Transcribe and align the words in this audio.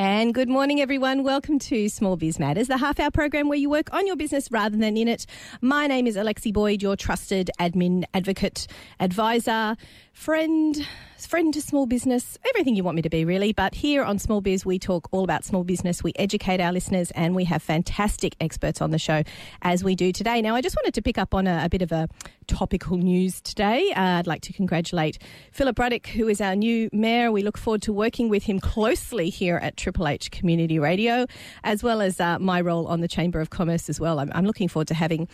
And 0.00 0.32
good 0.32 0.48
morning, 0.48 0.80
everyone. 0.80 1.24
Welcome 1.24 1.58
to 1.58 1.90
Small 1.90 2.16
Biz 2.16 2.38
Matters, 2.38 2.68
the 2.68 2.78
half 2.78 2.98
hour 2.98 3.10
program 3.10 3.50
where 3.50 3.58
you 3.58 3.68
work 3.68 3.92
on 3.92 4.06
your 4.06 4.16
business 4.16 4.50
rather 4.50 4.74
than 4.74 4.96
in 4.96 5.08
it. 5.08 5.26
My 5.60 5.86
name 5.86 6.06
is 6.06 6.16
Alexi 6.16 6.54
Boyd, 6.54 6.80
your 6.80 6.96
trusted 6.96 7.50
admin, 7.60 8.04
advocate, 8.14 8.66
advisor, 8.98 9.76
friend, 10.14 10.88
friend 11.26 11.52
to 11.54 11.60
small 11.60 11.86
business, 11.86 12.38
everything 12.48 12.76
you 12.76 12.84
want 12.84 12.96
me 12.96 13.02
to 13.02 13.10
be, 13.10 13.24
really. 13.24 13.52
But 13.52 13.74
here 13.74 14.02
on 14.04 14.18
Small 14.18 14.40
Biz, 14.40 14.64
we 14.64 14.78
talk 14.78 15.08
all 15.10 15.24
about 15.24 15.44
small 15.44 15.64
business. 15.64 16.02
We 16.02 16.12
educate 16.16 16.60
our 16.60 16.72
listeners 16.72 17.10
and 17.12 17.34
we 17.34 17.44
have 17.44 17.62
fantastic 17.62 18.36
experts 18.40 18.80
on 18.80 18.90
the 18.90 18.98
show 18.98 19.22
as 19.62 19.84
we 19.84 19.94
do 19.94 20.12
today. 20.12 20.40
Now, 20.40 20.54
I 20.54 20.60
just 20.60 20.76
wanted 20.76 20.94
to 20.94 21.02
pick 21.02 21.18
up 21.18 21.34
on 21.34 21.46
a, 21.46 21.64
a 21.64 21.68
bit 21.68 21.82
of 21.82 21.92
a 21.92 22.08
topical 22.46 22.96
news 22.96 23.40
today. 23.40 23.92
Uh, 23.92 24.18
I'd 24.18 24.26
like 24.26 24.42
to 24.42 24.52
congratulate 24.52 25.18
Philip 25.52 25.78
Ruddock, 25.78 26.06
who 26.08 26.28
is 26.28 26.40
our 26.40 26.56
new 26.56 26.88
mayor. 26.92 27.30
We 27.30 27.42
look 27.42 27.58
forward 27.58 27.82
to 27.82 27.92
working 27.92 28.28
with 28.28 28.44
him 28.44 28.58
closely 28.58 29.30
here 29.30 29.56
at 29.56 29.76
Triple 29.76 30.08
H 30.08 30.30
Community 30.30 30.78
Radio, 30.78 31.26
as 31.64 31.82
well 31.82 32.00
as 32.00 32.18
uh, 32.20 32.38
my 32.38 32.60
role 32.60 32.86
on 32.86 33.00
the 33.00 33.08
Chamber 33.08 33.40
of 33.40 33.50
Commerce 33.50 33.88
as 33.88 34.00
well. 34.00 34.18
I'm, 34.18 34.30
I'm 34.34 34.44
looking 34.44 34.68
forward 34.68 34.88
to 34.88 34.94
having 34.94 35.28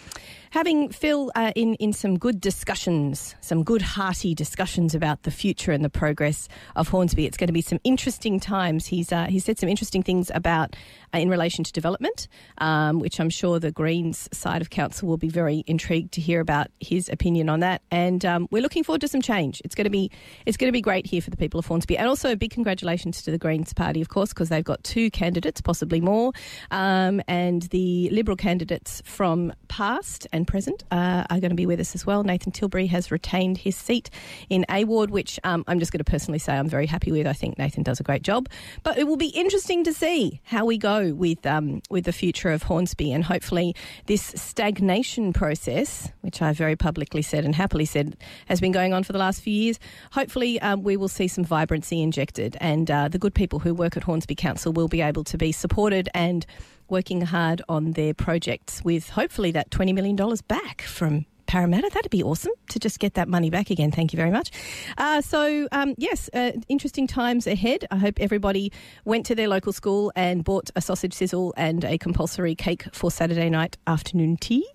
having 0.51 0.91
Phil 0.91 1.31
uh, 1.35 1.53
in 1.55 1.75
in 1.75 1.93
some 1.93 2.19
good 2.19 2.41
discussions, 2.41 3.35
some 3.41 3.63
good 3.63 3.83
hearty 3.83 4.35
discussions 4.35 4.95
about 4.95 5.23
the 5.23 5.31
future 5.31 5.73
and 5.77 5.85
the 5.85 5.91
progress 5.91 6.49
of 6.75 6.89
Hornsby. 6.89 7.27
It's 7.27 7.37
going 7.37 7.47
to 7.47 7.53
be 7.53 7.61
some 7.61 7.79
interesting 7.85 8.41
times. 8.41 8.87
He's 8.87 9.13
uh, 9.13 9.27
he 9.27 9.39
said 9.39 9.59
some 9.59 9.69
interesting 9.69 10.03
things 10.03 10.33
about 10.35 10.75
in 11.19 11.29
relation 11.29 11.65
to 11.65 11.73
development, 11.73 12.29
um, 12.59 13.01
which 13.01 13.21
I'm 13.21 13.31
sure 13.31 13.59
the 13.59 13.73
Greens 13.73 14.29
side 14.33 14.63
of 14.63 14.71
council 14.71 15.09
will 15.09 15.17
be 15.17 15.29
very 15.29 15.65
intrigued 15.67 16.13
to 16.13 16.21
hear 16.21 16.41
about 16.41 16.69
his 16.81 17.09
opinion 17.09 17.49
on 17.49 17.61
that. 17.61 17.83
And 17.91 18.25
um, 18.25 18.49
we're 18.51 18.63
looking 18.63 18.85
forward 18.85 19.01
to 19.03 19.09
some 19.09 19.23
change. 19.23 19.61
It's 19.65 19.75
going 19.75 19.85
to 19.85 19.91
be 19.91 20.11
it's 20.45 20.57
going 20.57 20.69
to 20.69 20.73
be 20.73 20.81
great 20.81 21.07
here 21.07 21.21
for 21.21 21.31
the 21.31 21.37
people 21.37 21.59
of 21.59 21.67
Hornsby, 21.67 21.97
and 21.97 22.09
also 22.09 22.33
a 22.33 22.37
big 22.37 22.51
congratulations 22.51 23.23
to 23.23 23.31
the 23.31 23.39
Greens 23.39 23.73
party, 23.73 24.01
of 24.01 24.09
course, 24.09 24.31
because 24.31 24.49
they've 24.49 24.65
got 24.65 24.83
two 24.85 25.11
candidates, 25.11 25.61
possibly 25.61 26.01
more, 26.01 26.33
um, 26.71 27.21
and 27.29 27.63
the 27.65 28.09
Liberal 28.11 28.37
candidates 28.37 29.03
from 29.05 29.53
past 29.69 30.27
and 30.33 30.47
present 30.47 30.85
uh, 30.91 31.25
are 31.31 31.41
going 31.41 31.51
to 31.51 31.57
be 31.57 31.67
with 31.67 31.81
us 31.81 31.95
as 31.95 32.07
well. 32.07 32.23
Nathan 32.23 32.53
Tilbury 32.53 32.87
has 32.87 33.11
retained 33.11 33.59
his 33.59 33.77
seat 33.77 34.11
in 34.49 34.65
A 34.71 34.85
Ward, 34.85 35.11
which 35.11 35.39
um, 35.45 35.65
I'm 35.67 35.79
just 35.79 35.93
going 35.93 35.99
to 35.99 36.11
personally 36.11 36.39
say 36.39 36.55
I'm 36.55 36.69
very 36.69 36.87
happy 36.87 37.13
with. 37.13 37.27
I 37.27 37.33
think 37.33 37.59
Nathan 37.59 37.83
does 37.83 38.01
a 38.01 38.03
great 38.03 38.23
job, 38.23 38.49
but 38.83 38.99
it 38.99 39.07
will 39.07 39.17
be 39.17 39.29
interesting 39.29 39.85
to 39.85 39.93
see 39.93 40.41
how 40.45 40.65
we 40.65 40.79
go 40.79 41.06
with 41.15 41.45
um, 41.47 41.83
with 41.91 42.05
the 42.05 42.13
future 42.13 42.51
of 42.51 42.63
Hornsby, 42.63 43.13
and 43.13 43.25
hopefully 43.25 43.75
this 44.07 44.23
stagnation 44.23 45.33
process, 45.33 46.11
which 46.21 46.43
I 46.43 46.53
very 46.53 46.77
publicly 46.77 47.23
said 47.23 47.45
and 47.45 47.55
happily 47.55 47.85
said 47.85 48.17
has 48.47 48.61
been 48.61 48.73
going 48.73 48.93
on 48.93 49.05
for 49.05 49.13
the 49.13 49.19
last 49.19 49.41
few 49.41 49.53
years. 49.53 49.79
Hopefully, 50.13 50.61
um, 50.61 50.83
we 50.83 50.97
will 50.97 51.09
see 51.09 51.29
some 51.29 51.45
vibrancy 51.45 52.03
injected, 52.03 52.57
and 52.61 52.91
uh, 52.91 53.09
the 53.09 53.19
good 53.19 53.35
people 53.35 53.59
who 53.59 53.75
work 53.75 53.97
at 53.97 54.05
Hornsby 54.05 54.35
Council 54.35 54.73
will 54.73 54.89
be 54.89 55.01
able 55.01 55.25
to 55.25 55.39
be 55.39 55.53
supported 55.53 56.09
and 56.15 56.47
working 56.89 57.23
hard 57.23 57.63
on 57.69 57.93
their 57.93 58.15
projects 58.15 58.85
with 58.85 59.11
hopefully 59.11 59.51
that 59.51 59.71
$20 59.71 59.95
million 59.95 60.17
back 60.47 60.83
from 60.83 61.27
Parramatta. 61.47 61.91
That'd 61.93 62.11
be 62.11 62.23
awesome 62.23 62.53
to 62.71 62.79
just 62.79 62.99
get 62.99 63.15
that 63.15 63.29
money 63.29 63.51
back 63.51 63.71
again. 63.71 63.91
Thank 63.91 64.13
you 64.13 64.17
very 64.17 64.31
much. 64.31 64.51
Uh, 64.99 65.21
so, 65.21 65.69
um, 65.73 65.95
yes, 65.97 66.29
uh, 66.35 66.53
interesting 66.69 67.07
times 67.07 67.47
ahead. 67.47 67.87
I 67.91 67.97
hope 67.97 68.21
everybody 68.21 68.73
went 69.05 69.27
to 69.27 69.35
their 69.35 69.49
local 69.49 69.73
school 69.73 70.13
and 70.17 70.45
bought 70.45 70.71
a 70.77 70.81
sausage 70.81 71.15
sizzle 71.15 71.55
and 71.57 71.85
a 71.85 71.99
compulsory 71.99 72.55
cake 72.55 72.85
for 72.93 73.11
Saturday 73.11 73.49
night 73.51 73.77
afternoon 73.87 74.37
tea. 74.37 74.67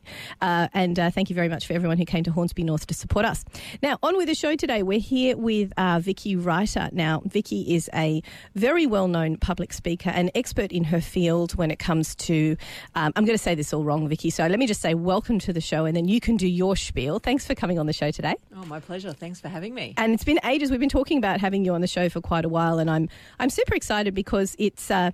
Uh, 0.41 0.67
and 0.73 0.99
uh, 0.99 1.11
thank 1.11 1.29
you 1.29 1.35
very 1.35 1.49
much 1.49 1.67
for 1.67 1.73
everyone 1.73 1.97
who 1.97 2.05
came 2.05 2.23
to 2.23 2.31
Hornsby 2.31 2.63
North 2.63 2.87
to 2.87 2.93
support 2.93 3.25
us. 3.25 3.43
Now, 3.83 3.97
on 4.01 4.15
with 4.17 4.27
the 4.27 4.35
show 4.35 4.55
today, 4.55 4.83
we're 4.83 4.99
here 4.99 5.35
with 5.37 5.73
uh, 5.77 5.99
Vicki 5.99 6.35
Writer. 6.35 6.89
Now, 6.91 7.21
Vicki 7.25 7.75
is 7.75 7.89
a 7.93 8.23
very 8.55 8.85
well 8.85 9.07
known 9.07 9.37
public 9.37 9.73
speaker 9.73 10.09
and 10.09 10.31
expert 10.35 10.71
in 10.71 10.85
her 10.85 11.01
field 11.01 11.55
when 11.55 11.71
it 11.71 11.79
comes 11.79 12.15
to, 12.15 12.55
um, 12.95 13.11
I'm 13.15 13.25
going 13.25 13.37
to 13.37 13.43
say 13.43 13.55
this 13.55 13.73
all 13.73 13.83
wrong, 13.83 14.07
Vicki. 14.07 14.29
So 14.29 14.47
let 14.47 14.59
me 14.59 14.67
just 14.67 14.81
say 14.81 14.93
welcome 14.93 15.39
to 15.39 15.51
the 15.51 15.61
show 15.61 15.85
and 15.85 15.97
then 15.97 16.07
you 16.07 16.19
can 16.21 16.37
do 16.37 16.47
your 16.47 16.60
spiel. 16.75 17.19
Thanks 17.19 17.45
for 17.45 17.55
coming 17.55 17.79
on 17.79 17.85
the 17.85 17.93
show 17.93 18.11
today. 18.11 18.35
Oh, 18.55 18.65
my 18.65 18.79
pleasure. 18.79 19.13
Thanks 19.13 19.39
for 19.39 19.49
having 19.49 19.73
me. 19.73 19.93
And 19.97 20.13
it's 20.13 20.23
been 20.23 20.39
ages. 20.43 20.71
We've 20.71 20.79
been 20.79 20.89
talking 20.89 21.17
about 21.17 21.39
having 21.39 21.65
you 21.65 21.73
on 21.73 21.81
the 21.81 21.87
show 21.87 22.09
for 22.09 22.21
quite 22.21 22.45
a 22.45 22.49
while, 22.49 22.79
and 22.79 22.89
I'm 22.89 23.09
I'm 23.39 23.49
super 23.49 23.73
excited 23.75 24.13
because 24.13 24.55
it's 24.59 24.89
uh, 24.91 25.11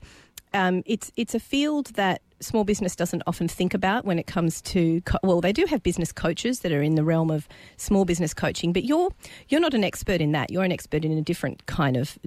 um, 0.54 0.84
it's 0.86 1.12
it's 1.16 1.34
a 1.36 1.40
field 1.40 1.88
that 1.96 2.22
small 2.40 2.64
business 2.64 2.96
doesn't 2.96 3.24
often 3.28 3.48
think 3.48 3.74
about 3.74 4.06
when 4.06 4.20
it 4.20 4.28
comes 4.28 4.62
to 4.62 5.02
co- 5.02 5.20
well 5.24 5.42
they 5.42 5.54
do 5.54 5.66
have 5.66 5.82
business 5.84 6.12
coaches 6.12 6.60
that 6.60 6.72
are 6.72 6.82
in 6.82 6.96
the 6.96 7.04
realm 7.04 7.32
of 7.32 7.48
small 7.78 8.06
business 8.06 8.34
coaching 8.34 8.74
but 8.74 8.84
you're 8.84 9.10
you're 9.50 9.62
not 9.62 9.74
an 9.74 9.84
expert 9.84 10.22
in 10.22 10.32
that. 10.34 10.52
You're 10.52 10.64
an 10.64 10.72
expert 10.72 11.06
in 11.06 11.12
a 11.18 11.22
different 11.22 11.66
kind 11.66 11.98
of 11.98 12.18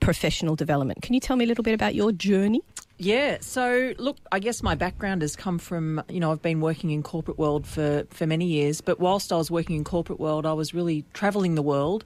professional 0.00 0.56
development. 0.56 1.02
Can 1.02 1.14
you 1.14 1.20
tell 1.20 1.36
me 1.36 1.44
a 1.44 1.48
little 1.48 1.64
bit 1.64 1.74
about 1.74 1.94
your 1.94 2.12
journey? 2.12 2.62
Yeah, 2.98 3.38
so 3.40 3.92
look, 3.98 4.16
I 4.32 4.38
guess 4.38 4.62
my 4.62 4.74
background 4.74 5.20
has 5.20 5.36
come 5.36 5.58
from, 5.58 6.02
you 6.08 6.18
know, 6.18 6.32
I've 6.32 6.40
been 6.40 6.60
working 6.62 6.90
in 6.90 7.02
corporate 7.02 7.38
world 7.38 7.66
for, 7.66 8.06
for 8.10 8.26
many 8.26 8.46
years, 8.46 8.80
but 8.80 8.98
whilst 8.98 9.32
I 9.32 9.36
was 9.36 9.50
working 9.50 9.76
in 9.76 9.84
corporate 9.84 10.18
world, 10.18 10.46
I 10.46 10.54
was 10.54 10.72
really 10.72 11.04
travelling 11.12 11.56
the 11.56 11.62
world, 11.62 12.04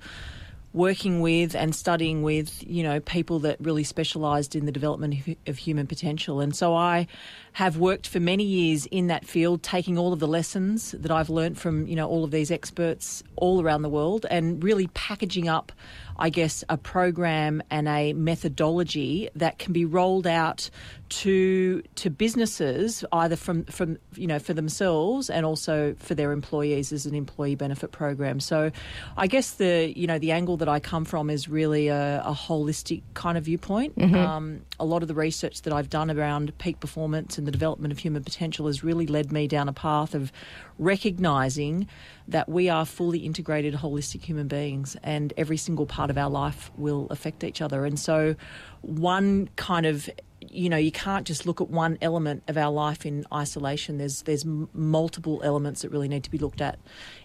working 0.73 1.21
with 1.21 1.55
and 1.55 1.75
studying 1.75 2.23
with, 2.23 2.63
you 2.67 2.83
know, 2.83 3.01
people 3.01 3.41
that 3.41 3.57
really 3.61 3.85
specialised 3.85 4.55
in 4.55 4.67
the 4.67 4.73
development 4.73 5.15
of, 5.27 5.37
of 5.47 5.59
human 5.59 5.87
potential. 5.87 6.41
And 6.41 6.55
so 6.55 6.75
I 6.75 7.07
have 7.53 7.77
worked 7.77 8.07
for 8.07 8.21
many 8.21 8.45
years 8.45 8.87
in 8.87 9.09
that 9.09 9.27
field, 9.27 9.63
taking 9.63 9.99
all 9.99 10.13
of 10.13 10.21
the 10.21 10.29
lessons 10.29 10.93
that 10.93 11.11
I've 11.11 11.31
learnt 11.31 11.59
from, 11.59 11.87
you 11.87 11.97
know, 11.97 12.09
all 12.09 12.25
of 12.25 12.31
these 12.31 12.51
experts 12.51 13.23
all 13.37 13.61
around 13.61 13.83
the 13.83 13.89
world 13.89 14.27
and 14.31 14.63
really 14.63 14.87
packaging 14.89 15.49
up, 15.49 15.73
I 16.19 16.31
guess, 16.31 16.63
a 16.69 16.77
program 16.77 17.63
and 17.71 17.89
a 17.89 18.13
methodology 18.13 19.29
that 19.35 19.59
can 19.59 19.73
be 19.73 19.85
rolled 19.85 20.27
out 20.27 20.71
to 21.11 21.83
to 21.97 22.09
businesses 22.09 23.05
either 23.13 23.35
from 23.35 23.65
from 23.65 23.99
you 24.15 24.29
know 24.29 24.39
for 24.39 24.55
themselves 24.55 25.29
and 25.29 25.45
also 25.45 25.93
for 25.99 26.15
their 26.15 26.31
employees 26.31 26.93
as 26.93 27.05
an 27.05 27.17
employee 27.17 27.57
benefit 27.57 27.91
program. 27.91 28.39
So, 28.39 28.71
I 29.17 29.27
guess 29.27 29.53
the 29.53 29.93
you 29.97 30.07
know 30.07 30.19
the 30.19 30.31
angle 30.31 30.57
that 30.59 30.69
I 30.69 30.79
come 30.79 31.05
from 31.05 31.29
is 31.29 31.49
really 31.49 31.89
a, 31.89 32.23
a 32.25 32.33
holistic 32.33 33.03
kind 33.15 33.37
of 33.37 33.45
viewpoint. 33.45 33.95
Um, 34.25 34.61
a 34.79 34.85
lot 34.85 35.03
of 35.03 35.09
the 35.09 35.15
research 35.15 35.63
that 35.63 35.73
I've 35.73 35.91
done 35.91 36.11
around 36.11 36.57
peak 36.59 36.79
performance 36.79 37.39
and 37.41 37.49
the 37.49 37.53
development 37.53 37.91
of 37.91 37.99
human 37.99 38.23
potential 38.23 38.67
has 38.67 38.85
really 38.85 39.07
led 39.07 39.33
me 39.33 39.49
down 39.49 39.69
a 39.69 39.73
path 39.73 40.15
of 40.15 40.31
recognizing 40.79 41.89
that 42.29 42.49
we 42.49 42.69
are 42.69 42.85
fully 42.85 43.21
integrated, 43.21 43.75
holistic 43.75 44.23
human 44.23 44.47
beings, 44.47 44.97
and 45.03 45.33
every 45.37 45.57
single 45.57 45.87
part 45.87 46.11
of 46.11 46.19
our 46.19 46.31
life 46.31 46.71
will 46.77 47.07
affect 47.11 47.43
each 47.43 47.61
other. 47.61 47.87
And 47.87 47.99
so, 47.99 48.37
one 48.83 49.49
kind 49.57 49.87
of 49.87 50.09
you 50.51 50.69
know 50.69 50.77
you 50.77 50.93
can't 50.93 51.27
just 51.27 51.47
look 51.47 51.61
at 51.61 51.71
one 51.71 51.97
element 52.03 52.43
of 52.49 52.57
our 52.57 52.71
life 52.71 53.07
in 53.07 53.25
isolation 53.33 53.99
there's 53.99 54.23
there's 54.23 54.45
multiple 54.45 55.41
elements 55.45 55.83
that 55.83 55.91
really 55.91 56.09
need 56.09 56.25
to 56.25 56.31
be 56.31 56.39
looked 56.39 56.61
at 56.61 56.79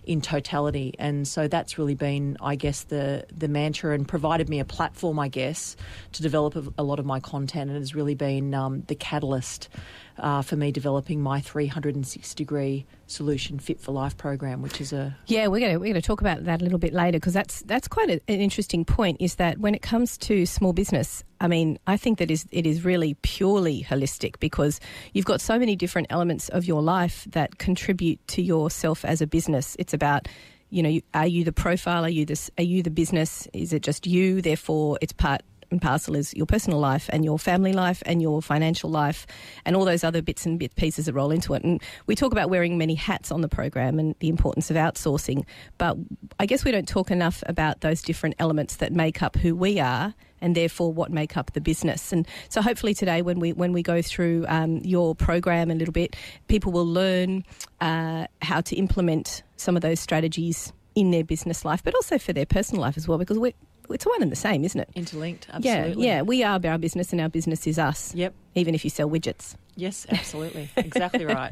in 0.06 0.22
totality 0.22 0.94
and 1.00 1.28
so 1.28 1.48
that's 1.48 1.78
really 1.78 1.96
been 1.96 2.38
i 2.42 2.56
guess 2.56 2.84
the 2.84 3.26
the 3.36 3.48
mantra 3.48 3.94
and 3.94 4.08
provided 4.08 4.48
me 4.48 4.60
a 4.60 4.66
platform 4.66 5.20
i 5.20 5.28
guess 5.28 5.76
to 6.12 6.22
develop 6.22 6.56
a, 6.56 6.64
a 6.78 6.84
lot 6.84 7.00
of 7.00 7.06
my 7.06 7.20
content 7.20 7.70
and 7.70 7.80
has 7.80 7.96
really 7.96 8.16
been 8.16 8.54
um, 8.54 8.84
the 8.88 8.96
catalyst 8.96 9.70
uh, 10.18 10.42
for 10.42 10.56
me 10.56 10.72
developing 10.72 11.22
my 11.22 11.42
360 11.42 12.36
degree 12.36 12.86
solution 13.08 13.60
fit 13.60 13.80
for 13.80 13.92
life 13.92 14.16
program 14.18 14.62
which 14.62 14.80
is 14.80 14.94
a 14.94 15.16
Yeah, 15.28 15.48
we're 15.48 15.60
going 15.60 15.74
to 15.74 15.78
we're 15.78 15.94
going 15.94 15.96
to 15.96 16.02
talk 16.02 16.22
about 16.22 16.46
that 16.46 16.62
a 16.62 16.64
little 16.64 16.80
bit 16.80 16.94
later 16.94 17.18
because 17.18 17.34
that's 17.34 17.62
that's 17.62 17.88
quite 17.88 18.10
a, 18.10 18.14
an 18.28 18.40
interesting 18.40 18.86
point. 18.86 19.18
Is 19.20 19.36
that 19.36 19.60
when 19.60 19.76
it 19.76 19.82
comes 19.82 20.18
to 20.20 20.46
small 20.46 20.74
business, 20.74 21.24
I 21.40 21.48
mean, 21.48 21.80
I 21.86 21.98
think 21.98 22.20
that 22.20 22.32
is 22.32 22.46
it 22.52 22.66
is 22.66 22.86
really 22.86 23.16
purely 23.22 23.84
holistic 23.84 24.40
because 24.40 24.80
you've 25.14 25.26
got 25.26 25.42
so 25.42 25.60
many 25.60 25.76
different 25.76 26.08
elements 26.10 26.50
of 26.50 26.66
your 26.66 26.82
life 26.82 27.28
that 27.32 27.58
contribute 27.58 28.26
to 28.30 28.42
yourself 28.42 29.04
as 29.06 29.22
a 29.22 29.28
business. 29.28 29.76
It's 29.80 29.94
about 29.94 30.28
you 30.70 30.84
know, 30.84 31.00
are 31.14 31.28
you 31.28 31.44
the 31.44 31.54
profile? 31.54 32.04
Are 32.04 32.10
you 32.10 32.26
this? 32.26 32.50
Are 32.58 32.64
you 32.64 32.84
the 32.84 32.90
business? 32.90 33.48
Is 33.54 33.72
it 33.72 33.82
just 33.82 34.08
you? 34.08 34.42
Therefore, 34.42 34.98
it's 35.02 35.14
part 35.14 35.42
and 35.76 35.82
parcel 35.82 36.16
is 36.16 36.34
your 36.34 36.46
personal 36.46 36.80
life 36.80 37.10
and 37.12 37.26
your 37.26 37.38
family 37.38 37.74
life 37.74 38.02
and 38.06 38.22
your 38.22 38.42
financial 38.42 38.90
life 38.90 39.28
and 39.66 39.76
all 39.76 39.84
those 39.84 40.04
other 40.04 40.22
bits 40.22 40.46
and 40.46 40.58
bit 40.58 40.74
pieces 40.76 41.06
that 41.06 41.14
roll 41.14 41.32
into 41.32 41.54
it. 41.54 41.64
And 41.64 41.82
we 42.08 42.16
talk 42.16 42.32
about 42.32 42.50
wearing 42.50 42.78
many 42.78 42.96
hats 42.96 43.30
on 43.32 43.42
the 43.42 43.50
program 43.50 44.00
and 44.00 44.16
the 44.20 44.30
importance 44.30 44.72
of 44.72 44.78
outsourcing, 44.78 45.46
but 45.78 45.98
I 46.40 46.46
guess 46.46 46.64
we 46.64 46.72
don't 46.72 46.88
talk 46.88 47.12
enough 47.12 47.44
about 47.48 47.82
those 47.82 48.02
different 48.02 48.36
elements 48.40 48.78
that 48.78 48.94
make 48.94 49.22
up 49.22 49.36
who 49.36 49.54
we 49.54 49.80
are 49.80 50.16
and 50.42 50.56
therefore 50.56 50.94
what 50.94 51.12
make 51.12 51.36
up 51.36 51.52
the 51.54 51.62
business. 51.62 52.14
And 52.14 52.28
so 52.50 52.62
hopefully 52.62 52.94
today 52.94 53.22
when 53.22 53.40
we 53.40 53.52
when 53.52 53.74
we 53.74 53.84
go 53.84 54.02
through 54.02 54.46
um, 54.48 54.78
your 54.84 55.14
program 55.16 55.72
a 55.72 55.76
little 55.76 55.92
bit, 55.92 56.16
people 56.48 56.72
will 56.72 56.88
learn 56.88 57.44
uh, 57.82 58.28
how 58.42 58.62
to 58.62 58.76
implement 58.76 59.44
some 59.58 59.76
of 59.76 59.82
those 59.82 60.00
strategies 60.00 60.72
in 60.96 61.12
their 61.12 61.24
business 61.24 61.66
life, 61.66 61.84
but 61.84 61.94
also 61.94 62.18
for 62.18 62.32
their 62.32 62.46
personal 62.46 62.82
life 62.82 62.98
as 62.98 63.08
well, 63.08 63.18
because 63.18 63.38
we 63.38 63.54
it's 63.90 64.06
all 64.06 64.14
one 64.14 64.22
and 64.22 64.32
the 64.32 64.36
same, 64.36 64.64
isn't 64.64 64.80
it? 64.80 64.90
interlinked 64.96 65.48
absolutely 65.52 66.04
Yeah, 66.04 66.16
yeah. 66.16 66.22
We 66.22 66.44
are 66.44 66.60
our 66.66 66.78
business, 66.78 67.12
and 67.12 67.22
our 67.22 67.30
business 67.30 67.68
is 67.68 67.78
us. 67.80 68.14
Yep. 68.16 68.34
Even 68.56 68.74
if 68.76 68.84
you 68.84 68.90
sell 68.90 69.10
widgets. 69.10 69.56
yes 69.76 70.06
absolutely 70.10 70.70
exactly 70.78 71.26
right 71.42 71.52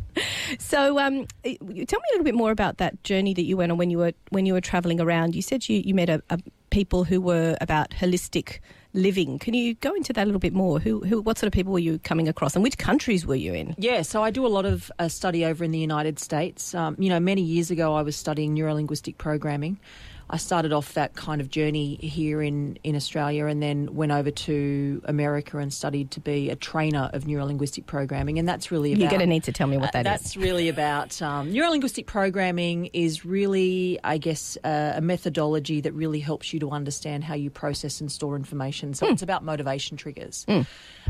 So, 0.59 0.97
um, 1.00 1.25
tell 1.44 1.51
me 1.51 2.07
a 2.09 2.12
little 2.13 2.24
bit 2.24 2.35
more 2.35 2.51
about 2.51 2.77
that 2.77 3.03
journey 3.03 3.33
that 3.33 3.44
you 3.44 3.57
went 3.57 3.71
on 3.71 3.77
when 3.77 3.89
you 3.89 3.97
were 3.97 4.13
when 4.30 4.45
you 4.45 4.53
were 4.53 4.62
travelling 4.62 5.01
around. 5.01 5.35
You 5.35 5.41
said 5.41 5.68
you 5.68 5.81
you 5.85 5.94
met 5.94 6.09
a, 6.09 6.21
a 6.30 6.39
people 6.69 7.03
who 7.03 7.21
were 7.21 7.56
about 7.62 7.91
holistic 7.91 8.59
living. 8.94 9.39
Can 9.39 9.53
you 9.53 9.75
go 9.75 9.94
into 9.94 10.12
that 10.13 10.24
a 10.24 10.25
little 10.25 10.39
bit 10.39 10.53
more? 10.53 10.79
Who, 10.79 11.01
who, 11.01 11.21
what 11.21 11.38
sort 11.38 11.47
of 11.47 11.53
people 11.53 11.71
were 11.74 11.79
you 11.79 12.00
coming 12.00 12.27
across, 12.27 12.56
and 12.56 12.63
which 12.63 12.77
countries 12.77 13.25
were 13.25 13.36
you 13.36 13.53
in? 13.53 13.75
Yeah, 13.77 14.01
so 14.01 14.24
I 14.24 14.31
do 14.31 14.45
a 14.45 14.50
lot 14.50 14.65
of 14.65 14.91
uh, 15.00 15.07
study 15.07 15.45
over 15.45 15.63
in 15.63 15.71
the 15.71 15.79
United 15.79 16.19
States. 16.19 16.74
Um, 16.74 16.95
you 17.00 17.09
know, 17.09 17.19
many 17.19 17.41
years 17.41 17.71
ago, 17.71 17.94
I 17.94 18.01
was 18.01 18.15
studying 18.15 18.56
neurolinguistic 18.56 19.18
programming. 19.18 19.79
I 20.30 20.38
started 20.38 20.72
off 20.72 20.94
that 20.94 21.16
kind 21.16 21.42
of 21.42 21.50
journey 21.50 21.96
here 21.96 22.42
in, 22.42 22.78
in 22.84 22.96
Australia 22.96 23.46
and 23.46 23.62
then 23.62 23.94
went 23.94 24.12
over 24.12 24.31
to 24.31 25.02
America 25.06 25.58
and 25.58 25.72
studied 25.74 26.12
to 26.12 26.20
be 26.20 26.50
a 26.50 26.56
trainer 26.56 27.10
of 27.14 27.25
neurolinguistic 27.25 27.86
programming. 27.86 28.40
And 28.40 28.48
that's 28.48 28.72
really 28.72 28.94
about. 28.94 29.02
You're 29.02 29.10
going 29.10 29.20
to 29.22 29.28
need 29.28 29.44
to 29.44 29.52
tell 29.52 29.68
me 29.68 29.78
what 29.78 29.92
that 29.94 30.06
uh, 30.06 30.10
that's 30.10 30.38
really 30.38 30.70
about. 30.70 31.22
Um, 31.22 31.52
neurolinguistic 31.52 32.06
programming 32.06 32.88
is 32.94 33.25
really, 33.25 34.00
I 34.04 34.18
guess, 34.18 34.58
uh, 34.64 34.94
a 34.96 35.02
methodology 35.02 35.81
that 35.81 35.94
really 35.94 36.20
helps 36.20 36.54
you 36.54 36.60
to 36.62 36.72
understand 36.72 37.24
how 37.24 37.36
you 37.36 37.50
process 37.50 38.02
and 38.02 38.12
store 38.12 38.36
information. 38.36 38.94
So 38.94 39.08
mm. 39.08 39.12
it's 39.12 39.22
about 39.22 39.44
motivation 39.44 39.98
triggers. 39.98 40.46
Mm. 40.48 40.66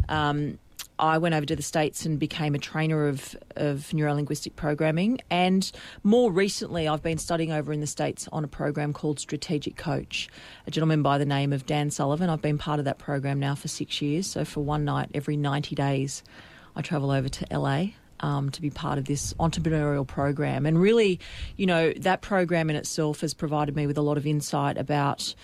Um, 0.10 0.60
I 1.00 1.18
went 1.18 1.36
over 1.36 1.46
to 1.46 1.56
the 1.56 1.64
States 1.64 2.06
and 2.06 2.20
became 2.20 2.56
a 2.56 2.60
trainer 2.60 3.08
of, 3.08 3.36
of 3.56 3.90
neurolinguistic 3.94 4.56
programming. 4.56 5.20
And 5.30 5.70
more 6.04 6.32
recently, 6.32 6.88
I've 6.88 7.02
been 7.02 7.18
studying 7.18 7.52
over 7.52 7.74
in 7.74 7.80
the 7.80 7.88
States 7.88 8.28
on 8.32 8.44
a 8.44 8.48
program 8.48 8.94
called 8.94 9.20
Strategic 9.20 9.76
Coach, 9.76 10.30
a 10.68 10.72
gentleman 10.72 11.02
by 11.02 11.18
the 11.18 11.26
name 11.26 11.52
of 11.52 11.66
Dan 11.66 11.90
Sullivan. 11.90 12.30
I've 12.30 12.42
been 12.42 12.58
part 12.58 12.80
of 12.80 12.86
that 12.86 13.00
program 13.00 13.40
now 13.40 13.56
for 13.56 13.68
six 13.68 14.02
years. 14.02 14.28
So 14.28 14.46
for 14.46 14.62
one 14.62 14.86
night 14.86 15.10
every 15.14 15.36
90 15.38 15.76
days, 15.76 16.24
I 16.76 16.82
travel 16.82 17.12
over 17.12 17.30
to 17.30 17.48
LA 17.52 17.88
um, 18.20 18.50
to 18.52 18.62
be 18.62 18.70
part 18.70 18.98
of 18.98 19.06
this 19.06 19.34
entrepreneurial 19.34 20.08
program. 20.08 20.66
And 20.66 20.80
really, 20.80 21.20
you 21.58 21.66
know, 21.66 21.92
that 21.98 22.22
program 22.22 22.70
in 22.70 22.76
itself 22.76 23.22
has 23.22 23.34
provided 23.34 23.76
me 23.76 23.86
with 23.86 23.98
a 23.98 24.02
lot 24.02 24.18
of 24.18 24.26
insight 24.26 24.78
about 24.78 25.36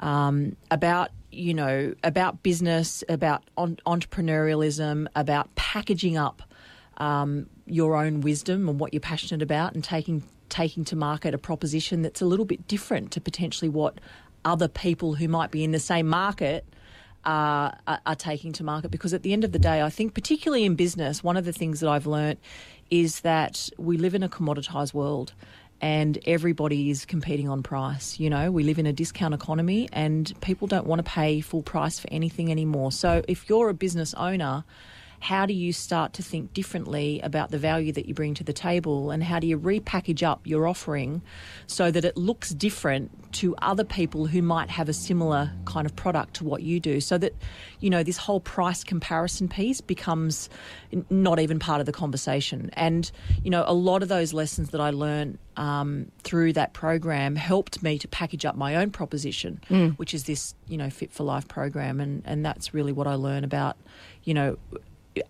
um, 0.00 0.56
about 0.70 1.10
you 1.30 1.54
know 1.54 1.94
about 2.04 2.42
business, 2.42 3.04
about 3.08 3.44
on- 3.56 3.78
entrepreneurialism, 3.86 5.06
about 5.14 5.54
packaging 5.54 6.16
up 6.16 6.42
um, 6.98 7.48
your 7.66 7.96
own 7.96 8.20
wisdom 8.20 8.68
and 8.68 8.80
what 8.80 8.92
you're 8.94 9.00
passionate 9.00 9.42
about, 9.42 9.74
and 9.74 9.84
taking 9.84 10.22
taking 10.48 10.84
to 10.84 10.96
market 10.96 11.34
a 11.34 11.38
proposition 11.38 12.02
that's 12.02 12.20
a 12.20 12.26
little 12.26 12.44
bit 12.44 12.68
different 12.68 13.10
to 13.12 13.20
potentially 13.20 13.68
what 13.68 13.98
other 14.44 14.68
people 14.68 15.14
who 15.14 15.26
might 15.26 15.50
be 15.50 15.64
in 15.64 15.72
the 15.72 15.80
same 15.80 16.06
market 16.06 16.64
are, 17.24 17.76
are, 17.88 18.00
are, 18.06 18.14
taking 18.14 18.52
to 18.52 18.62
market. 18.62 18.90
Because 18.90 19.12
at 19.12 19.24
the 19.24 19.32
end 19.32 19.42
of 19.42 19.50
the 19.50 19.58
day, 19.58 19.82
I 19.82 19.90
think, 19.90 20.14
particularly 20.14 20.64
in 20.64 20.76
business, 20.76 21.24
one 21.24 21.36
of 21.36 21.44
the 21.44 21.52
things 21.52 21.80
that 21.80 21.90
I've 21.90 22.06
learnt 22.06 22.38
is 22.90 23.20
that 23.20 23.68
we 23.76 23.98
live 23.98 24.14
in 24.14 24.22
a 24.22 24.28
commoditized 24.28 24.94
world 24.94 25.34
and 25.80 26.18
everybody 26.26 26.90
is 26.90 27.04
competing 27.04 27.48
on 27.48 27.62
price. 27.62 28.18
You 28.18 28.30
know, 28.30 28.50
we 28.50 28.62
live 28.64 28.78
in 28.78 28.86
a 28.86 28.92
discount 28.92 29.34
economy 29.34 29.88
and 29.92 30.32
people 30.40 30.66
don't 30.66 30.86
want 30.86 31.04
to 31.04 31.10
pay 31.10 31.40
full 31.40 31.62
price 31.62 31.98
for 31.98 32.08
anything 32.10 32.50
anymore. 32.50 32.92
So 32.92 33.22
if 33.28 33.48
you're 33.48 33.68
a 33.68 33.74
business 33.74 34.14
owner, 34.14 34.64
how 35.20 35.46
do 35.46 35.54
you 35.54 35.72
start 35.72 36.12
to 36.14 36.22
think 36.22 36.52
differently 36.52 37.20
about 37.22 37.50
the 37.50 37.58
value 37.58 37.92
that 37.92 38.06
you 38.06 38.14
bring 38.14 38.34
to 38.34 38.44
the 38.44 38.52
table 38.52 39.10
and 39.10 39.22
how 39.22 39.38
do 39.38 39.46
you 39.46 39.58
repackage 39.58 40.22
up 40.22 40.46
your 40.46 40.66
offering 40.66 41.22
so 41.66 41.90
that 41.90 42.04
it 42.04 42.16
looks 42.16 42.50
different 42.50 43.25
to 43.36 43.54
other 43.60 43.84
people 43.84 44.26
who 44.26 44.40
might 44.40 44.70
have 44.70 44.88
a 44.88 44.92
similar 44.94 45.52
kind 45.66 45.84
of 45.84 45.94
product 45.94 46.34
to 46.34 46.44
what 46.44 46.62
you 46.62 46.80
do 46.80 47.02
so 47.02 47.18
that 47.18 47.34
you 47.80 47.90
know 47.90 48.02
this 48.02 48.16
whole 48.16 48.40
price 48.40 48.82
comparison 48.82 49.46
piece 49.46 49.82
becomes 49.82 50.48
not 51.10 51.38
even 51.38 51.58
part 51.58 51.80
of 51.80 51.86
the 51.86 51.92
conversation 51.92 52.70
and 52.72 53.10
you 53.44 53.50
know 53.50 53.62
a 53.66 53.74
lot 53.74 54.02
of 54.02 54.08
those 54.08 54.32
lessons 54.32 54.70
that 54.70 54.80
I 54.80 54.88
learned 54.88 55.38
um, 55.58 56.10
through 56.22 56.54
that 56.54 56.72
program 56.72 57.36
helped 57.36 57.82
me 57.82 57.98
to 57.98 58.08
package 58.08 58.46
up 58.46 58.56
my 58.56 58.76
own 58.76 58.90
proposition 58.90 59.60
mm. 59.68 59.94
which 59.98 60.14
is 60.14 60.24
this 60.24 60.54
you 60.66 60.78
know 60.78 60.88
fit 60.88 61.12
for 61.12 61.22
life 61.22 61.46
program 61.46 62.00
and 62.00 62.22
and 62.24 62.44
that's 62.44 62.72
really 62.72 62.92
what 62.92 63.06
I 63.06 63.14
learn 63.14 63.44
about 63.44 63.76
you 64.24 64.32
know 64.32 64.56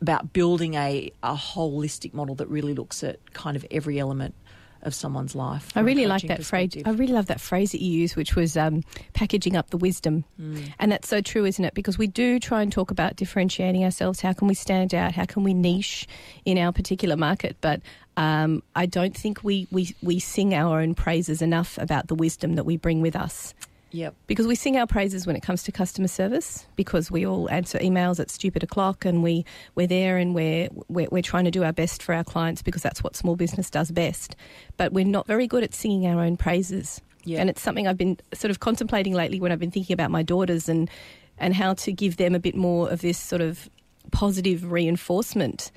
about 0.00 0.32
building 0.32 0.74
a, 0.74 1.12
a 1.22 1.34
holistic 1.34 2.12
model 2.12 2.34
that 2.36 2.48
really 2.48 2.74
looks 2.74 3.04
at 3.04 3.32
kind 3.34 3.56
of 3.56 3.64
every 3.70 3.98
element 3.98 4.34
of 4.82 4.94
someone's 4.94 5.34
life. 5.34 5.70
I 5.74 5.80
really 5.80 6.06
like 6.06 6.22
that 6.28 6.44
phrase. 6.44 6.70
I 6.84 6.90
really 6.90 7.12
love 7.12 7.26
that 7.26 7.40
phrase 7.40 7.72
that 7.72 7.82
you 7.82 7.90
use, 7.90 8.16
which 8.16 8.36
was 8.36 8.56
um, 8.56 8.82
packaging 9.12 9.56
up 9.56 9.70
the 9.70 9.76
wisdom. 9.76 10.24
Mm. 10.40 10.72
And 10.78 10.92
that's 10.92 11.08
so 11.08 11.20
true, 11.20 11.44
isn't 11.44 11.64
it? 11.64 11.74
Because 11.74 11.98
we 11.98 12.06
do 12.06 12.38
try 12.38 12.62
and 12.62 12.70
talk 12.70 12.90
about 12.90 13.16
differentiating 13.16 13.84
ourselves. 13.84 14.20
How 14.20 14.32
can 14.32 14.48
we 14.48 14.54
stand 14.54 14.94
out? 14.94 15.12
How 15.12 15.24
can 15.24 15.42
we 15.42 15.54
niche 15.54 16.06
in 16.44 16.58
our 16.58 16.72
particular 16.72 17.16
market? 17.16 17.56
But 17.60 17.80
um, 18.16 18.62
I 18.74 18.86
don't 18.86 19.16
think 19.16 19.44
we, 19.44 19.66
we, 19.70 19.94
we 20.02 20.18
sing 20.18 20.54
our 20.54 20.80
own 20.80 20.94
praises 20.94 21.42
enough 21.42 21.78
about 21.78 22.08
the 22.08 22.14
wisdom 22.14 22.54
that 22.54 22.64
we 22.64 22.76
bring 22.76 23.00
with 23.00 23.16
us. 23.16 23.54
Yep. 23.96 24.14
Because 24.26 24.46
we 24.46 24.54
sing 24.54 24.76
our 24.76 24.86
praises 24.86 25.26
when 25.26 25.36
it 25.36 25.42
comes 25.42 25.62
to 25.62 25.72
customer 25.72 26.06
service 26.06 26.66
because 26.76 27.10
we 27.10 27.24
all 27.24 27.48
answer 27.48 27.78
emails 27.78 28.20
at 28.20 28.30
stupid 28.30 28.62
o'clock 28.62 29.06
and 29.06 29.22
we, 29.22 29.46
we're 29.74 29.86
there 29.86 30.18
and 30.18 30.34
we're, 30.34 30.68
we're, 30.88 31.08
we're 31.10 31.22
trying 31.22 31.46
to 31.46 31.50
do 31.50 31.64
our 31.64 31.72
best 31.72 32.02
for 32.02 32.14
our 32.14 32.22
clients 32.22 32.60
because 32.60 32.82
that's 32.82 33.02
what 33.02 33.16
small 33.16 33.36
business 33.36 33.70
does 33.70 33.90
best. 33.90 34.36
But 34.76 34.92
we're 34.92 35.06
not 35.06 35.26
very 35.26 35.46
good 35.46 35.64
at 35.64 35.72
singing 35.72 36.06
our 36.06 36.22
own 36.22 36.36
praises. 36.36 37.00
Yep. 37.24 37.40
And 37.40 37.48
it's 37.48 37.62
something 37.62 37.88
I've 37.88 37.96
been 37.96 38.18
sort 38.34 38.50
of 38.50 38.60
contemplating 38.60 39.14
lately 39.14 39.40
when 39.40 39.50
I've 39.50 39.58
been 39.58 39.70
thinking 39.70 39.94
about 39.94 40.10
my 40.10 40.22
daughters 40.22 40.68
and, 40.68 40.90
and 41.38 41.54
how 41.54 41.72
to 41.72 41.90
give 41.90 42.18
them 42.18 42.34
a 42.34 42.38
bit 42.38 42.54
more 42.54 42.90
of 42.90 43.00
this 43.00 43.18
sort 43.18 43.40
of 43.40 43.70
positive 44.10 44.70
reinforcement. 44.70 45.72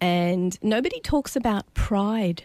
And 0.00 0.56
nobody 0.62 1.00
talks 1.00 1.34
about 1.34 1.74
pride. 1.74 2.44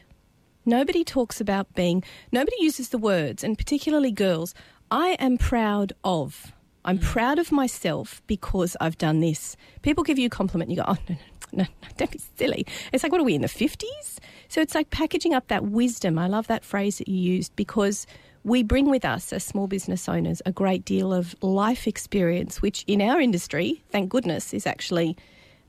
Nobody 0.66 1.04
talks 1.04 1.40
about 1.40 1.74
being, 1.76 2.04
nobody 2.31 2.58
uses 2.60 2.90
the 2.90 2.98
words, 2.98 3.44
and 3.44 3.58
particularly 3.58 4.12
girls, 4.12 4.54
I 4.91 5.09
am 5.19 5.38
proud 5.38 5.94
of. 6.03 6.53
I'm 6.86 7.00
mm. 7.00 7.03
proud 7.03 7.39
of 7.39 7.51
myself 7.51 8.21
because 8.27 8.75
I've 8.81 8.97
done 8.97 9.19
this. 9.19 9.56
People 9.81 10.03
give 10.03 10.18
you 10.18 10.27
a 10.27 10.30
compliment, 10.30 10.71
you 10.71 10.77
go, 10.77 10.86
oh, 10.88 10.97
no, 11.07 11.15
no, 11.51 11.63
no, 11.63 11.88
don't 11.97 12.12
be 12.12 12.19
silly. 12.38 12.65
It's 12.91 13.03
like, 13.03 13.12
what 13.12 13.21
are 13.21 13.25
we 13.25 13.36
in 13.36 13.41
the 13.41 13.47
50s? 13.47 14.18
So 14.47 14.62
it's 14.62 14.74
like 14.74 14.89
packaging 14.89 15.33
up 15.33 15.47
that 15.50 15.65
wisdom. 15.65 16.18
I 16.18 16.27
love 16.27 16.47
that 16.47 16.63
phrase 16.63 16.97
that 16.97 17.07
you 17.07 17.18
used 17.18 17.56
because 17.56 18.07
we 18.44 18.63
bring 18.63 18.89
with 18.89 19.06
us 19.06 19.31
as 19.33 19.44
small 19.44 19.68
business 19.68 20.07
owners 20.09 20.41
a 20.45 20.51
great 20.51 20.86
deal 20.86 21.13
of 21.13 21.35
life 21.42 21.88
experience, 21.88 22.62
which 22.62 22.83
in 22.88 23.01
our 23.01 23.19
industry, 23.19 23.83
thank 23.92 24.09
goodness, 24.09 24.53
is 24.53 24.65
actually 24.65 25.18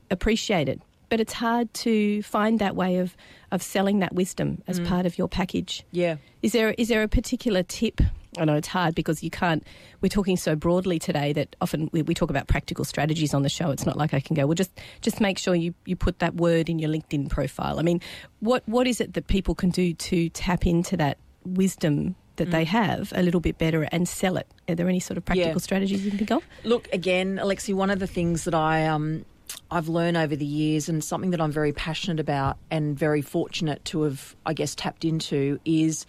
appreciated. 0.09 0.81
But 1.11 1.19
it's 1.19 1.33
hard 1.33 1.73
to 1.73 2.23
find 2.23 2.57
that 2.59 2.73
way 2.73 2.97
of, 2.99 3.17
of 3.51 3.61
selling 3.61 3.99
that 3.99 4.15
wisdom 4.15 4.63
as 4.65 4.79
mm. 4.79 4.87
part 4.87 5.05
of 5.05 5.17
your 5.17 5.27
package. 5.27 5.83
Yeah. 5.91 6.15
Is 6.41 6.53
there 6.53 6.71
is 6.77 6.87
there 6.87 7.03
a 7.03 7.09
particular 7.09 7.63
tip 7.63 7.99
I 8.37 8.45
know 8.45 8.55
it's 8.55 8.69
hard 8.69 8.95
because 8.95 9.21
you 9.21 9.29
can't. 9.29 9.61
We're 9.99 10.07
talking 10.07 10.37
so 10.37 10.55
broadly 10.55 10.99
today 10.99 11.33
that 11.33 11.53
often 11.59 11.89
we, 11.91 12.01
we, 12.01 12.13
talk 12.13 12.29
about 12.29 12.47
practical 12.47 12.85
strategies 12.85 13.33
on 13.33 13.41
the 13.41 13.49
show. 13.49 13.71
It's 13.71 13.85
not 13.85 13.97
like 13.97 14.13
I 14.13 14.21
can 14.21 14.35
go. 14.35 14.45
Well, 14.45 14.55
just 14.55 14.71
just 15.01 15.19
make 15.19 15.37
sure 15.37 15.53
you, 15.53 15.73
you 15.83 15.97
put 15.97 16.19
that 16.19 16.35
word 16.35 16.69
in 16.69 16.79
your 16.79 16.89
LinkedIn 16.89 17.29
profile. 17.29 17.77
I 17.77 17.81
mean, 17.81 17.99
what 18.39 18.63
what 18.67 18.87
is 18.87 19.01
it 19.01 19.15
that 19.15 19.27
people 19.27 19.53
can 19.53 19.69
do 19.69 19.93
to 19.93 20.29
tap 20.29 20.65
into 20.65 20.95
that 20.95 21.17
wisdom 21.43 22.15
that 22.37 22.47
mm. 22.47 22.51
they 22.51 22.63
have 22.63 23.11
a 23.13 23.21
little 23.21 23.41
bit 23.41 23.57
better 23.57 23.83
and 23.91 24.07
sell 24.07 24.37
it? 24.37 24.47
Are 24.69 24.75
there 24.75 24.87
any 24.87 25.01
sort 25.01 25.17
of 25.17 25.25
practical 25.25 25.51
yeah. 25.51 25.57
strategies 25.57 26.05
you 26.05 26.11
can 26.11 26.19
think 26.19 26.31
of? 26.31 26.45
Look, 26.63 26.87
again, 26.93 27.37
Alexi, 27.37 27.73
one 27.73 27.89
of 27.89 27.99
the 27.99 28.07
things 28.07 28.45
that 28.45 28.55
I 28.55 28.87
um, 28.87 29.25
I've 29.69 29.87
learned 29.87 30.17
over 30.17 30.35
the 30.35 30.45
years, 30.45 30.89
and 30.89 31.03
something 31.03 31.31
that 31.31 31.41
I'm 31.41 31.51
very 31.51 31.73
passionate 31.73 32.19
about 32.19 32.57
and 32.69 32.97
very 32.97 33.21
fortunate 33.21 33.83
to 33.85 34.03
have, 34.03 34.35
I 34.45 34.53
guess, 34.53 34.75
tapped 34.75 35.05
into 35.05 35.59
is 35.65 36.05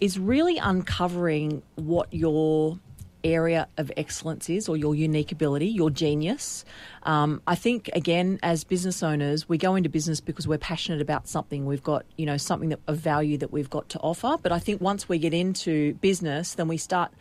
is 0.00 0.18
really 0.18 0.58
uncovering 0.58 1.62
what 1.76 2.12
your 2.12 2.78
area 3.24 3.68
of 3.76 3.92
excellence 3.96 4.50
is 4.50 4.68
or 4.68 4.76
your 4.76 4.94
unique 4.94 5.30
ability, 5.30 5.68
your 5.68 5.90
genius. 5.90 6.64
Um, 7.04 7.40
I 7.46 7.54
think 7.54 7.88
again, 7.92 8.38
as 8.42 8.64
business 8.64 9.02
owners, 9.02 9.48
we 9.48 9.58
go 9.58 9.76
into 9.76 9.88
business 9.88 10.20
because 10.20 10.48
we're 10.48 10.58
passionate 10.58 11.00
about 11.00 11.28
something. 11.28 11.66
We've 11.66 11.82
got 11.82 12.04
you 12.16 12.26
know 12.26 12.36
something 12.36 12.70
that, 12.70 12.80
of 12.86 12.98
value 12.98 13.38
that 13.38 13.52
we've 13.52 13.70
got 13.70 13.88
to 13.90 13.98
offer. 14.00 14.36
But 14.42 14.52
I 14.52 14.58
think 14.58 14.80
once 14.80 15.08
we 15.08 15.18
get 15.18 15.34
into 15.34 15.94
business, 15.94 16.54
then 16.54 16.68
we 16.68 16.76
start 16.76 17.12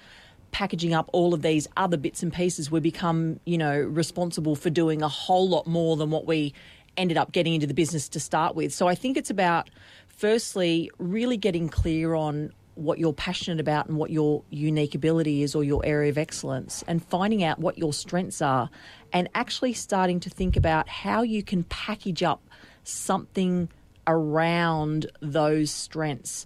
packaging 0.51 0.93
up 0.93 1.09
all 1.13 1.33
of 1.33 1.41
these 1.41 1.67
other 1.77 1.97
bits 1.97 2.23
and 2.23 2.31
pieces. 2.33 2.71
We 2.71 2.79
become 2.79 3.39
you 3.45 3.57
know 3.57 3.77
responsible 3.79 4.55
for 4.55 4.69
doing 4.69 5.01
a 5.01 5.09
whole 5.09 5.47
lot 5.49 5.67
more 5.67 5.97
than 5.97 6.11
what 6.11 6.25
we 6.25 6.53
ended 6.97 7.17
up 7.17 7.31
getting 7.31 7.53
into 7.53 7.67
the 7.67 7.73
business 7.73 8.09
to 8.09 8.19
start 8.19 8.55
with. 8.55 8.73
So 8.73 8.87
I 8.87 8.95
think 8.95 9.17
it's 9.17 9.29
about 9.29 9.69
firstly 10.07 10.91
really 10.97 11.37
getting 11.37 11.69
clear 11.69 12.13
on 12.13 12.51
what 12.75 12.99
you're 12.99 13.13
passionate 13.13 13.59
about 13.59 13.87
and 13.87 13.97
what 13.97 14.11
your 14.11 14.43
unique 14.49 14.95
ability 14.95 15.43
is 15.43 15.55
or 15.55 15.63
your 15.63 15.85
area 15.85 16.09
of 16.09 16.17
excellence 16.17 16.83
and 16.87 17.03
finding 17.03 17.43
out 17.43 17.59
what 17.59 17.77
your 17.77 17.93
strengths 17.93 18.41
are 18.41 18.69
and 19.11 19.29
actually 19.35 19.73
starting 19.73 20.19
to 20.19 20.29
think 20.29 20.55
about 20.55 20.87
how 20.87 21.21
you 21.21 21.43
can 21.43 21.63
package 21.65 22.23
up 22.23 22.41
something 22.83 23.69
around 24.07 25.05
those 25.21 25.69
strengths. 25.69 26.45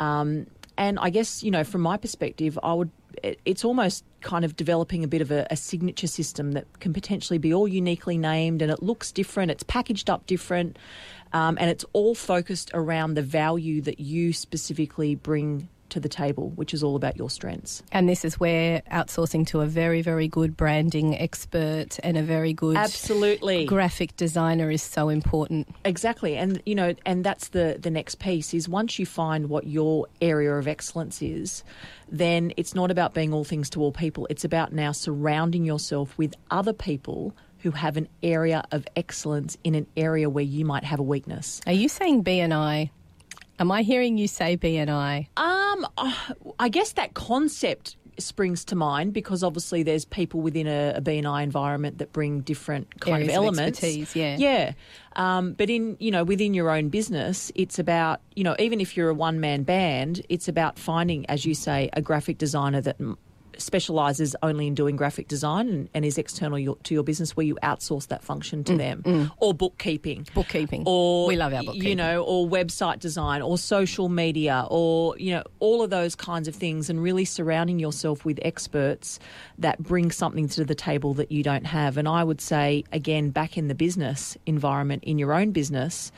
Um, 0.00 0.46
and 0.78 0.98
I 0.98 1.10
guess, 1.10 1.42
you 1.42 1.50
know, 1.50 1.64
from 1.64 1.82
my 1.82 1.96
perspective, 1.96 2.58
I 2.62 2.72
would, 2.72 2.90
it's 3.44 3.64
almost 3.64 4.04
kind 4.20 4.44
of 4.44 4.56
developing 4.56 5.04
a 5.04 5.08
bit 5.08 5.20
of 5.20 5.30
a, 5.30 5.46
a, 5.50 5.56
signature 5.56 6.06
system 6.06 6.52
that 6.52 6.66
can 6.80 6.92
potentially 6.92 7.38
be 7.38 7.54
all 7.54 7.68
uniquely 7.68 8.18
named 8.18 8.62
and 8.62 8.70
it 8.70 8.82
looks 8.82 9.12
different, 9.12 9.50
it's 9.50 9.62
packaged 9.62 10.10
up 10.10 10.26
different, 10.26 10.78
um, 11.32 11.56
and 11.60 11.70
it's 11.70 11.84
all 11.92 12.14
focused 12.14 12.70
around 12.74 13.14
the 13.14 13.22
value 13.22 13.80
that 13.82 14.00
you 14.00 14.32
specifically 14.32 15.14
bring 15.14 15.68
to 15.90 16.00
the 16.00 16.08
table, 16.08 16.50
which 16.50 16.74
is 16.74 16.82
all 16.82 16.96
about 16.96 17.16
your 17.16 17.30
strengths. 17.30 17.82
And 17.92 18.08
this 18.08 18.24
is 18.24 18.38
where 18.38 18.82
outsourcing 18.90 19.46
to 19.48 19.60
a 19.60 19.66
very, 19.66 20.02
very 20.02 20.28
good 20.28 20.56
branding 20.56 21.18
expert 21.18 21.98
and 22.02 22.16
a 22.16 22.22
very 22.22 22.52
good 22.52 22.76
absolutely 22.76 23.64
graphic 23.64 24.16
designer 24.16 24.70
is 24.70 24.82
so 24.82 25.08
important. 25.08 25.68
Exactly, 25.84 26.36
and 26.36 26.62
you 26.66 26.74
know, 26.74 26.94
and 27.04 27.24
that's 27.24 27.48
the 27.48 27.78
the 27.80 27.90
next 27.90 28.18
piece 28.18 28.54
is 28.54 28.68
once 28.68 28.98
you 28.98 29.06
find 29.06 29.48
what 29.48 29.66
your 29.66 30.06
area 30.20 30.54
of 30.54 30.68
excellence 30.68 31.22
is, 31.22 31.64
then 32.08 32.52
it's 32.56 32.74
not 32.74 32.90
about 32.90 33.14
being 33.14 33.32
all 33.32 33.44
things 33.44 33.70
to 33.70 33.80
all 33.80 33.92
people. 33.92 34.26
It's 34.30 34.44
about 34.44 34.72
now 34.72 34.92
surrounding 34.92 35.64
yourself 35.64 36.16
with 36.18 36.34
other 36.50 36.72
people 36.72 37.34
who 37.60 37.70
have 37.72 37.96
an 37.96 38.08
area 38.22 38.62
of 38.70 38.86
excellence 38.94 39.56
in 39.64 39.74
an 39.74 39.86
area 39.96 40.30
where 40.30 40.44
you 40.44 40.64
might 40.64 40.84
have 40.84 41.00
a 41.00 41.02
weakness. 41.02 41.60
Are 41.66 41.72
you 41.72 41.88
saying 41.88 42.22
BNI? 42.22 42.90
Am 43.58 43.70
I 43.72 43.82
hearing 43.82 44.18
you 44.18 44.28
say 44.28 44.56
BNI? 44.56 45.28
Um, 45.36 45.86
uh, 45.96 46.12
I 46.58 46.68
guess 46.68 46.92
that 46.92 47.14
concept 47.14 47.96
springs 48.18 48.64
to 48.64 48.74
mind 48.74 49.12
because 49.12 49.42
obviously 49.42 49.82
there's 49.82 50.04
people 50.04 50.40
within 50.40 50.66
a, 50.66 50.94
a 50.96 51.00
BNI 51.00 51.42
environment 51.42 51.98
that 51.98 52.12
bring 52.12 52.40
different 52.40 53.00
kind 53.00 53.16
Areas 53.24 53.28
of 53.30 53.34
elements. 53.34 53.78
expertise, 53.78 54.16
yeah. 54.16 54.36
Yeah. 54.38 54.72
Um, 55.16 55.52
but 55.52 55.70
in, 55.70 55.96
you 56.00 56.10
know, 56.10 56.24
within 56.24 56.54
your 56.54 56.70
own 56.70 56.88
business, 56.88 57.52
it's 57.54 57.78
about, 57.78 58.20
you 58.34 58.44
know, 58.44 58.56
even 58.58 58.80
if 58.80 58.96
you're 58.96 59.10
a 59.10 59.14
one 59.14 59.40
man 59.40 59.62
band, 59.64 60.22
it's 60.28 60.48
about 60.48 60.78
finding, 60.78 61.26
as 61.26 61.44
you 61.44 61.54
say, 61.54 61.90
a 61.92 62.02
graphic 62.02 62.38
designer 62.38 62.80
that 62.80 62.96
specialises 63.60 64.36
only 64.42 64.66
in 64.66 64.74
doing 64.74 64.96
graphic 64.96 65.28
design 65.28 65.68
and, 65.68 65.88
and 65.94 66.04
is 66.04 66.18
external 66.18 66.58
your, 66.58 66.76
to 66.84 66.94
your 66.94 67.02
business 67.02 67.36
where 67.36 67.46
you 67.46 67.56
outsource 67.62 68.08
that 68.08 68.22
function 68.22 68.64
to 68.64 68.72
Mm, 68.74 68.78
them 69.04 69.30
or 69.38 69.54
bookkeeping 69.54 70.26
Bookkeeping. 70.34 70.82
or 70.86 71.26
We 71.26 71.36
love 71.36 71.52
our 71.54 71.62
bookkeeping. 71.62 71.88
you 71.88 71.96
know 71.96 72.22
or 72.24 72.46
website 72.46 72.98
design 73.00 73.42
or 73.42 73.56
social 73.58 74.08
media 74.08 74.66
or 74.70 75.16
you 75.18 75.32
know 75.32 75.42
all 75.60 75.82
of 75.82 75.90
those 75.90 76.14
kinds 76.14 76.48
of 76.48 76.54
things 76.54 76.90
and 76.90 77.02
really 77.02 77.24
surrounding 77.24 77.78
yourself 77.78 78.24
with 78.24 78.38
experts 78.42 79.18
that 79.58 79.82
bring 79.82 80.10
something 80.10 80.48
to 80.48 80.64
the 80.64 80.74
table 80.74 81.14
that 81.14 81.30
you 81.32 81.42
don't 81.42 81.66
have 81.66 81.96
and 81.96 82.06
i 82.08 82.22
would 82.22 82.40
say 82.40 82.84
again 82.92 83.30
back 83.30 83.56
in 83.56 83.68
the 83.68 83.74
business 83.74 84.36
environment 84.46 85.02
in 85.04 85.18
your 85.18 85.32
own 85.32 85.50
business 85.52 86.12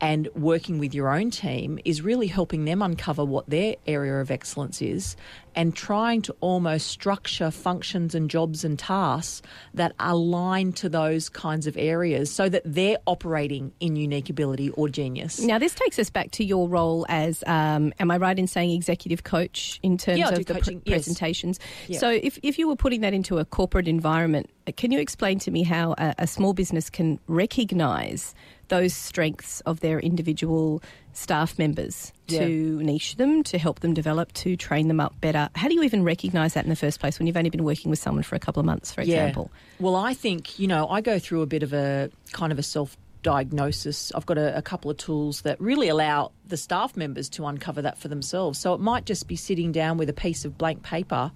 and 0.00 0.28
working 0.34 0.78
with 0.78 0.94
your 0.94 1.10
own 1.10 1.30
team 1.30 1.78
is 1.84 2.02
really 2.02 2.26
helping 2.26 2.64
them 2.64 2.82
uncover 2.82 3.24
what 3.24 3.48
their 3.48 3.76
area 3.86 4.20
of 4.20 4.30
excellence 4.30 4.80
is 4.80 5.16
and 5.54 5.74
trying 5.74 6.22
to 6.22 6.34
almost 6.40 6.86
structure 6.86 7.50
functions 7.50 8.14
and 8.14 8.30
jobs 8.30 8.64
and 8.64 8.78
tasks 8.78 9.42
that 9.74 9.92
align 9.98 10.72
to 10.72 10.88
those 10.88 11.28
kinds 11.28 11.66
of 11.66 11.76
areas 11.76 12.32
so 12.32 12.48
that 12.48 12.62
they're 12.64 12.98
operating 13.06 13.72
in 13.80 13.96
unique 13.96 14.30
ability 14.30 14.70
or 14.70 14.88
genius. 14.88 15.40
Now, 15.40 15.58
this 15.58 15.74
takes 15.74 15.98
us 15.98 16.08
back 16.08 16.30
to 16.32 16.44
your 16.44 16.68
role 16.68 17.04
as, 17.08 17.42
um, 17.46 17.92
am 17.98 18.10
I 18.10 18.16
right 18.16 18.38
in 18.38 18.46
saying 18.46 18.70
executive 18.70 19.24
coach 19.24 19.80
in 19.82 19.98
terms 19.98 20.18
Yeah, 20.18 20.28
of 20.30 20.44
the 20.44 20.54
coaching, 20.54 20.82
yes. 20.84 20.94
presentations? 20.94 21.58
Yeah. 21.88 21.98
So, 21.98 22.10
if, 22.10 22.38
if 22.42 22.58
you 22.58 22.68
were 22.68 22.76
putting 22.76 23.00
that 23.00 23.12
into 23.12 23.38
a 23.38 23.44
corporate 23.44 23.88
environment, 23.88 24.48
can 24.76 24.92
you 24.92 25.00
explain 25.00 25.38
to 25.40 25.50
me 25.50 25.62
how 25.62 25.94
a, 25.98 26.14
a 26.18 26.26
small 26.26 26.52
business 26.54 26.90
can 26.90 27.18
recognise 27.26 28.34
those 28.70 28.94
strengths 28.94 29.60
of 29.60 29.80
their 29.80 30.00
individual 30.00 30.82
staff 31.12 31.58
members 31.58 32.12
Yeah. 32.28 32.40
to 32.40 32.82
niche 32.82 33.16
them, 33.16 33.42
to 33.44 33.58
help 33.58 33.80
them 33.80 33.92
develop, 33.94 34.32
to 34.34 34.56
train 34.56 34.88
them 34.88 34.98
up 35.00 35.20
better? 35.20 35.50
How 35.54 35.68
do 35.68 35.74
you 35.74 35.82
even 35.82 36.02
recognise 36.02 36.54
that 36.54 36.64
in 36.64 36.70
the 36.70 36.76
first 36.76 36.98
place 37.00 37.18
when 37.18 37.26
you've 37.26 37.36
only 37.36 37.50
been 37.50 37.64
working 37.64 37.90
with 37.90 37.98
someone 37.98 38.22
for 38.22 38.34
a 38.36 38.38
couple 38.40 38.60
of 38.60 38.66
months, 38.66 38.92
for 38.92 39.02
example? 39.02 39.50
Well, 39.78 39.96
I 39.96 40.14
think, 40.14 40.58
you 40.58 40.66
know, 40.66 40.88
I 40.88 41.00
go 41.02 41.18
through 41.18 41.42
a 41.42 41.46
bit 41.46 41.62
of 41.62 41.72
a 41.72 42.10
kind 42.32 42.52
of 42.52 42.58
a 42.58 42.62
self 42.62 42.96
diagnosis. 43.22 44.12
I've 44.14 44.26
got 44.26 44.38
a, 44.38 44.56
a 44.56 44.62
couple 44.62 44.90
of 44.90 44.96
tools 44.96 45.42
that 45.42 45.60
really 45.60 45.88
allow 45.88 46.32
the 46.46 46.56
staff 46.56 46.96
members 46.96 47.28
to 47.30 47.46
uncover 47.46 47.82
that 47.82 47.98
for 47.98 48.08
themselves. 48.08 48.58
So 48.58 48.74
it 48.74 48.80
might 48.80 49.04
just 49.04 49.28
be 49.28 49.36
sitting 49.36 49.72
down 49.72 49.98
with 49.98 50.08
a 50.08 50.12
piece 50.14 50.44
of 50.44 50.56
blank 50.56 50.82
paper 50.82 51.30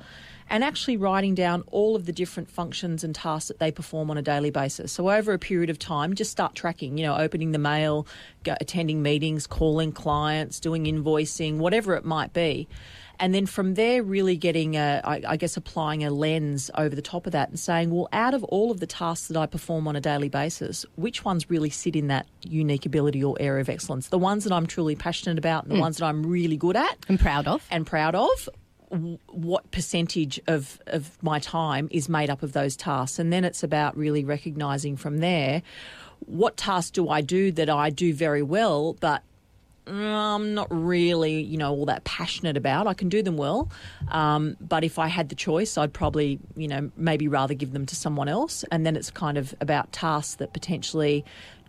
and 0.49 0.63
actually 0.63 0.97
writing 0.97 1.35
down 1.35 1.63
all 1.71 1.97
of 1.97 2.07
the 2.07 2.13
different 2.13 2.51
functions 2.51 3.05
and 3.05 3.15
tasks 3.15 3.49
that 3.49 3.59
they 3.59 3.71
perform 3.71 4.11
on 4.11 4.19
a 4.19 4.23
daily 4.23 4.51
basis. 4.51 4.93
So 4.93 5.11
over 5.11 5.33
a 5.33 5.39
period 5.39 5.71
of 5.71 5.79
time, 5.79 6.15
just 6.15 6.31
start 6.31 6.55
tracking, 6.55 6.99
you 6.99 7.05
know, 7.05 7.17
opening 7.17 7.53
the 7.53 7.59
mail, 7.59 8.07
go, 8.43 8.55
attending 8.61 9.03
meetings, 9.03 9.47
calling 9.47 9.93
clients, 9.93 10.61
doing 10.61 10.85
invoicing, 10.85 11.57
whatever 11.59 11.95
it 11.95 12.05
might 12.05 12.33
be. 12.33 12.69
And 13.21 13.35
then 13.35 13.47
from 13.47 13.75
there, 13.75 14.03
really 14.03 14.37
getting, 14.37 14.77
a, 14.77 15.01
I, 15.05 15.23
I 15.27 15.37
guess, 15.37 15.57
applying 15.57 16.05
a 16.05 16.11
lens 16.11 16.71
over 16.77 16.95
the 16.95 17.03
top 17.03 17.27
of 17.27 17.33
that 17.33 17.49
and 17.49 17.59
saying, 17.59 17.91
well, 17.91 18.09
out 18.13 18.35
of 18.35 18.43
all 18.45 18.71
of 18.71 18.81
the 18.81 18.87
tasks 18.87 19.29
that 19.29 19.37
I 19.37 19.47
perform 19.47 19.87
on 19.87 19.97
a 19.97 20.01
daily 20.01 20.29
basis, 20.29 20.85
which 20.97 21.25
ones 21.25 21.49
really 21.49 21.71
sit 21.71 21.95
in 21.95 22.09
that 22.09 22.27
unique 22.43 22.87
ability 22.87 23.23
or 23.23 23.37
area 23.39 23.61
of 23.61 23.69
excellence? 23.69 24.09
The 24.09 24.19
ones 24.19 24.45
that 24.45 24.53
I'm 24.53 24.67
truly 24.67 24.97
passionate 24.97 25.39
about 25.39 25.65
and 25.65 25.71
the 25.71 25.77
hmm. 25.77 25.83
ones 25.83 25.99
that 25.99 26.07
I'm 26.07 26.27
really 26.27 26.57
good 26.57 26.77
at 26.77 26.97
And 27.09 27.21
proud 27.21 27.47
of? 27.47 27.65
and 27.71 27.87
proud 27.87 28.15
of. 28.15 28.49
What 29.27 29.71
percentage 29.71 30.41
of, 30.47 30.81
of 30.87 31.23
my 31.23 31.39
time 31.39 31.89
is 31.91 32.09
made 32.09 32.31
up 32.31 32.43
of 32.43 32.53
those 32.53 32.77
tasks? 32.77 33.19
And 33.19 33.33
then 33.33 33.45
it's 33.45 33.63
about 33.63 33.97
really 33.97 34.25
recognizing 34.25 34.97
from 34.97 35.19
there 35.19 35.63
what 36.27 36.57
tasks 36.57 36.91
do 36.91 37.09
I 37.09 37.21
do 37.21 37.53
that 37.53 37.69
I 37.69 37.91
do 37.91 38.15
very 38.15 38.43
well, 38.43 38.95
but 39.01 39.23
I'm 39.87 40.55
not 40.55 40.69
really, 40.71 41.43
you 41.43 41.59
know, 41.59 41.71
all 41.71 41.87
that 41.87 42.05
passionate 42.05 42.57
about. 42.57 42.87
I 42.87 42.95
can 42.95 43.09
do 43.09 43.23
them 43.23 43.37
well, 43.37 43.71
um, 44.09 44.57
but 44.61 44.83
if 44.83 44.99
I 44.99 45.09
had 45.09 45.29
the 45.29 45.35
choice, 45.35 45.77
I'd 45.77 45.93
probably, 45.93 46.39
you 46.57 46.69
know, 46.69 46.91
maybe 46.97 47.29
rather 47.29 47.53
give 47.53 47.73
them 47.73 47.85
to 47.87 47.97
someone 47.97 48.29
else. 48.29 48.65
And 48.71 48.87
then 48.87 48.97
it's 48.97 49.11
kind 49.11 49.37
of 49.37 49.55
about 49.61 49.93
tasks 49.93 50.37
that 50.37 50.55
potentially 50.55 51.25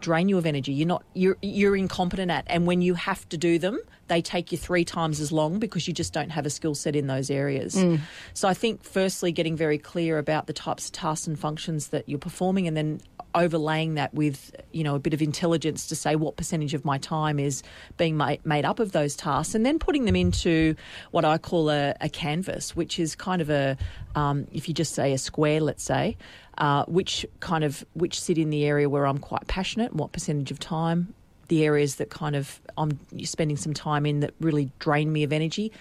drain 0.05 0.29
you 0.29 0.37
of 0.37 0.45
energy. 0.45 0.71
You're 0.71 0.87
not, 0.87 1.03
you're 1.13 1.37
you're 1.41 1.75
incompetent 1.75 2.29
at, 2.29 2.45
and 2.47 2.67
when 2.67 2.81
you 2.81 2.93
have 2.93 3.27
to 3.29 3.37
do 3.37 3.57
them, 3.57 3.79
they 4.07 4.21
take 4.21 4.51
you 4.51 4.57
three 4.57 4.85
times 4.85 5.19
as 5.19 5.31
long 5.31 5.57
because 5.57 5.87
you 5.87 5.93
just 5.93 6.13
don't 6.13 6.29
have 6.29 6.45
a 6.45 6.49
skill 6.51 6.75
set 6.75 6.95
in 6.95 7.07
those 7.07 7.31
areas. 7.31 7.73
Mm. 7.73 8.01
So 8.33 8.47
I 8.47 8.53
think, 8.53 8.83
firstly, 8.83 9.31
getting 9.31 9.57
very 9.57 9.79
clear 9.79 10.19
about 10.19 10.45
the 10.45 10.53
types 10.53 10.85
of 10.85 10.91
tasks 10.91 11.25
and 11.25 11.39
functions 11.39 11.87
that 11.87 12.07
you're 12.07 12.19
performing, 12.19 12.67
and 12.67 12.77
then 12.77 13.01
overlaying 13.35 13.95
that 13.95 14.13
with 14.13 14.55
you 14.71 14.83
know 14.83 14.95
a 14.95 14.99
bit 14.99 15.13
of 15.13 15.21
intelligence 15.21 15.87
to 15.87 15.95
say 15.95 16.15
what 16.15 16.37
percentage 16.37 16.73
of 16.73 16.85
my 16.85 16.97
time 16.97 17.37
is 17.37 17.61
being 17.97 18.17
made, 18.17 18.65
up 18.65 18.79
of 18.79 18.93
those 18.93 19.15
tasks 19.15 19.53
and 19.53 19.65
then 19.65 19.77
putting 19.77 20.05
them 20.05 20.15
into 20.15 20.75
what 21.11 21.25
I 21.25 21.37
call 21.37 21.69
a, 21.69 21.93
a 22.01 22.09
canvas 22.09 22.75
which 22.75 22.99
is 22.99 23.15
kind 23.15 23.41
of 23.41 23.49
a 23.49 23.77
um, 24.15 24.47
if 24.53 24.67
you 24.67 24.73
just 24.73 24.95
say 24.95 25.13
a 25.13 25.17
square 25.17 25.59
let's 25.61 25.83
say 25.83 26.17
uh, 26.57 26.85
which 26.85 27.25
kind 27.41 27.63
of 27.63 27.85
which 27.93 28.19
sit 28.19 28.37
in 28.37 28.49
the 28.49 28.65
area 28.65 28.89
where 28.89 29.05
I'm 29.05 29.19
quite 29.19 29.45
passionate 29.47 29.91
and 29.91 29.99
what 29.99 30.13
percentage 30.13 30.51
of 30.51 30.59
time 30.59 31.13
the 31.47 31.63
areas 31.63 31.97
that 31.97 32.09
kind 32.09 32.35
of 32.35 32.59
I'm 32.77 32.99
spending 33.23 33.57
some 33.57 33.73
time 33.73 34.05
in 34.05 34.21
that 34.21 34.33
really 34.39 34.71
drain 34.79 35.11
me 35.11 35.23
of 35.23 35.31
energy 35.31 35.71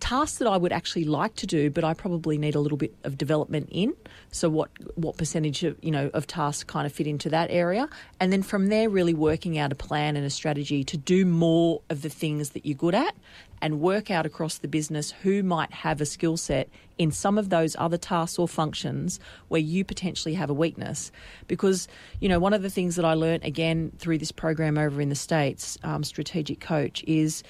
tasks 0.00 0.38
that 0.38 0.48
I 0.48 0.56
would 0.56 0.72
actually 0.72 1.04
like 1.04 1.34
to 1.36 1.46
do, 1.46 1.70
but 1.70 1.82
I 1.82 1.94
probably 1.94 2.38
need 2.38 2.54
a 2.54 2.60
little 2.60 2.78
bit 2.78 2.94
of 3.04 3.16
development 3.16 3.68
in. 3.70 3.94
So 4.30 4.48
what 4.48 4.70
what 4.96 5.16
percentage 5.16 5.64
of 5.64 5.76
you 5.82 5.90
know 5.90 6.10
of 6.12 6.26
tasks 6.26 6.64
kind 6.64 6.86
of 6.86 6.92
fit 6.92 7.06
into 7.06 7.30
that 7.30 7.50
area, 7.50 7.88
and 8.20 8.32
then 8.32 8.42
from 8.42 8.68
there 8.68 8.90
really 8.90 9.14
working 9.14 9.58
out 9.58 9.72
a 9.72 9.74
plan 9.74 10.16
and 10.16 10.26
a 10.26 10.30
strategy 10.30 10.84
to 10.84 10.96
do 10.96 11.24
more 11.24 11.80
of 11.88 12.02
the 12.02 12.08
things 12.08 12.50
that 12.50 12.66
you're 12.66 12.76
good 12.76 12.94
at, 12.94 13.14
and 13.62 13.80
work 13.80 14.10
out 14.10 14.26
across 14.26 14.58
the 14.58 14.68
business 14.68 15.12
who 15.22 15.42
might 15.42 15.72
have 15.72 16.00
a 16.00 16.06
skill 16.06 16.36
set 16.36 16.68
in 16.98 17.10
some 17.10 17.38
of 17.38 17.48
those 17.48 17.76
other 17.78 17.98
tasks 17.98 18.38
or 18.38 18.48
functions 18.48 19.18
where 19.48 19.60
you 19.60 19.84
potentially 19.84 20.34
have 20.34 20.50
a 20.50 20.54
weakness. 20.54 21.10
Because 21.46 21.88
you 22.20 22.28
know 22.28 22.38
one 22.38 22.52
of 22.52 22.62
the 22.62 22.70
things 22.70 22.96
that 22.96 23.04
I 23.04 23.14
learned 23.14 23.44
again 23.44 23.92
through 23.98 24.18
this 24.18 24.32
program 24.32 24.76
over 24.76 25.00
in 25.00 25.08
the 25.08 25.14
states, 25.14 25.78
um, 25.82 26.04
strategic 26.04 26.60
coach 26.60 27.02
is 27.06 27.42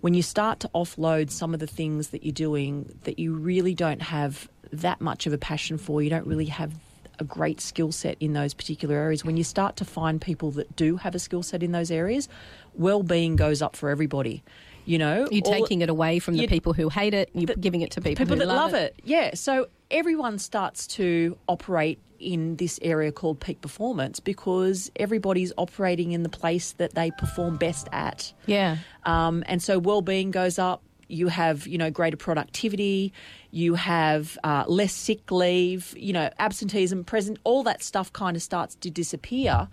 when 0.00 0.14
you 0.14 0.22
start 0.22 0.60
to 0.60 0.70
offload 0.74 1.30
some 1.30 1.54
of 1.54 1.60
the 1.60 1.66
things 1.66 2.08
that 2.08 2.24
you're 2.24 2.32
doing 2.32 2.98
that 3.04 3.18
you 3.18 3.34
really 3.34 3.74
don't 3.74 4.02
have 4.02 4.48
that 4.72 5.00
much 5.00 5.26
of 5.26 5.32
a 5.32 5.38
passion 5.38 5.78
for, 5.78 6.02
you 6.02 6.10
don't 6.10 6.26
really 6.26 6.46
have 6.46 6.72
a 7.18 7.24
great 7.24 7.60
skill 7.60 7.90
set 7.90 8.16
in 8.20 8.32
those 8.32 8.54
particular 8.54 8.94
areas. 8.94 9.24
When 9.24 9.36
you 9.36 9.44
start 9.44 9.76
to 9.76 9.84
find 9.84 10.20
people 10.20 10.52
that 10.52 10.76
do 10.76 10.96
have 10.96 11.14
a 11.14 11.18
skill 11.18 11.42
set 11.42 11.62
in 11.62 11.72
those 11.72 11.90
areas, 11.90 12.28
well-being 12.74 13.34
goes 13.36 13.60
up 13.60 13.74
for 13.74 13.90
everybody. 13.90 14.42
You 14.84 14.98
know, 14.98 15.28
You're 15.30 15.42
taking 15.42 15.82
it 15.82 15.90
away 15.90 16.18
from 16.18 16.36
the 16.36 16.46
people 16.46 16.72
who 16.72 16.88
hate 16.88 17.12
it, 17.12 17.28
you're 17.34 17.54
giving 17.56 17.82
it 17.82 17.90
to 17.92 18.00
people, 18.00 18.24
people 18.24 18.36
who 18.36 18.46
that 18.46 18.54
love 18.54 18.72
it. 18.72 18.98
Yeah. 19.04 19.34
So 19.34 19.68
everyone 19.90 20.38
starts 20.38 20.86
to 20.88 21.36
operate 21.46 21.98
in 22.18 22.56
this 22.56 22.78
area 22.82 23.12
called 23.12 23.40
peak 23.40 23.60
performance 23.60 24.20
because 24.20 24.90
everybody's 24.96 25.52
operating 25.56 26.12
in 26.12 26.22
the 26.22 26.28
place 26.28 26.72
that 26.72 26.94
they 26.94 27.10
perform 27.12 27.56
best 27.56 27.88
at. 27.92 28.32
Yeah. 28.46 28.78
Um, 29.04 29.44
and 29.46 29.62
so 29.62 29.78
well-being 29.78 30.30
goes 30.30 30.58
up. 30.58 30.82
You 31.08 31.28
have, 31.28 31.66
you 31.66 31.78
know, 31.78 31.90
greater 31.90 32.18
productivity. 32.18 33.14
You 33.50 33.74
have 33.74 34.36
uh, 34.44 34.64
less 34.68 34.92
sick 34.92 35.30
leave. 35.30 35.94
You 35.96 36.12
know, 36.12 36.30
absenteeism, 36.38 37.04
present, 37.04 37.38
all 37.44 37.62
that 37.62 37.82
stuff 37.82 38.12
kind 38.12 38.36
of 38.36 38.42
starts 38.42 38.74
to 38.76 38.90
disappear. 38.90 39.68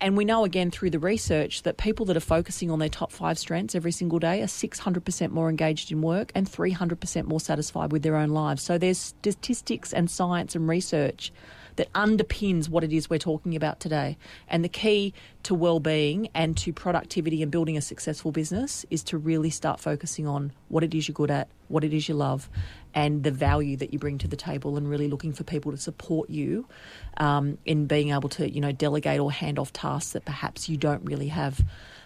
And 0.00 0.16
we 0.16 0.26
know 0.26 0.44
again 0.44 0.70
through 0.70 0.90
the 0.90 0.98
research 0.98 1.62
that 1.62 1.78
people 1.78 2.04
that 2.06 2.16
are 2.16 2.20
focusing 2.20 2.70
on 2.70 2.78
their 2.78 2.88
top 2.88 3.12
five 3.12 3.38
strengths 3.38 3.74
every 3.74 3.92
single 3.92 4.18
day 4.18 4.42
are 4.42 4.46
600% 4.46 5.30
more 5.30 5.48
engaged 5.48 5.90
in 5.90 6.02
work 6.02 6.32
and 6.34 6.46
300% 6.46 7.24
more 7.24 7.40
satisfied 7.40 7.92
with 7.92 8.02
their 8.02 8.16
own 8.16 8.28
lives. 8.28 8.62
So 8.62 8.76
there's 8.76 8.98
statistics 8.98 9.94
and 9.94 10.10
science 10.10 10.54
and 10.54 10.68
research 10.68 11.32
that 11.76 11.92
underpins 11.92 12.68
what 12.68 12.84
it 12.84 12.92
is 12.92 13.08
we're 13.08 13.18
talking 13.18 13.54
about 13.54 13.80
today. 13.80 14.16
And 14.48 14.64
the 14.64 14.68
key 14.68 15.14
to 15.44 15.54
well-being 15.54 16.28
and 16.34 16.56
to 16.58 16.72
productivity 16.72 17.42
and 17.42 17.52
building 17.52 17.76
a 17.76 17.82
successful 17.82 18.32
business 18.32 18.84
is 18.90 19.02
to 19.04 19.18
really 19.18 19.50
start 19.50 19.80
focusing 19.80 20.26
on 20.26 20.52
what 20.68 20.84
it 20.84 20.94
is 20.94 21.08
you're 21.08 21.14
good 21.14 21.30
at, 21.30 21.48
what 21.68 21.84
it 21.84 21.92
is 21.92 22.08
you 22.08 22.14
love, 22.14 22.50
and 22.96 23.22
the 23.22 23.30
value 23.30 23.76
that 23.76 23.92
you 23.92 23.98
bring 24.00 24.18
to 24.18 24.26
the 24.26 24.36
table, 24.36 24.76
and 24.76 24.88
really 24.90 25.06
looking 25.06 25.32
for 25.32 25.44
people 25.44 25.70
to 25.70 25.78
support 25.78 26.28
you 26.30 26.66
um, 27.18 27.58
in 27.64 27.86
being 27.86 28.10
able 28.10 28.28
to, 28.30 28.50
you 28.50 28.60
know, 28.60 28.72
delegate 28.72 29.20
or 29.20 29.30
hand 29.30 29.58
off 29.60 29.72
tasks 29.72 30.12
that 30.12 30.24
perhaps 30.24 30.68
you 30.68 30.76
don't 30.76 31.04
really 31.04 31.28
have 31.28 31.60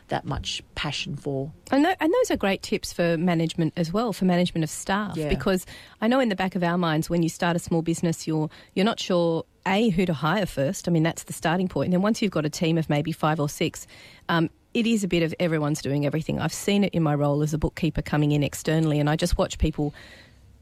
that 0.08 0.24
much 0.24 0.60
passion 0.74 1.14
for. 1.14 1.52
And, 1.70 1.84
th- 1.84 1.96
and 2.00 2.12
those 2.12 2.32
are 2.32 2.36
great 2.36 2.62
tips 2.62 2.92
for 2.92 3.16
management 3.16 3.72
as 3.76 3.92
well, 3.92 4.12
for 4.12 4.24
management 4.24 4.64
of 4.64 4.70
staff, 4.70 5.16
Yeah. 5.16 5.28
because 5.28 5.64
I 6.00 6.08
know 6.08 6.18
in 6.18 6.28
the 6.28 6.34
back 6.36 6.56
of 6.56 6.64
our 6.64 6.76
minds, 6.76 7.08
when 7.08 7.22
you 7.22 7.28
start 7.28 7.54
a 7.54 7.60
small 7.60 7.80
business, 7.82 8.26
you're 8.26 8.50
you're 8.74 8.84
not 8.84 8.98
sure 8.98 9.44
a 9.66 9.90
who 9.90 10.04
to 10.06 10.12
hire 10.12 10.46
first. 10.46 10.88
I 10.88 10.90
mean, 10.90 11.04
that's 11.04 11.22
the 11.22 11.32
starting 11.32 11.68
point. 11.68 11.86
And 11.86 11.92
then 11.92 12.02
once 12.02 12.20
you've 12.20 12.32
got 12.32 12.44
a 12.44 12.50
team 12.50 12.76
of 12.76 12.90
maybe 12.90 13.12
five 13.12 13.38
or 13.38 13.48
six. 13.48 13.86
Um, 14.28 14.50
it 14.72 14.86
is 14.86 15.02
a 15.02 15.08
bit 15.08 15.24
of 15.24 15.34
everyone's 15.40 15.82
doing 15.82 16.06
everything. 16.06 16.38
I've 16.38 16.52
seen 16.52 16.84
it 16.84 16.94
in 16.94 17.02
my 17.02 17.12
role 17.14 17.42
as 17.42 17.52
a 17.52 17.58
bookkeeper 17.58 18.02
coming 18.02 18.30
in 18.30 18.44
externally, 18.44 19.00
and 19.00 19.10
I 19.10 19.16
just 19.16 19.36
watch 19.36 19.58
people 19.58 19.92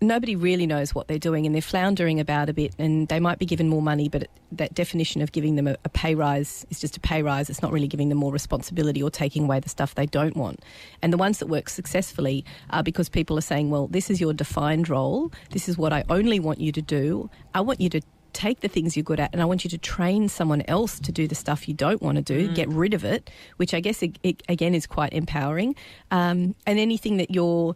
nobody 0.00 0.36
really 0.36 0.66
knows 0.66 0.94
what 0.94 1.08
they're 1.08 1.18
doing 1.18 1.44
and 1.46 1.54
they're 1.54 1.62
floundering 1.62 2.20
about 2.20 2.48
a 2.48 2.52
bit 2.52 2.74
and 2.78 3.08
they 3.08 3.18
might 3.18 3.38
be 3.38 3.46
given 3.46 3.68
more 3.68 3.82
money 3.82 4.08
but 4.08 4.28
that 4.52 4.74
definition 4.74 5.20
of 5.20 5.32
giving 5.32 5.56
them 5.56 5.66
a, 5.66 5.76
a 5.84 5.88
pay 5.88 6.14
rise 6.14 6.64
is 6.70 6.80
just 6.80 6.96
a 6.96 7.00
pay 7.00 7.22
rise. 7.22 7.50
It's 7.50 7.62
not 7.62 7.72
really 7.72 7.88
giving 7.88 8.08
them 8.08 8.18
more 8.18 8.32
responsibility 8.32 9.02
or 9.02 9.10
taking 9.10 9.44
away 9.44 9.60
the 9.60 9.68
stuff 9.68 9.94
they 9.94 10.06
don't 10.06 10.36
want. 10.36 10.64
And 11.02 11.12
the 11.12 11.18
ones 11.18 11.38
that 11.38 11.46
work 11.46 11.68
successfully 11.68 12.44
are 12.70 12.82
because 12.82 13.08
people 13.08 13.36
are 13.36 13.42
saying 13.42 13.70
well 13.70 13.88
this 13.88 14.10
is 14.10 14.20
your 14.20 14.32
defined 14.32 14.88
role. 14.88 15.32
This 15.50 15.68
is 15.68 15.76
what 15.76 15.92
i 15.92 16.04
only 16.08 16.40
want 16.40 16.60
you 16.60 16.72
to 16.72 16.82
do. 16.82 17.30
I 17.54 17.60
want 17.60 17.80
you 17.80 17.88
to 17.90 18.00
take 18.32 18.60
the 18.60 18.68
things 18.68 18.96
you're 18.96 19.04
good 19.04 19.18
at 19.18 19.30
and 19.32 19.42
I 19.42 19.44
want 19.46 19.64
you 19.64 19.70
to 19.70 19.78
train 19.78 20.28
someone 20.28 20.62
else 20.68 21.00
to 21.00 21.10
do 21.10 21.26
the 21.26 21.34
stuff 21.34 21.66
you 21.66 21.74
don't 21.74 22.00
want 22.00 22.16
to 22.16 22.22
do, 22.22 22.52
get 22.54 22.68
rid 22.68 22.94
of 22.94 23.04
it, 23.04 23.30
which 23.56 23.74
I 23.74 23.80
guess 23.80 24.02
it, 24.02 24.18
it, 24.22 24.42
again 24.48 24.74
is 24.74 24.86
quite 24.86 25.12
empowering. 25.12 25.74
Um, 26.10 26.54
and 26.66 26.78
anything 26.78 27.16
that 27.16 27.30
you're 27.30 27.74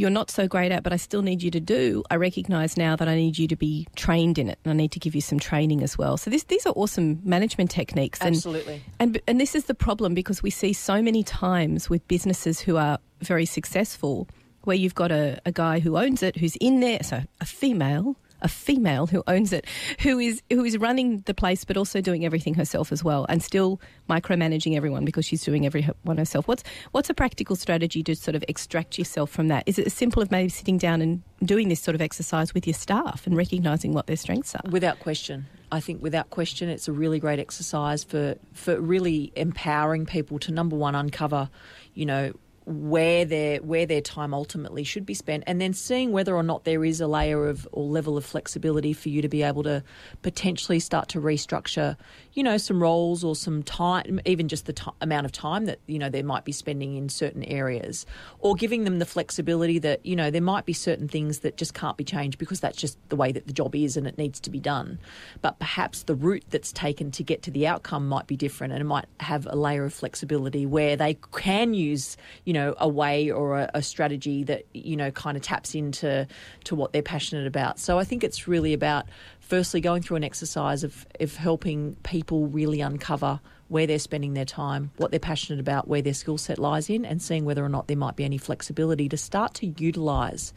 you're 0.00 0.10
not 0.10 0.30
so 0.30 0.48
great 0.48 0.72
at, 0.72 0.82
but 0.82 0.92
I 0.92 0.96
still 0.96 1.22
need 1.22 1.42
you 1.42 1.50
to 1.50 1.60
do, 1.60 2.02
I 2.10 2.16
recognise 2.16 2.76
now 2.76 2.96
that 2.96 3.06
I 3.06 3.14
need 3.14 3.38
you 3.38 3.46
to 3.48 3.56
be 3.56 3.86
trained 3.96 4.38
in 4.38 4.48
it, 4.48 4.58
and 4.64 4.72
I 4.72 4.74
need 4.74 4.92
to 4.92 4.98
give 4.98 5.14
you 5.14 5.20
some 5.20 5.38
training 5.38 5.82
as 5.82 5.98
well. 5.98 6.16
So 6.16 6.30
this, 6.30 6.44
these 6.44 6.66
are 6.66 6.72
awesome 6.72 7.20
management 7.22 7.70
techniques, 7.70 8.18
and 8.20 8.34
Absolutely. 8.34 8.82
and 8.98 9.20
and 9.28 9.38
this 9.38 9.54
is 9.54 9.66
the 9.66 9.74
problem 9.74 10.14
because 10.14 10.42
we 10.42 10.50
see 10.50 10.72
so 10.72 11.02
many 11.02 11.22
times 11.22 11.90
with 11.90 12.06
businesses 12.08 12.60
who 12.60 12.78
are 12.78 12.98
very 13.20 13.44
successful, 13.44 14.26
where 14.62 14.76
you've 14.76 14.94
got 14.94 15.12
a, 15.12 15.38
a 15.44 15.52
guy 15.52 15.80
who 15.80 15.96
owns 15.98 16.22
it, 16.22 16.36
who's 16.36 16.56
in 16.56 16.80
there, 16.80 17.02
so 17.02 17.22
a 17.40 17.44
female. 17.44 18.16
A 18.42 18.48
female 18.48 19.06
who 19.06 19.22
owns 19.26 19.52
it, 19.52 19.66
who 20.00 20.18
is 20.18 20.42
who 20.50 20.64
is 20.64 20.78
running 20.78 21.20
the 21.26 21.34
place, 21.34 21.64
but 21.64 21.76
also 21.76 22.00
doing 22.00 22.24
everything 22.24 22.54
herself 22.54 22.92
as 22.92 23.04
well, 23.04 23.26
and 23.28 23.42
still 23.42 23.80
micromanaging 24.08 24.76
everyone 24.76 25.04
because 25.04 25.24
she's 25.24 25.44
doing 25.44 25.66
everyone 25.66 26.16
herself. 26.16 26.48
What's 26.48 26.62
what's 26.92 27.10
a 27.10 27.14
practical 27.14 27.56
strategy 27.56 28.02
to 28.04 28.14
sort 28.16 28.34
of 28.34 28.44
extract 28.48 28.98
yourself 28.98 29.30
from 29.30 29.48
that? 29.48 29.64
Is 29.66 29.78
it 29.78 29.86
as 29.86 29.94
simple 29.94 30.22
as 30.22 30.30
maybe 30.30 30.48
sitting 30.48 30.78
down 30.78 31.00
and 31.02 31.22
doing 31.44 31.68
this 31.68 31.80
sort 31.80 31.94
of 31.94 32.00
exercise 32.00 32.54
with 32.54 32.66
your 32.66 32.74
staff 32.74 33.26
and 33.26 33.36
recognizing 33.36 33.92
what 33.92 34.06
their 34.06 34.16
strengths 34.16 34.54
are? 34.54 34.62
Without 34.70 35.00
question. 35.00 35.46
I 35.72 35.80
think 35.80 36.02
without 36.02 36.30
question 36.30 36.68
it's 36.68 36.88
a 36.88 36.92
really 36.92 37.18
great 37.18 37.38
exercise 37.38 38.02
for 38.04 38.36
for 38.52 38.80
really 38.80 39.32
empowering 39.36 40.06
people 40.06 40.38
to 40.40 40.52
number 40.52 40.76
one 40.76 40.94
uncover, 40.94 41.48
you 41.94 42.06
know, 42.06 42.32
where 42.70 43.24
their 43.24 43.58
where 43.58 43.86
their 43.86 44.00
time 44.00 44.32
ultimately 44.32 44.84
should 44.84 45.04
be 45.04 45.14
spent 45.14 45.44
and 45.46 45.60
then 45.60 45.72
seeing 45.72 46.12
whether 46.12 46.34
or 46.34 46.42
not 46.42 46.64
there 46.64 46.84
is 46.84 47.00
a 47.00 47.06
layer 47.06 47.48
of 47.48 47.68
or 47.72 47.84
level 47.84 48.16
of 48.16 48.24
flexibility 48.24 48.92
for 48.92 49.08
you 49.08 49.20
to 49.20 49.28
be 49.28 49.42
able 49.42 49.62
to 49.62 49.82
potentially 50.22 50.78
start 50.78 51.08
to 51.08 51.20
restructure 51.20 51.96
you 52.32 52.42
know 52.42 52.56
some 52.56 52.80
roles 52.80 53.24
or 53.24 53.34
some 53.34 53.62
time 53.62 54.20
even 54.24 54.48
just 54.48 54.66
the 54.66 54.72
ti 54.72 54.90
amount 55.00 55.26
of 55.26 55.32
time 55.32 55.66
that 55.66 55.78
you 55.86 55.98
know 55.98 56.08
they 56.08 56.22
might 56.22 56.44
be 56.44 56.52
spending 56.52 56.96
in 56.96 57.08
certain 57.08 57.42
areas 57.44 58.06
or 58.38 58.54
giving 58.54 58.84
them 58.84 58.98
the 58.98 59.06
flexibility 59.06 59.78
that 59.78 60.04
you 60.06 60.14
know 60.14 60.30
there 60.30 60.40
might 60.40 60.64
be 60.64 60.72
certain 60.72 61.08
things 61.08 61.40
that 61.40 61.56
just 61.56 61.74
can't 61.74 61.96
be 61.96 62.04
changed 62.04 62.38
because 62.38 62.60
that's 62.60 62.76
just 62.76 62.98
the 63.08 63.16
way 63.16 63.32
that 63.32 63.46
the 63.46 63.52
job 63.52 63.74
is 63.74 63.96
and 63.96 64.06
it 64.06 64.18
needs 64.18 64.40
to 64.40 64.50
be 64.50 64.60
done. 64.60 64.98
But 65.42 65.58
perhaps 65.58 66.04
the 66.04 66.14
route 66.14 66.44
that's 66.50 66.72
taken 66.72 67.10
to 67.12 67.22
get 67.22 67.42
to 67.42 67.50
the 67.50 67.66
outcome 67.66 68.08
might 68.08 68.26
be 68.26 68.36
different 68.36 68.72
and 68.72 68.80
it 68.80 68.84
might 68.84 69.06
have 69.20 69.46
a 69.46 69.56
layer 69.56 69.84
of 69.84 69.92
flexibility 69.92 70.66
where 70.66 70.96
they 70.96 71.18
can 71.32 71.74
use 71.74 72.16
you 72.44 72.52
know 72.52 72.59
a 72.78 72.88
way 72.88 73.30
or 73.30 73.58
a, 73.58 73.70
a 73.74 73.82
strategy 73.82 74.44
that 74.44 74.64
you 74.72 74.96
know 74.96 75.10
kind 75.10 75.36
of 75.36 75.42
taps 75.42 75.74
into 75.74 76.26
to 76.64 76.74
what 76.74 76.92
they're 76.92 77.02
passionate 77.02 77.46
about. 77.46 77.78
So 77.78 77.98
i 77.98 78.04
think 78.04 78.24
it's 78.24 78.46
really 78.48 78.72
about 78.72 79.06
firstly 79.40 79.80
going 79.80 80.02
through 80.02 80.16
an 80.16 80.24
exercise 80.24 80.84
of, 80.84 81.06
of 81.18 81.34
helping 81.34 81.96
people 82.04 82.46
really 82.46 82.80
uncover 82.80 83.40
where 83.70 83.86
they're 83.86 84.00
spending 84.00 84.34
their 84.34 84.44
time, 84.44 84.90
what 84.96 85.12
they're 85.12 85.20
passionate 85.20 85.60
about, 85.60 85.86
where 85.86 86.02
their 86.02 86.12
skill 86.12 86.36
set 86.36 86.58
lies 86.58 86.90
in, 86.90 87.04
and 87.04 87.22
seeing 87.22 87.44
whether 87.44 87.64
or 87.64 87.68
not 87.68 87.86
there 87.86 87.96
might 87.96 88.16
be 88.16 88.24
any 88.24 88.36
flexibility 88.36 89.08
to 89.08 89.16
start 89.16 89.54
to 89.54 89.66
utilise 89.78 90.52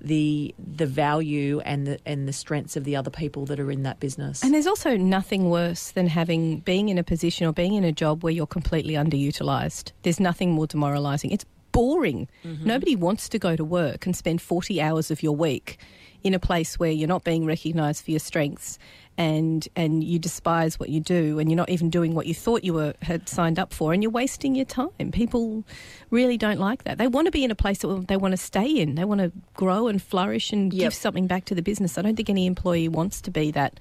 the 0.00 0.54
the 0.58 0.86
value 0.86 1.60
and 1.60 1.86
the 1.86 1.98
and 2.06 2.26
the 2.26 2.32
strengths 2.32 2.74
of 2.74 2.84
the 2.84 2.96
other 2.96 3.10
people 3.10 3.44
that 3.44 3.60
are 3.60 3.70
in 3.70 3.82
that 3.82 4.00
business. 4.00 4.42
And 4.42 4.54
there's 4.54 4.66
also 4.66 4.96
nothing 4.96 5.50
worse 5.50 5.90
than 5.90 6.06
having 6.06 6.60
being 6.60 6.88
in 6.88 6.96
a 6.96 7.04
position 7.04 7.46
or 7.46 7.52
being 7.52 7.74
in 7.74 7.84
a 7.84 7.92
job 7.92 8.24
where 8.24 8.32
you're 8.32 8.46
completely 8.46 8.94
underutilized. 8.94 9.92
There's 10.02 10.18
nothing 10.18 10.52
more 10.52 10.66
demoralizing. 10.66 11.30
It's 11.30 11.44
boring. 11.72 12.28
Mm-hmm. 12.44 12.66
Nobody 12.66 12.96
wants 12.96 13.28
to 13.28 13.38
go 13.38 13.56
to 13.56 13.64
work 13.64 14.06
and 14.06 14.16
spend 14.16 14.40
40 14.40 14.80
hours 14.80 15.10
of 15.10 15.22
your 15.22 15.36
week 15.36 15.78
in 16.22 16.32
a 16.32 16.38
place 16.38 16.78
where 16.78 16.90
you're 16.90 17.08
not 17.08 17.24
being 17.24 17.44
recognized 17.44 18.04
for 18.04 18.10
your 18.12 18.20
strengths 18.20 18.78
and 19.16 19.68
and 19.76 20.02
you 20.02 20.18
despise 20.18 20.78
what 20.80 20.88
you 20.88 21.00
do 21.00 21.38
and 21.38 21.48
you're 21.50 21.56
not 21.56 21.68
even 21.70 21.88
doing 21.88 22.14
what 22.14 22.26
you 22.26 22.34
thought 22.34 22.64
you 22.64 22.74
were 22.74 22.94
had 23.02 23.28
signed 23.28 23.58
up 23.58 23.72
for 23.72 23.92
and 23.92 24.02
you're 24.02 24.10
wasting 24.10 24.54
your 24.54 24.64
time. 24.64 24.90
People 25.12 25.64
really 26.10 26.36
don't 26.36 26.58
like 26.58 26.84
that. 26.84 26.98
They 26.98 27.06
want 27.06 27.26
to 27.26 27.30
be 27.30 27.44
in 27.44 27.50
a 27.50 27.54
place 27.54 27.78
that 27.78 28.06
they 28.08 28.16
want 28.16 28.32
to 28.32 28.36
stay 28.36 28.66
in. 28.68 28.96
They 28.96 29.04
want 29.04 29.20
to 29.20 29.30
grow 29.54 29.86
and 29.88 30.02
flourish 30.02 30.52
and 30.52 30.72
Yep. 30.72 30.80
give 30.86 30.94
something 30.94 31.26
back 31.26 31.44
to 31.46 31.54
the 31.54 31.62
business. 31.62 31.96
I 31.96 32.02
don't 32.02 32.16
think 32.16 32.28
any 32.30 32.46
employee 32.46 32.88
wants 32.88 33.20
to 33.22 33.30
be 33.30 33.50
that 33.52 33.78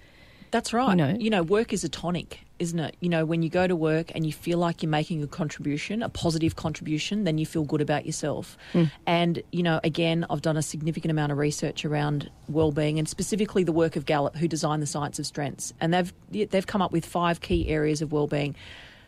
That's 0.53 0.71
right. 0.71 0.91
You 0.91 0.95
know. 0.95 1.41
work 1.41 1.73
is 1.73 1.83
a 1.83 1.89
tonic, 1.89 2.41
isn't 2.59 2.77
it? 2.77 2.95
You 2.99 3.09
know, 3.09 3.25
when 3.25 3.41
you 3.41 3.49
go 3.49 3.65
to 3.65 3.75
work 3.75 4.11
and 4.13 4.23
you 4.23 4.31
feel 4.31 4.59
like 4.59 4.83
you're 4.83 4.89
making 4.89 5.23
a 5.23 5.27
contribution, 5.27 6.03
a 6.03 6.09
positive 6.09 6.55
contribution, 6.55 7.23
then 7.23 7.39
you 7.39 7.45
feel 7.47 7.63
good 7.63 7.81
about 7.81 8.05
yourself. 8.05 8.55
Hmm. 8.71 8.83
And, 9.07 9.41
you 9.51 9.63
know, 9.63 9.79
again, 9.83 10.27
I've 10.29 10.43
done 10.43 10.55
a 10.55 10.61
significant 10.61 11.09
amount 11.09 11.31
of 11.31 11.39
research 11.39 11.85
around 11.85 12.29
well-being 12.47 12.99
and 12.99 13.09
specifically 13.09 13.63
the 13.63 13.71
work 13.71 13.95
of 13.95 14.05
Gallup, 14.05 14.35
who 14.35 14.47
designed 14.47 14.83
the 14.83 14.87
science 14.87 15.17
of 15.17 15.25
strengths. 15.25 15.73
And 15.81 15.91
they've 15.91 16.13
they've 16.51 16.67
come 16.67 16.83
up 16.83 16.91
with 16.91 17.03
five 17.03 17.41
key 17.41 17.67
areas 17.67 18.03
of 18.03 18.11
well-being. 18.11 18.55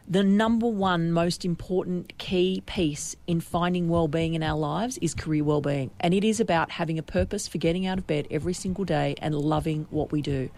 The 0.07 0.23
number 0.23 0.67
one 0.67 1.11
most 1.11 1.45
important 1.45 2.15
key 2.19 2.61
piece 2.67 3.15
in 3.25 3.41
finding 3.41 3.89
well-being 3.89 4.35
in 4.35 4.43
our 4.43 4.57
lives 4.57 4.99
is 4.99 5.15
career 5.15 5.43
well-being, 5.43 5.89
and 5.99 6.13
it 6.13 6.23
is 6.23 6.39
about 6.39 6.69
having 6.69 6.99
a 6.99 7.03
purpose 7.03 7.47
for 7.47 7.57
getting 7.57 7.87
out 7.87 7.97
of 7.97 8.05
bed 8.05 8.27
every 8.29 8.53
single 8.53 8.85
day 8.85 9.15
and 9.19 9.33
loving 9.33 9.87
what 9.89 10.11
we 10.11 10.21
do. 10.21 10.51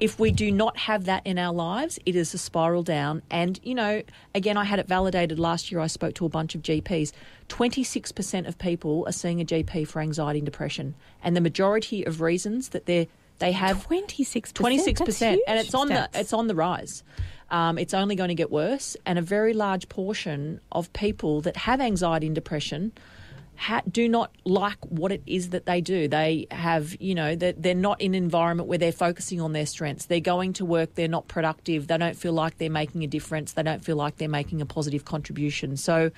If 0.00 0.18
we 0.18 0.30
do 0.30 0.52
not 0.52 0.76
have 0.76 1.06
that 1.06 1.26
in 1.26 1.38
our 1.38 1.54
lives, 1.54 1.98
it 2.04 2.14
is 2.14 2.34
a 2.34 2.38
spiral 2.38 2.82
down. 2.82 3.22
And 3.30 3.58
you 3.62 3.74
know, 3.74 4.02
again, 4.34 4.58
I 4.58 4.64
had 4.64 4.78
it 4.78 4.86
validated 4.86 5.38
last 5.38 5.72
year. 5.72 5.80
I 5.80 5.86
spoke 5.86 6.12
to 6.16 6.26
a 6.26 6.28
bunch 6.28 6.54
of 6.54 6.60
GPs. 6.60 7.12
Twenty-six 7.48 8.12
percent 8.12 8.46
of 8.48 8.58
people 8.58 9.04
are 9.06 9.12
seeing 9.12 9.40
a 9.40 9.46
GP 9.46 9.88
for 9.88 10.00
anxiety 10.02 10.40
and 10.40 10.46
depression, 10.46 10.94
and 11.22 11.34
the 11.34 11.40
majority 11.40 12.04
of 12.04 12.20
reasons 12.20 12.68
that 12.68 12.84
they 12.84 13.08
they 13.38 13.52
have 13.52 13.88
26%. 13.88 14.52
26% 14.52 15.38
and 15.46 15.58
it's 15.58 15.74
on 15.74 15.88
the 15.88 16.10
it's 16.12 16.34
on 16.34 16.46
the 16.46 16.54
rise. 16.54 17.02
Um, 17.50 17.78
it's 17.78 17.94
only 17.94 18.14
going 18.14 18.28
to 18.28 18.34
get 18.34 18.50
worse, 18.50 18.96
and 19.04 19.18
a 19.18 19.22
very 19.22 19.54
large 19.54 19.88
portion 19.88 20.60
of 20.70 20.92
people 20.92 21.40
that 21.42 21.56
have 21.56 21.80
anxiety 21.80 22.26
and 22.26 22.34
depression 22.34 22.92
ha- 23.60 23.82
do 23.90 24.08
not 24.08 24.34
like 24.44 24.78
what 24.86 25.12
it 25.12 25.22
is 25.26 25.50
that 25.50 25.66
they 25.66 25.80
do. 25.80 26.08
They 26.08 26.46
have, 26.50 26.96
you 27.00 27.14
know, 27.14 27.36
they're, 27.36 27.52
they're 27.52 27.74
not 27.74 28.00
in 28.00 28.14
an 28.14 28.22
environment 28.22 28.68
where 28.68 28.78
they're 28.78 28.90
focusing 28.90 29.40
on 29.40 29.52
their 29.52 29.66
strengths. 29.66 30.06
They're 30.06 30.20
going 30.20 30.54
to 30.54 30.64
work, 30.64 30.94
they're 30.94 31.08
not 31.08 31.28
productive. 31.28 31.86
They 31.86 31.98
don't 31.98 32.16
feel 32.16 32.32
like 32.32 32.56
they're 32.58 32.70
making 32.70 33.04
a 33.04 33.06
difference. 33.06 33.52
They 33.52 33.62
don't 33.62 33.84
feel 33.84 33.96
like 33.96 34.16
they're 34.16 34.28
making 34.28 34.62
a 34.62 34.66
positive 34.66 35.04
contribution. 35.04 35.76
So 35.76 36.10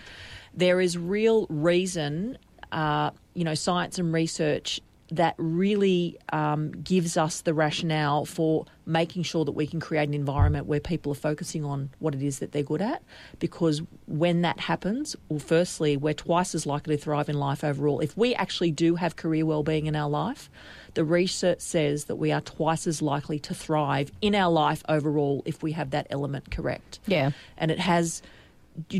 there 0.54 0.80
is 0.80 0.96
real 0.96 1.46
reason, 1.48 2.38
uh, 2.70 3.10
you 3.34 3.44
know, 3.44 3.54
science 3.54 3.98
and 3.98 4.12
research 4.12 4.80
that 5.12 5.34
really 5.36 6.18
um, 6.32 6.72
gives 6.72 7.16
us 7.18 7.42
the 7.42 7.52
rationale 7.52 8.24
for 8.24 8.64
making 8.86 9.22
sure 9.22 9.44
that 9.44 9.52
we 9.52 9.66
can 9.66 9.78
create 9.78 10.08
an 10.08 10.14
environment 10.14 10.66
where 10.66 10.80
people 10.80 11.12
are 11.12 11.16
focusing 11.16 11.64
on 11.64 11.90
what 11.98 12.14
it 12.14 12.22
is 12.22 12.38
that 12.38 12.52
they're 12.52 12.62
good 12.62 12.80
at. 12.80 13.02
Because 13.38 13.82
when 14.06 14.40
that 14.40 14.58
happens, 14.58 15.14
well, 15.28 15.38
firstly, 15.38 15.96
we're 15.98 16.14
twice 16.14 16.54
as 16.54 16.64
likely 16.66 16.96
to 16.96 17.02
thrive 17.02 17.28
in 17.28 17.38
life 17.38 17.62
overall. 17.62 18.00
If 18.00 18.16
we 18.16 18.34
actually 18.34 18.70
do 18.70 18.96
have 18.96 19.16
career 19.16 19.44
well-being 19.44 19.84
in 19.86 19.94
our 19.94 20.08
life, 20.08 20.48
the 20.94 21.04
research 21.04 21.60
says 21.60 22.04
that 22.06 22.16
we 22.16 22.32
are 22.32 22.40
twice 22.40 22.86
as 22.86 23.02
likely 23.02 23.38
to 23.40 23.54
thrive 23.54 24.10
in 24.22 24.34
our 24.34 24.50
life 24.50 24.82
overall 24.88 25.42
if 25.44 25.62
we 25.62 25.72
have 25.72 25.90
that 25.90 26.06
element 26.08 26.50
correct 26.50 27.00
Yeah. 27.06 27.32
and 27.58 27.70
it 27.70 27.78
has 27.78 28.22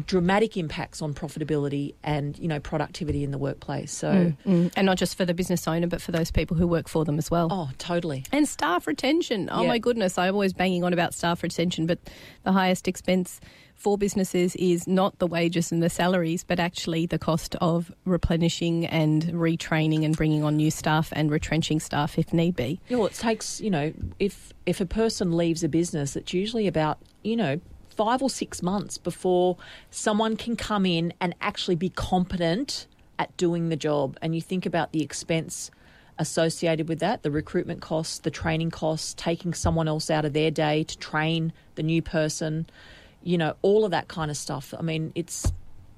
dramatic 0.07 0.57
impacts 0.57 1.01
on 1.01 1.15
profitability 1.15 1.95
and 2.03 2.39
you 2.39 2.49
know 2.49 2.61
productivity 2.61 3.25
in 3.25 3.31
the 3.31 3.39
workplace. 3.39 3.91
So, 3.93 4.13
mm, 4.13 4.37
mm. 4.47 4.73
and 4.77 4.87
not 4.87 4.99
just 4.99 5.17
for 5.17 5.25
the 5.25 5.35
business 5.35 5.67
owner, 5.67 5.87
but 5.87 6.03
for 6.03 6.13
those 6.13 6.31
people 6.31 6.57
who 6.57 6.67
work 6.67 6.89
for 6.89 7.05
them 7.05 7.19
as 7.19 7.31
well. 7.31 7.49
Oh, 7.51 7.71
totally. 7.79 8.25
And 8.33 8.47
staff 8.49 8.87
retention. 8.87 9.49
Oh 9.51 9.63
Yeah. 9.63 9.69
my 9.69 9.79
goodness, 9.79 10.19
I'm 10.19 10.35
always 10.35 10.53
banging 10.53 10.85
on 10.85 10.93
about 10.93 11.15
staff 11.15 11.43
retention, 11.43 11.87
but 11.87 11.99
the 12.45 12.53
highest 12.53 12.87
expense 12.89 13.41
for 13.75 13.99
businesses 13.99 14.55
is 14.57 14.87
not 14.87 15.19
the 15.19 15.27
wages 15.27 15.73
and 15.73 15.83
the 15.83 15.91
salaries, 15.91 16.45
but 16.45 16.61
actually 16.61 17.07
the 17.07 17.19
cost 17.19 17.57
of 17.61 17.91
replenishing 18.05 18.87
and 18.87 19.25
retraining 19.25 20.05
and 20.05 20.17
bringing 20.17 20.45
on 20.45 20.57
new 20.57 20.71
staff 20.71 21.13
and 21.17 21.31
retrenching 21.31 21.81
staff 21.81 22.19
if 22.19 22.33
need 22.33 22.55
be. 22.55 22.79
Yeah, 22.89 22.99
well, 22.99 23.07
it 23.07 23.15
takes 23.15 23.61
you 23.61 23.71
know 23.71 23.93
if 24.19 24.53
if 24.67 24.81
a 24.81 24.87
person 24.87 25.37
leaves 25.37 25.65
a 25.65 25.69
business, 25.69 26.15
it's 26.15 26.33
usually 26.33 26.67
about 26.67 26.99
you 27.23 27.37
know 27.37 27.61
five 27.97 28.23
or 28.23 28.31
six 28.31 28.63
months 28.63 28.99
before 28.99 29.57
someone 29.91 30.37
can 30.37 30.57
come 30.57 30.87
in 30.87 31.13
and 31.21 31.35
actually 31.41 31.77
be 31.77 31.91
competent 31.91 32.87
at 33.19 33.37
doing 33.37 33.69
the 33.69 33.77
job. 33.77 34.19
And 34.23 34.35
you 34.35 34.41
think 34.41 34.67
about 34.67 34.93
the 34.93 35.03
expense 35.03 35.71
associated 36.19 36.89
with 36.89 36.99
that, 37.01 37.23
the 37.23 37.31
recruitment 37.31 37.81
costs, 37.81 38.19
the 38.19 38.31
training 38.31 38.71
costs, 38.71 39.15
taking 39.17 39.55
someone 39.55 39.89
else 39.89 40.11
out 40.11 40.25
of 40.25 40.33
their 40.33 40.51
day 40.51 40.85
to 40.85 40.99
train 40.99 41.53
the 41.75 41.83
new 41.83 42.03
person, 42.03 42.67
you 43.23 43.39
know, 43.39 43.55
all 43.63 43.85
of 43.85 43.91
that 43.91 44.09
kind 44.09 44.31
of 44.31 44.37
stuff. 44.37 44.75
I 44.79 44.83
mean, 44.83 45.13
it's 45.15 45.53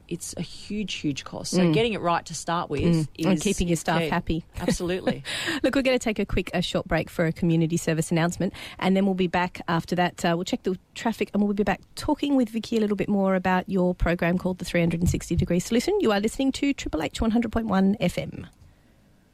it's 0.09 0.35
a 0.37 0.43
huge, 0.43 0.95
huge 0.95 1.25
cost. 1.25 1.53
So 1.53 1.73
getting 1.73 1.93
it 1.95 2.01
right 2.01 2.25
to 2.27 2.35
start 2.35 2.69
with 2.71 2.83
is 2.83 3.07
Mm. 3.07 3.31
and 3.31 3.41
keeping 3.41 3.69
your 3.69 3.77
staff 3.77 4.01
key. 4.01 4.09
happy. 4.09 4.45
Absolutely. 4.61 5.23
Look, 5.63 5.75
we're 5.75 5.83
going 5.83 5.99
to 5.99 6.03
take 6.03 6.19
a 6.19 6.27
quick, 6.27 6.51
a 6.53 6.61
short 6.63 6.87
break 6.87 7.09
for 7.09 7.25
a 7.27 7.33
community 7.33 7.77
service 7.77 8.11
announcement, 8.11 8.53
and 8.79 8.97
then 8.97 9.07
we'll 9.07 9.15
be 9.15 9.27
back 9.29 9.61
after 9.69 9.95
that. 9.97 10.25
Uh, 10.25 10.33
we'll 10.37 10.45
check 10.45 10.63
the 10.65 10.79
traffic, 10.95 11.31
and 11.33 11.43
we'll 11.43 11.55
be 11.55 11.63
back 11.63 11.81
talking 11.95 12.37
with 12.37 12.51
Vicki 12.51 12.77
a 12.77 12.81
little 12.81 12.97
bit 12.97 13.09
more 13.09 13.35
about 13.35 13.69
your 13.69 13.95
program 13.95 14.37
called 14.39 14.59
the 14.59 14.65
360 14.65 15.37
Degree 15.37 15.61
Solution. 15.61 15.99
You 16.01 16.13
are 16.13 16.21
listening 16.21 16.53
to 16.53 16.73
Triple 16.75 17.03
H 17.03 17.21
100.1 17.21 17.97
FM. 18.01 18.47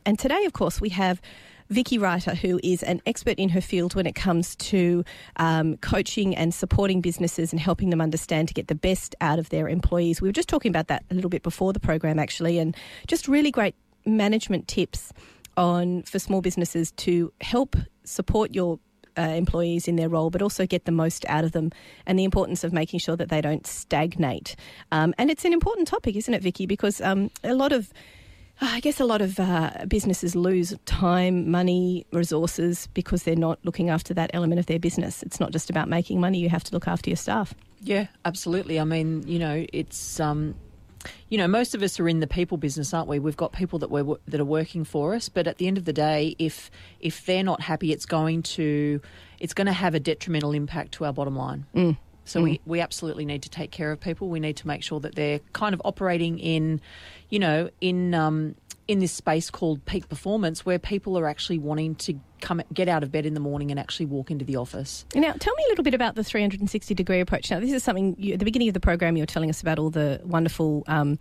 And 0.06 0.18
today, 0.18 0.44
of 0.44 0.52
course, 0.52 0.80
we 0.80 0.88
have 0.90 1.20
Vicki 1.70 1.98
Writer, 1.98 2.35
who 2.35 2.61
is 2.62 2.83
an 2.83 3.00
expert 3.06 3.38
in 3.38 3.48
her 3.50 3.61
field 3.61 3.94
when 3.94 4.06
it 4.06 4.14
comes 4.14 4.56
to 4.56 5.04
um, 5.37 5.76
coaching 5.76 6.37
and 6.37 6.52
supporting 6.52 7.00
businesses 7.00 7.52
and 7.52 7.61
helping 7.61 7.90
them 7.90 8.00
understand 8.00 8.48
to 8.48 8.54
get 8.54 8.66
the 8.66 8.74
best 8.74 9.14
out 9.20 9.38
of 9.38 9.48
their 9.50 9.68
employees. 9.68 10.20
We 10.20 10.28
were 10.28 10.33
just 10.33 10.48
talking 10.48 10.70
about 10.70 10.88
that 10.88 11.04
a 11.11 11.14
little 11.14 11.30
bit 11.30 11.42
before 11.42 11.72
the 11.72 11.80
program, 11.80 12.18
actually, 12.18 12.59
and 12.59 12.76
just 13.06 13.28
really 13.28 13.52
great 13.52 13.76
management 14.04 14.66
tips 14.66 15.12
on 15.56 16.02
for 16.02 16.18
small 16.18 16.40
businesses 16.40 16.90
to 16.92 17.33
help 17.40 17.76
support 18.04 18.54
your 18.54 18.80
uh, 19.16 19.22
employees 19.22 19.87
in 19.87 19.96
their 19.96 20.09
role, 20.09 20.30
but 20.30 20.42
also 20.42 20.66
get 20.66 20.85
the 20.87 20.92
most 20.92 21.24
out 21.28 21.44
of 21.44 21.52
them, 21.52 21.70
and 22.06 22.18
the 22.18 22.24
importance 22.24 22.64
of 22.64 22.72
making 22.72 22.98
sure 22.98 23.16
that 23.16 23.28
they 23.28 23.40
don't 23.40 23.66
stagnate. 23.66 24.56
Um, 24.90 25.14
and 25.18 25.30
it's 25.30 25.44
an 25.44 25.52
important 25.52 25.87
topic, 25.87 26.16
isn't 26.16 26.33
it, 26.33 26.42
Vicki? 26.42 26.66
Because 26.66 27.00
um, 27.00 27.30
a 27.44 27.54
lot 27.54 27.72
of 27.72 27.92
I 28.61 28.81
guess 28.81 29.01
a 29.01 29.05
lot 29.05 29.23
of 29.23 29.40
uh, 29.40 29.70
businesses 29.88 30.37
lose 30.37 30.75
time, 30.85 31.51
money, 31.51 32.07
resources 32.12 32.88
because 32.92 33.23
they're 33.23 33.37
not 33.37 33.59
looking 33.64 33.88
after 33.88 34.12
that 34.14 34.31
element 34.35 34.59
of 34.59 34.66
their 34.66 34.79
business. 34.79 35.23
It's 35.23 35.40
not 35.40 35.51
just 35.51 35.70
about 35.70 35.88
making 35.88 36.20
money, 36.20 36.38
you 36.38 36.51
have 36.51 36.64
to 36.64 36.73
look 36.73 36.87
after 36.87 37.09
your 37.09 37.16
staff. 37.16 37.55
Yeah, 37.81 38.09
absolutely. 38.25 38.79
I 38.79 38.85
mean, 38.85 39.27
you 39.27 39.38
know, 39.38 39.64
it's 39.73 40.20
um, 40.20 40.55
you 41.29 41.38
know, 41.38 41.49
most 41.49 41.75
of 41.75 41.83
us 41.83 41.99
are 41.99 42.09
in 42.09 42.20
the 42.20 42.27
people 42.27 42.59
business, 42.59 42.92
aren't 42.92 43.09
we? 43.09 43.18
We've 43.18 43.37
got 43.37 43.53
people 43.53 43.79
that 43.79 43.90
we're 43.90 44.16
that 44.29 44.40
are 44.40 44.44
working 44.44 44.85
for 44.85 45.14
us, 45.14 45.29
but 45.29 45.46
at 45.46 45.59
the 45.59 45.66
end 45.66 45.79
of 45.79 45.85
the 45.87 45.92
day, 45.92 46.37
if 46.38 46.70
if 47.01 47.25
they're 47.25 47.42
not 47.42 47.62
happy, 47.62 47.92
it's 47.92 48.07
going 48.07 48.42
to 48.42 49.01
it's 49.38 49.55
going 49.55 49.66
to 49.66 49.73
have 49.73 49.94
a 49.94 50.01
detrimental 50.01 50.53
impact 50.53 50.92
to 50.92 51.07
our 51.07 51.12
bottom 51.12 51.37
line. 51.37 51.66
Mm. 51.75 51.96
So 52.30 52.42
we, 52.42 52.60
we 52.64 52.80
absolutely 52.80 53.24
need 53.24 53.42
to 53.42 53.50
take 53.50 53.72
care 53.72 53.90
of 53.90 54.00
people. 54.00 54.28
We 54.28 54.38
need 54.38 54.56
to 54.58 54.66
make 54.68 54.84
sure 54.84 55.00
that 55.00 55.16
they're 55.16 55.40
kind 55.52 55.74
of 55.74 55.82
operating 55.84 56.38
in, 56.38 56.80
you 57.28 57.40
know, 57.40 57.70
in 57.80 58.14
um, 58.14 58.54
in 58.86 59.00
this 59.00 59.12
space 59.12 59.50
called 59.50 59.84
peak 59.84 60.08
performance, 60.08 60.64
where 60.64 60.78
people 60.78 61.18
are 61.18 61.26
actually 61.26 61.58
wanting 61.58 61.96
to 61.96 62.14
come 62.40 62.62
get 62.72 62.88
out 62.88 63.03
of 63.03 63.12
bed 63.12 63.26
in 63.26 63.35
the 63.35 63.40
morning 63.40 63.70
and 63.70 63.79
actually 63.79 64.07
walk 64.07 64.31
into 64.31 64.44
the 64.44 64.57
office. 64.57 65.05
Now, 65.14 65.33
tell 65.33 65.55
me 65.55 65.64
a 65.66 65.68
little 65.70 65.85
bit 65.85 65.94
about 65.94 66.14
the 66.14 66.24
360 66.24 66.94
degree 66.94 67.20
approach. 67.20 67.50
Now, 67.50 67.61
this 67.61 67.72
is 67.72 67.83
something 67.83 68.16
you, 68.18 68.35
at 68.35 68.38
the 68.38 68.44
beginning 68.44 68.68
of 68.68 68.74
the 68.74 68.81
program 68.81 69.16
you 69.16 69.22
were 69.22 69.26
telling 69.26 69.50
us 69.50 69.61
about 69.61 69.79
all 69.79 69.90
the 69.90 70.20
wonderful 70.24 70.85
um, 70.87 71.18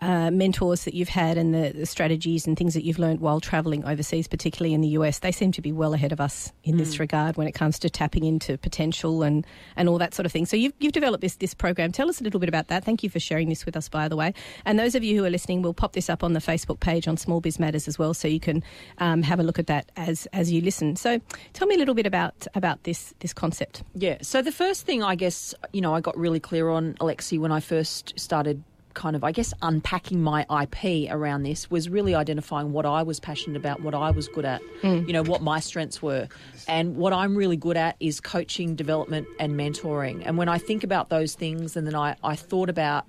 uh, 0.00 0.30
mentors 0.30 0.84
that 0.84 0.94
you've 0.94 1.08
had 1.08 1.36
and 1.36 1.54
the, 1.54 1.72
the 1.72 1.86
strategies 1.86 2.46
and 2.46 2.56
things 2.56 2.74
that 2.74 2.84
you've 2.84 2.98
learned 2.98 3.20
while 3.20 3.40
travelling 3.40 3.84
overseas, 3.84 4.28
particularly 4.28 4.74
in 4.74 4.80
the 4.80 4.88
US. 4.88 5.18
They 5.18 5.32
seem 5.32 5.52
to 5.52 5.62
be 5.62 5.72
well 5.72 5.94
ahead 5.94 6.12
of 6.12 6.20
us 6.20 6.52
in 6.64 6.76
this 6.76 6.98
regard 7.00 7.36
when 7.36 7.46
it 7.46 7.52
comes 7.52 7.78
to 7.80 7.90
tapping 7.90 8.24
into 8.24 8.56
potential 8.56 9.22
and, 9.22 9.46
and 9.76 9.88
all 9.88 9.98
that 9.98 10.14
sort 10.14 10.26
of 10.26 10.32
thing. 10.32 10.46
So 10.46 10.56
you've, 10.56 10.72
you've 10.78 10.92
developed 10.92 11.20
this 11.20 11.36
this 11.36 11.54
program. 11.54 11.92
Tell 11.92 12.08
us 12.08 12.20
a 12.20 12.24
little 12.24 12.40
bit 12.40 12.48
about 12.48 12.68
that. 12.68 12.84
Thank 12.84 13.02
you 13.02 13.10
for 13.10 13.18
sharing 13.18 13.48
this 13.48 13.66
with 13.66 13.76
us, 13.76 13.88
by 13.88 14.08
the 14.08 14.16
way. 14.16 14.32
And 14.64 14.78
those 14.78 14.94
of 14.94 15.02
you 15.02 15.16
who 15.16 15.24
are 15.24 15.30
listening, 15.30 15.62
we'll 15.62 15.74
pop 15.74 15.92
this 15.92 16.08
up 16.08 16.22
on 16.22 16.32
the 16.32 16.40
Facebook 16.40 16.80
page 16.80 17.08
on 17.08 17.16
Small 17.16 17.40
Biz 17.40 17.58
Matters 17.58 17.88
as 17.88 17.98
well, 17.98 18.14
so 18.14 18.28
you 18.28 18.40
can 18.40 18.62
um, 18.98 19.22
have 19.22 19.40
a 19.40 19.42
look 19.42 19.58
at 19.58 19.66
that 19.66 19.90
as 19.96 20.26
as 20.32 20.52
you 20.52 20.59
listen. 20.60 20.96
So 20.96 21.20
tell 21.52 21.66
me 21.66 21.74
a 21.74 21.78
little 21.78 21.94
bit 21.94 22.06
about 22.06 22.46
about 22.54 22.82
this 22.84 23.14
this 23.20 23.32
concept. 23.32 23.82
Yeah. 23.94 24.18
So 24.22 24.42
the 24.42 24.52
first 24.52 24.86
thing 24.86 25.02
I 25.02 25.14
guess, 25.14 25.54
you 25.72 25.80
know, 25.80 25.94
I 25.94 26.00
got 26.00 26.16
really 26.16 26.40
clear 26.40 26.68
on, 26.68 26.94
Alexi, 26.94 27.38
when 27.38 27.52
I 27.52 27.60
first 27.60 28.18
started 28.18 28.62
kind 28.94 29.16
of, 29.16 29.24
I 29.24 29.32
guess, 29.32 29.54
unpacking 29.62 30.22
my 30.22 30.44
IP 30.62 31.10
around 31.10 31.42
this 31.42 31.70
was 31.70 31.88
really 31.88 32.14
identifying 32.14 32.72
what 32.72 32.86
I 32.86 33.02
was 33.02 33.20
passionate 33.20 33.56
about, 33.56 33.82
what 33.82 33.94
I 33.94 34.10
was 34.10 34.28
good 34.28 34.44
at, 34.44 34.60
mm. 34.82 35.06
you 35.06 35.12
know, 35.12 35.22
what 35.22 35.42
my 35.42 35.60
strengths 35.60 36.02
were. 36.02 36.28
And 36.68 36.96
what 36.96 37.12
I'm 37.12 37.36
really 37.36 37.56
good 37.56 37.76
at 37.76 37.96
is 38.00 38.20
coaching, 38.20 38.74
development, 38.74 39.26
and 39.38 39.54
mentoring. 39.54 40.22
And 40.24 40.36
when 40.36 40.48
I 40.48 40.58
think 40.58 40.84
about 40.84 41.08
those 41.08 41.34
things, 41.34 41.76
and 41.76 41.86
then 41.86 41.94
I, 41.94 42.16
I 42.22 42.36
thought 42.36 42.68
about, 42.68 43.06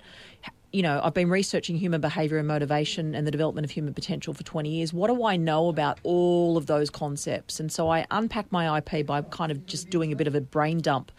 you 0.72 0.82
know, 0.82 1.00
I've 1.02 1.14
been 1.14 1.28
researching 1.28 1.76
human 1.76 2.00
behavior 2.00 2.38
and 2.38 2.48
motivation 2.48 3.14
and 3.14 3.26
the 3.26 3.30
development 3.30 3.66
of 3.66 3.70
human 3.70 3.92
potential 3.92 4.32
for 4.32 4.42
20 4.42 4.70
years. 4.70 4.92
What 4.92 5.08
do 5.08 5.24
I 5.24 5.36
know 5.36 5.68
about 5.68 6.00
all 6.02 6.56
of 6.56 6.66
those 6.66 6.88
concepts? 6.88 7.60
And 7.60 7.70
so 7.70 7.90
I 7.90 8.06
unpack 8.10 8.50
my 8.50 8.78
IP 8.78 9.06
by 9.06 9.20
kind 9.22 9.52
of 9.52 9.66
just 9.66 9.90
doing 9.90 10.12
a 10.12 10.16
bit 10.16 10.26
of 10.26 10.34
a 10.34 10.40
brain 10.40 10.78
dump 10.78 11.12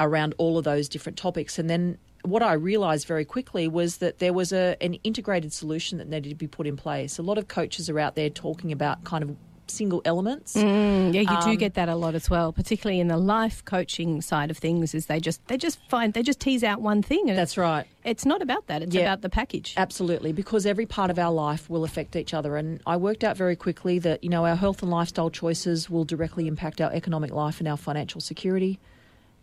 around 0.00 0.34
all 0.38 0.58
of 0.58 0.64
those 0.64 0.88
different 0.88 1.16
topics. 1.16 1.58
And 1.58 1.70
then 1.70 1.98
what 2.22 2.42
I 2.42 2.54
realized 2.54 3.06
very 3.06 3.24
quickly 3.24 3.68
was 3.68 3.98
that 3.98 4.18
there 4.18 4.32
was 4.32 4.52
a, 4.52 4.76
an 4.80 4.94
integrated 5.04 5.52
solution 5.52 5.98
that 5.98 6.08
needed 6.08 6.30
to 6.30 6.34
be 6.34 6.48
put 6.48 6.66
in 6.66 6.76
place. 6.76 7.18
A 7.18 7.22
lot 7.22 7.38
of 7.38 7.46
coaches 7.48 7.88
are 7.88 7.98
out 8.00 8.16
there 8.16 8.30
talking 8.30 8.72
about 8.72 9.04
kind 9.04 9.22
of 9.22 9.36
single 9.70 10.02
elements. 10.04 10.54
Mm, 10.56 11.14
yeah, 11.14 11.20
you 11.22 11.28
Um, 11.36 11.50
do 11.50 11.56
get 11.56 11.74
that 11.74 11.88
a 11.88 11.94
lot 11.96 12.14
as 12.14 12.28
well, 12.30 12.52
particularly 12.52 13.00
in 13.00 13.08
the 13.08 13.16
life 13.16 13.64
coaching 13.64 14.20
side 14.22 14.50
of 14.50 14.58
things. 14.58 14.94
Is 14.94 15.06
they 15.06 15.20
just 15.20 15.46
they 15.48 15.56
just 15.56 15.78
find 15.88 16.12
they 16.14 16.22
just 16.22 16.40
tease 16.40 16.64
out 16.64 16.80
one 16.80 17.02
thing, 17.02 17.28
and 17.28 17.38
That's 17.38 17.56
right. 17.58 17.86
it's 18.04 18.24
not 18.26 18.42
about 18.42 18.66
that. 18.68 18.82
It's 18.82 18.94
Yeah. 18.94 19.02
about 19.02 19.22
the 19.22 19.28
package. 19.28 19.74
Absolutely, 19.76 20.32
because 20.32 20.66
every 20.66 20.86
part 20.86 21.10
of 21.10 21.18
our 21.18 21.32
life 21.32 21.68
will 21.70 21.84
affect 21.84 22.16
each 22.16 22.34
other. 22.34 22.56
And 22.56 22.80
I 22.86 22.96
worked 22.96 23.24
out 23.24 23.36
very 23.36 23.56
quickly 23.56 23.98
that, 24.00 24.22
you 24.24 24.30
know, 24.30 24.44
our 24.44 24.56
health 24.56 24.82
and 24.82 24.90
lifestyle 24.90 25.30
choices 25.30 25.88
will 25.90 26.04
directly 26.04 26.46
impact 26.46 26.80
our 26.80 26.92
economic 26.92 27.32
life 27.32 27.58
and 27.60 27.68
our 27.68 27.76
financial 27.76 28.20
security. 28.20 28.78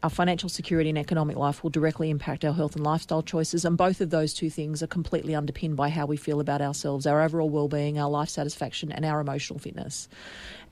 Our 0.04 0.10
financial 0.10 0.50
security 0.50 0.90
and 0.90 1.00
economic 1.00 1.36
life 1.36 1.64
will 1.64 1.72
directly 1.72 2.10
impact 2.10 2.46
our 2.46 2.54
health 2.54 2.76
and 2.76 2.84
lifestyle 2.86 3.24
choices. 3.24 3.66
And 3.66 3.76
both 3.76 4.02
of 4.02 4.12
those 4.12 4.34
two 4.34 4.50
things 4.50 4.84
are 4.84 4.88
completely 4.88 5.34
underpinned 5.34 5.78
by 5.78 5.90
how 5.90 6.06
we 6.06 6.16
feel 6.16 6.40
about 6.40 6.62
ourselves, 6.62 7.08
our 7.08 7.22
overall 7.22 7.50
well 7.50 7.68
being, 7.68 7.98
our 7.98 8.10
life 8.10 8.30
satisfaction, 8.30 8.92
and 8.92 9.04
our 9.04 9.20
emotional 9.20 9.58
fitness. 9.58 10.08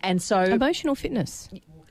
And 0.02 0.22
so. 0.22 0.42
Emotional 0.44 0.94
fitness. 0.94 1.50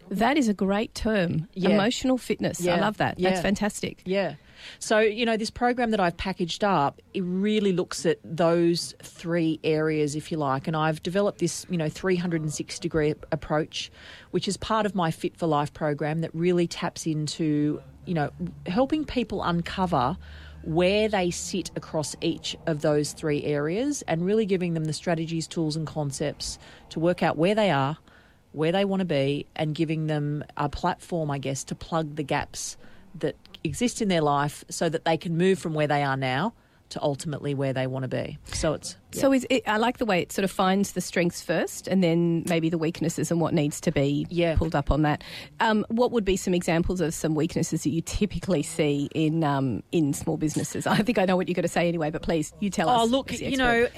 That 0.09 0.37
is 0.37 0.49
a 0.49 0.55
great 0.55 0.95
term. 0.95 1.49
Yeah. 1.55 1.71
Emotional 1.71 2.19
fitness. 2.19 2.67
I 2.67 2.79
love 2.79 2.99
that. 2.99 3.19
That's 3.19 3.41
fantastic. 3.41 4.03
Yeah. 4.05 4.35
So, 4.79 4.99
you 5.01 5.27
know, 5.27 5.37
this 5.37 5.51
program 5.51 5.91
that 5.91 6.01
I've 6.01 6.17
packaged 6.17 6.65
up, 6.65 7.01
it 7.15 7.23
really 7.23 7.73
looks 7.73 8.07
at 8.07 8.19
those 8.25 8.95
three 9.03 9.61
areas, 9.65 10.15
if 10.15 10.31
you 10.31 10.39
like. 10.39 10.67
And 10.67 10.77
I've 10.77 11.03
developed 11.03 11.39
this, 11.39 11.67
you 11.69 11.77
know, 11.77 11.89
360 11.89 12.81
degree 12.83 13.15
approach, 13.31 13.91
which 14.31 14.49
is 14.49 14.57
part 14.57 14.87
of 14.87 14.95
my 14.95 15.11
Fit 15.11 15.37
for 15.37 15.47
Life 15.47 15.73
program 15.73 16.21
that 16.21 16.35
really 16.35 16.67
taps 16.67 17.07
into, 17.07 17.81
you 18.07 18.15
know, 18.15 18.31
helping 18.67 19.05
people 19.05 19.43
uncover 19.43 20.17
where 20.63 21.09
they 21.09 21.31
sit 21.31 21.71
across 21.77 22.15
each 22.21 22.57
of 22.67 22.83
those 22.83 23.13
three 23.13 23.43
areas 23.45 24.03
and 24.03 24.25
really 24.25 24.47
giving 24.47 24.75
them 24.75 24.85
the 24.85 24.93
strategies, 24.93 25.47
tools, 25.47 25.77
and 25.77 25.87
concepts 25.87 26.59
to 26.91 27.01
work 27.01 27.23
out 27.23 27.37
where 27.37 27.55
they 27.55 27.71
are, 27.71 27.99
where 28.53 28.73
they 28.73 28.85
want 28.85 29.01
to 29.01 29.07
be, 29.07 29.47
and 29.57 29.75
giving 29.75 30.07
them 30.07 30.45
a 30.57 30.69
platform, 30.69 31.31
I 31.31 31.39
guess, 31.39 31.65
to 31.65 31.75
plug 31.75 32.17
the 32.17 32.23
gaps 32.23 32.77
that 33.17 33.37
exist 33.65 34.03
in 34.03 34.09
their 34.09 34.21
life 34.23 34.65
so 34.69 34.89
that 34.89 35.05
they 35.05 35.17
can 35.17 35.37
move 35.37 35.59
from 35.59 35.75
where 35.75 35.87
they 35.87 36.03
are 36.03 36.17
now 36.17 36.55
to 36.91 37.03
ultimately 37.03 37.55
where 37.55 37.73
they 37.73 37.87
want 37.87 38.03
to 38.03 38.09
be. 38.09 38.37
So 38.53 38.75
it's 38.75 38.97
So 39.13 39.33
is 39.33 39.47
it, 39.49 39.63
I 39.67 39.79
like 39.79 39.97
the 39.97 40.05
way 40.05 40.21
it 40.21 40.31
sort 40.31 40.45
of 40.45 40.51
finds 40.51 40.93
the 40.93 41.01
strengths 41.01 41.41
first, 41.43 41.89
and 41.89 42.05
then 42.05 42.45
maybe 42.47 42.69
the 42.69 42.77
weaknesses 42.77 43.31
and 43.31 43.41
what 43.41 43.55
needs 43.55 43.81
to 43.83 43.91
be 43.93 44.27
Yeah. 44.29 44.57
pulled 44.57 44.75
up 44.75 44.91
on 44.91 45.01
that. 45.03 45.25
Um, 45.59 45.87
what 45.89 46.11
would 46.13 46.27
be 46.27 46.37
some 46.37 46.53
examples 46.53 47.01
of 47.01 47.15
some 47.15 47.35
weaknesses 47.35 47.85
that 47.85 47.91
you 47.91 48.03
typically 48.03 48.63
see 48.63 49.09
in 49.15 49.43
um, 49.43 49.83
in 49.91 50.13
small 50.13 50.37
businesses? 50.37 50.87
I 50.99 50.99
think 50.99 51.17
I 51.19 51.25
know 51.25 51.35
what 51.37 51.49
you're 51.49 51.55
going 51.55 51.63
to 51.63 51.69
say 51.69 51.89
anyway, 51.89 52.11
but 52.11 52.21
please 52.21 52.53
you 52.61 52.69
tell 52.69 52.91
us. 52.91 53.01
Oh, 53.01 53.05
look, 53.07 53.33
you 53.41 53.57
know. 53.57 53.89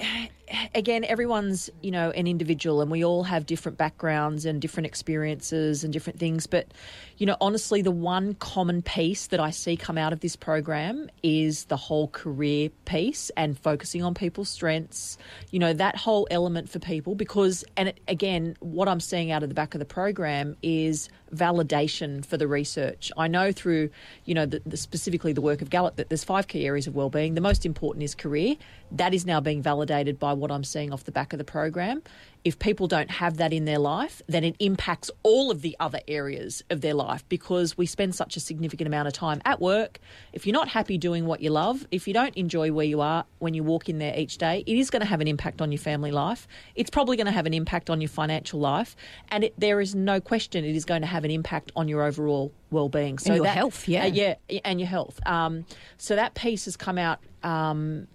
Again, 0.73 1.03
everyone's 1.03 1.69
you 1.81 1.91
know 1.91 2.11
an 2.11 2.27
individual, 2.27 2.81
and 2.81 2.91
we 2.91 3.03
all 3.03 3.23
have 3.23 3.45
different 3.45 3.77
backgrounds 3.77 4.45
and 4.45 4.61
different 4.61 4.87
experiences 4.87 5.83
and 5.83 5.91
different 5.91 6.19
things. 6.19 6.47
But 6.47 6.73
you 7.17 7.25
know, 7.25 7.37
honestly, 7.41 7.81
the 7.81 7.91
one 7.91 8.35
common 8.35 8.81
piece 8.81 9.27
that 9.27 9.39
I 9.39 9.51
see 9.51 9.77
come 9.77 9.97
out 9.97 10.13
of 10.13 10.19
this 10.19 10.35
program 10.35 11.09
is 11.23 11.65
the 11.65 11.77
whole 11.77 12.07
career 12.09 12.69
piece 12.85 13.29
and 13.37 13.57
focusing 13.57 14.03
on 14.03 14.13
people's 14.13 14.49
strengths. 14.49 15.17
You 15.51 15.59
know, 15.59 15.73
that 15.73 15.95
whole 15.95 16.27
element 16.29 16.69
for 16.69 16.79
people 16.79 17.15
because, 17.15 17.63
and 17.77 17.89
it, 17.89 17.99
again, 18.07 18.57
what 18.59 18.87
I'm 18.87 18.99
seeing 18.99 19.31
out 19.31 19.43
of 19.43 19.49
the 19.49 19.55
back 19.55 19.75
of 19.75 19.79
the 19.79 19.85
program 19.85 20.55
is 20.61 21.09
validation 21.35 22.25
for 22.25 22.37
the 22.37 22.47
research. 22.47 23.11
I 23.17 23.27
know 23.27 23.51
through, 23.51 23.89
you 24.25 24.33
know, 24.33 24.45
the, 24.45 24.61
the, 24.65 24.77
specifically 24.77 25.33
the 25.33 25.41
work 25.41 25.61
of 25.61 25.69
Gallup 25.69 25.95
that 25.97 26.09
there's 26.09 26.23
five 26.23 26.47
key 26.47 26.65
areas 26.65 26.87
of 26.87 26.95
well-being. 26.95 27.35
The 27.35 27.41
most 27.41 27.65
important 27.65 28.03
is 28.03 28.15
career. 28.15 28.55
That 28.91 29.13
is 29.13 29.25
now 29.25 29.39
being 29.39 29.61
validated 29.61 30.19
by 30.19 30.33
what 30.33 30.51
I'm 30.51 30.63
seeing 30.63 30.93
off 30.93 31.03
the 31.03 31.11
back 31.11 31.33
of 31.33 31.37
the 31.37 31.45
program 31.45 32.01
if 32.45 32.59
people 32.59 32.87
don't 32.87 33.09
have 33.09 33.37
that 33.37 33.51
in 33.51 33.65
their 33.65 33.79
life, 33.79 34.21
then 34.27 34.43
it 34.43 34.55
impacts 34.59 35.09
all 35.23 35.49
of 35.49 35.63
the 35.63 35.75
other 35.79 35.99
areas 36.07 36.63
of 36.69 36.81
their 36.81 36.93
life 36.93 37.27
because 37.27 37.75
we 37.75 37.87
spend 37.87 38.13
such 38.13 38.37
a 38.37 38.39
significant 38.39 38.87
amount 38.87 39.07
of 39.07 39.13
time 39.13 39.41
at 39.45 39.59
work. 39.59 39.99
If 40.31 40.45
you're 40.45 40.53
not 40.53 40.69
happy 40.69 40.99
doing 40.99 41.25
what 41.25 41.41
you 41.41 41.49
love, 41.49 41.87
if 41.89 42.07
you 42.07 42.13
don't 42.13 42.35
enjoy 42.35 42.71
where 42.71 42.85
you 42.85 43.01
are 43.01 43.25
when 43.39 43.55
you 43.55 43.63
walk 43.63 43.89
in 43.89 43.97
there 43.97 44.13
each 44.15 44.37
day, 44.37 44.63
it 44.67 44.77
is 44.77 44.91
going 44.91 45.01
to 45.01 45.07
have 45.07 45.21
an 45.21 45.27
impact 45.27 45.59
on 45.59 45.71
your 45.71 45.79
family 45.79 46.11
life. 46.11 46.47
It's 46.75 46.91
probably 46.91 47.17
going 47.17 47.25
to 47.25 47.33
have 47.33 47.47
an 47.47 47.53
impact 47.53 47.89
on 47.89 47.99
your 47.99 48.09
financial 48.09 48.59
life. 48.59 48.95
And 49.29 49.45
it, 49.45 49.55
there 49.57 49.81
is 49.81 49.95
no 49.95 50.21
question 50.21 50.63
it 50.63 50.75
is 50.75 50.85
going 50.85 51.01
to 51.01 51.07
have 51.07 51.25
an 51.25 51.31
impact 51.31 51.71
on 51.75 51.87
your 51.87 52.03
overall 52.03 52.53
well-being. 52.69 53.17
So 53.17 53.31
and 53.31 53.37
your 53.37 53.45
that, 53.45 53.57
health, 53.57 53.87
yeah. 53.87 54.03
Uh, 54.03 54.05
yeah, 54.05 54.35
and 54.63 54.79
your 54.79 54.87
health. 54.87 55.19
Um, 55.25 55.65
so 55.97 56.15
that 56.15 56.35
piece 56.35 56.65
has 56.65 56.77
come 56.77 56.99
out 56.99 57.19
um, 57.41 58.07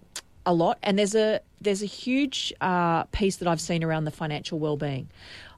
a 0.45 0.53
lot, 0.53 0.79
and 0.83 0.97
there's 0.97 1.15
a 1.15 1.41
there's 1.61 1.83
a 1.83 1.87
huge 1.87 2.51
uh, 2.59 3.03
piece 3.05 3.37
that 3.37 3.47
I've 3.47 3.61
seen 3.61 3.83
around 3.83 4.05
the 4.05 4.11
financial 4.11 4.59
well-being. 4.59 5.09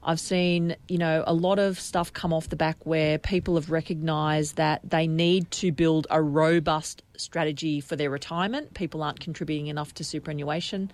I've 0.06 0.20
seen, 0.20 0.76
you 0.86 0.98
know, 0.98 1.24
a 1.26 1.32
lot 1.32 1.58
of 1.58 1.80
stuff 1.80 2.12
come 2.12 2.32
off 2.32 2.50
the 2.50 2.56
back 2.56 2.76
where 2.84 3.18
people 3.18 3.54
have 3.54 3.70
recognised 3.70 4.56
that 4.56 4.82
they 4.88 5.06
need 5.06 5.50
to 5.52 5.72
build 5.72 6.06
a 6.10 6.20
robust 6.20 7.02
strategy 7.16 7.80
for 7.80 7.96
their 7.96 8.10
retirement. 8.10 8.74
People 8.74 9.02
aren't 9.02 9.20
contributing 9.20 9.68
enough 9.68 9.94
to 9.94 10.04
superannuation. 10.04 10.90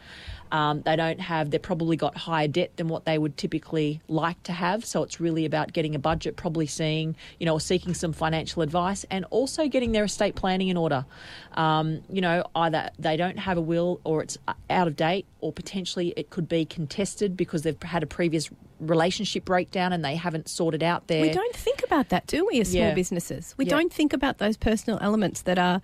Um, 0.53 0.83
they 0.83 0.95
don't 0.95 1.21
have, 1.21 1.51
they've 1.51 1.61
probably 1.61 1.97
got 1.97 2.17
higher 2.17 2.47
debt 2.47 2.77
than 2.77 2.89
what 2.89 3.05
they 3.05 3.19
would 3.19 3.37
typically 3.37 4.01
like 4.07 4.41
to 4.45 4.53
have. 4.53 4.85
So 4.85 5.03
it's 5.03 5.19
really 5.19 5.45
about 5.45 5.73
getting 5.73 5.95
a 5.95 5.99
budget, 5.99 6.37
probably 6.37 6.67
seeing, 6.67 7.17
you 7.39 7.47
know, 7.47 7.59
seeking 7.59 7.95
some 7.95 8.13
financial 8.13 8.63
advice 8.63 9.05
and 9.11 9.25
also 9.31 9.67
getting 9.67 9.93
their 9.93 10.05
estate 10.05 10.35
planning 10.35 10.69
in 10.69 10.77
order. 10.77 11.05
Um, 11.55 12.03
you 12.11 12.21
know, 12.21 12.45
either 12.55 12.91
they 12.99 13.17
don't 13.17 13.39
have 13.39 13.57
a 13.57 13.63
will 13.63 14.01
or 14.05 14.23
it's 14.23 14.39
out 14.69 14.87
of 14.87 14.97
date 15.01 15.25
or 15.41 15.51
potentially 15.51 16.13
it 16.15 16.29
could 16.29 16.47
be 16.47 16.67
contested 16.67 17.35
because 17.35 17.63
they've 17.63 17.83
had 17.83 18.03
a 18.03 18.07
previous 18.07 18.51
relationship 18.81 19.47
breakdown 19.47 19.95
and 19.95 20.05
they 20.05 20.15
haven't 20.15 20.47
sorted 20.47 20.83
out 20.83 21.07
their. 21.07 21.23
We 21.23 21.31
don't 21.31 21.57
think 21.57 21.83
about 21.83 22.11
that, 22.11 22.27
do 22.27 22.47
we, 22.47 22.61
as 22.61 22.73
small 22.73 22.83
yeah. 22.83 22.95
businesses? 22.95 23.55
We 23.57 23.65
yeah. 23.65 23.71
don't 23.71 23.91
think 23.91 24.13
about 24.13 24.37
those 24.37 24.59
personal 24.59 24.99
elements 25.01 25.41
that 25.43 25.59
are 25.59 25.81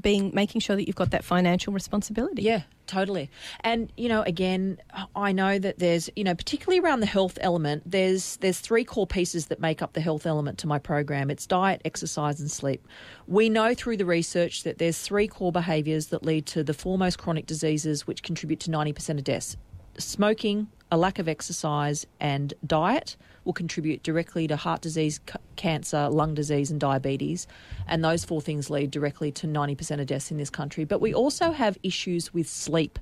being 0.00 0.30
making 0.34 0.60
sure 0.60 0.76
that 0.76 0.86
you've 0.86 0.96
got 0.96 1.10
that 1.10 1.24
financial 1.24 1.72
responsibility. 1.72 2.42
Yeah, 2.42 2.62
totally. 2.86 3.30
And 3.60 3.92
you 3.96 4.08
know, 4.08 4.22
again, 4.22 4.78
I 5.14 5.32
know 5.32 5.58
that 5.58 5.78
there's 5.78 6.10
you 6.16 6.24
know, 6.24 6.34
particularly 6.34 6.80
around 6.80 7.00
the 7.00 7.06
health 7.06 7.38
element, 7.40 7.82
there's 7.86 8.36
there's 8.38 8.60
three 8.60 8.84
core 8.84 9.06
pieces 9.06 9.46
that 9.46 9.60
make 9.60 9.82
up 9.82 9.92
the 9.92 10.00
health 10.00 10.26
element 10.26 10.58
to 10.58 10.66
my 10.66 10.78
program. 10.78 11.30
It's 11.30 11.46
diet, 11.46 11.80
exercise, 11.84 12.40
and 12.40 12.50
sleep. 12.50 12.86
We 13.26 13.48
know 13.48 13.74
through 13.74 13.96
the 13.96 14.06
research 14.06 14.62
that 14.64 14.78
there's 14.78 14.98
three 14.98 15.28
core 15.28 15.52
behaviours 15.52 16.06
that 16.06 16.24
lead 16.24 16.46
to 16.46 16.64
the 16.64 16.74
foremost 16.74 17.18
chronic 17.18 17.46
diseases, 17.46 18.06
which 18.06 18.22
contribute 18.22 18.60
to 18.60 18.70
ninety 18.70 18.92
percent 18.92 19.18
of 19.18 19.24
deaths: 19.24 19.56
smoking, 19.98 20.68
a 20.90 20.96
lack 20.96 21.18
of 21.18 21.28
exercise, 21.28 22.06
and 22.20 22.54
diet 22.66 23.16
will 23.44 23.52
contribute 23.52 24.02
directly 24.02 24.46
to 24.46 24.56
heart 24.56 24.80
disease, 24.80 25.20
c- 25.28 25.36
cancer, 25.56 26.08
lung 26.08 26.34
disease, 26.34 26.70
and 26.70 26.80
diabetes. 26.80 27.46
And 27.86 28.04
those 28.04 28.24
four 28.24 28.40
things 28.40 28.70
lead 28.70 28.90
directly 28.90 29.32
to 29.32 29.46
90% 29.46 30.00
of 30.00 30.06
deaths 30.06 30.30
in 30.30 30.36
this 30.36 30.50
country. 30.50 30.84
But 30.84 31.00
we 31.00 31.14
also 31.14 31.52
have 31.52 31.78
issues 31.82 32.32
with 32.32 32.48
sleep. 32.48 32.98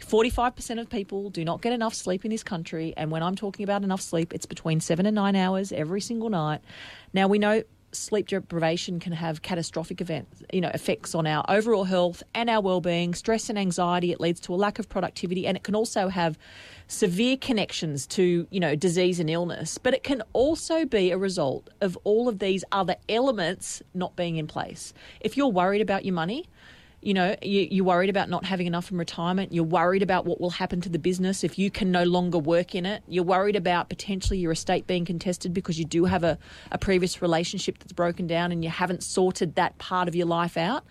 45% 0.00 0.80
of 0.80 0.88
people 0.88 1.30
do 1.30 1.44
not 1.44 1.62
get 1.62 1.72
enough 1.72 1.94
sleep 1.94 2.24
in 2.24 2.30
this 2.30 2.42
country. 2.42 2.94
And 2.96 3.10
when 3.10 3.22
I'm 3.22 3.34
talking 3.34 3.64
about 3.64 3.84
enough 3.84 4.00
sleep, 4.00 4.32
it's 4.32 4.46
between 4.46 4.80
seven 4.80 5.06
and 5.06 5.14
nine 5.14 5.36
hours 5.36 5.72
every 5.72 6.00
single 6.00 6.30
night. 6.30 6.60
Now, 7.12 7.28
we 7.28 7.38
know 7.38 7.62
sleep 7.92 8.28
deprivation 8.28 9.00
can 9.00 9.12
have 9.12 9.42
catastrophic 9.42 10.00
events, 10.00 10.42
you 10.52 10.60
know, 10.60 10.70
effects 10.74 11.14
on 11.14 11.26
our 11.26 11.44
overall 11.48 11.84
health 11.84 12.22
and 12.34 12.50
our 12.50 12.60
well-being, 12.60 13.14
stress 13.14 13.48
and 13.48 13.58
anxiety. 13.58 14.12
It 14.12 14.20
leads 14.20 14.40
to 14.40 14.54
a 14.54 14.56
lack 14.56 14.78
of 14.78 14.88
productivity, 14.88 15.46
and 15.46 15.56
it 15.56 15.62
can 15.62 15.74
also 15.74 16.08
have 16.08 16.38
severe 16.86 17.36
connections 17.36 18.06
to, 18.08 18.46
you 18.50 18.60
know, 18.60 18.74
disease 18.74 19.20
and 19.20 19.30
illness. 19.30 19.78
But 19.78 19.94
it 19.94 20.04
can 20.04 20.22
also 20.32 20.84
be 20.84 21.10
a 21.10 21.18
result 21.18 21.70
of 21.80 21.96
all 22.04 22.28
of 22.28 22.38
these 22.38 22.64
other 22.72 22.96
elements 23.08 23.82
not 23.94 24.16
being 24.16 24.36
in 24.36 24.46
place. 24.46 24.92
If 25.20 25.36
you're 25.36 25.48
worried 25.48 25.80
about 25.80 26.04
your 26.04 26.14
money, 26.14 26.46
you 27.00 27.14
know, 27.14 27.36
you, 27.42 27.82
are 27.84 27.86
worried 27.86 28.10
about 28.10 28.28
not 28.28 28.44
having 28.44 28.66
enough 28.66 28.90
in 28.90 28.98
retirement. 28.98 29.52
You're 29.52 29.64
worried 29.64 30.02
about 30.02 30.24
what 30.24 30.40
will 30.40 30.50
happen 30.50 30.80
to 30.80 30.88
the 30.88 30.98
business 30.98 31.44
if 31.44 31.58
you 31.58 31.70
can 31.70 31.92
no 31.92 32.02
longer 32.02 32.38
work 32.38 32.74
in 32.74 32.84
it. 32.84 33.04
You're 33.06 33.24
worried 33.24 33.54
about 33.54 33.88
potentially 33.88 34.38
your 34.38 34.50
estate 34.50 34.86
being 34.86 35.04
contested 35.04 35.54
because 35.54 35.78
you 35.78 35.84
do 35.84 36.06
have 36.06 36.24
a, 36.24 36.38
a 36.72 36.78
previous 36.78 37.22
relationship 37.22 37.78
that's 37.78 37.92
broken 37.92 38.26
down 38.26 38.50
and 38.50 38.64
you 38.64 38.70
haven't 38.70 39.04
sorted 39.04 39.54
that 39.54 39.78
part 39.78 40.08
of 40.08 40.16
your 40.16 40.26
life 40.26 40.56
out. 40.56 40.84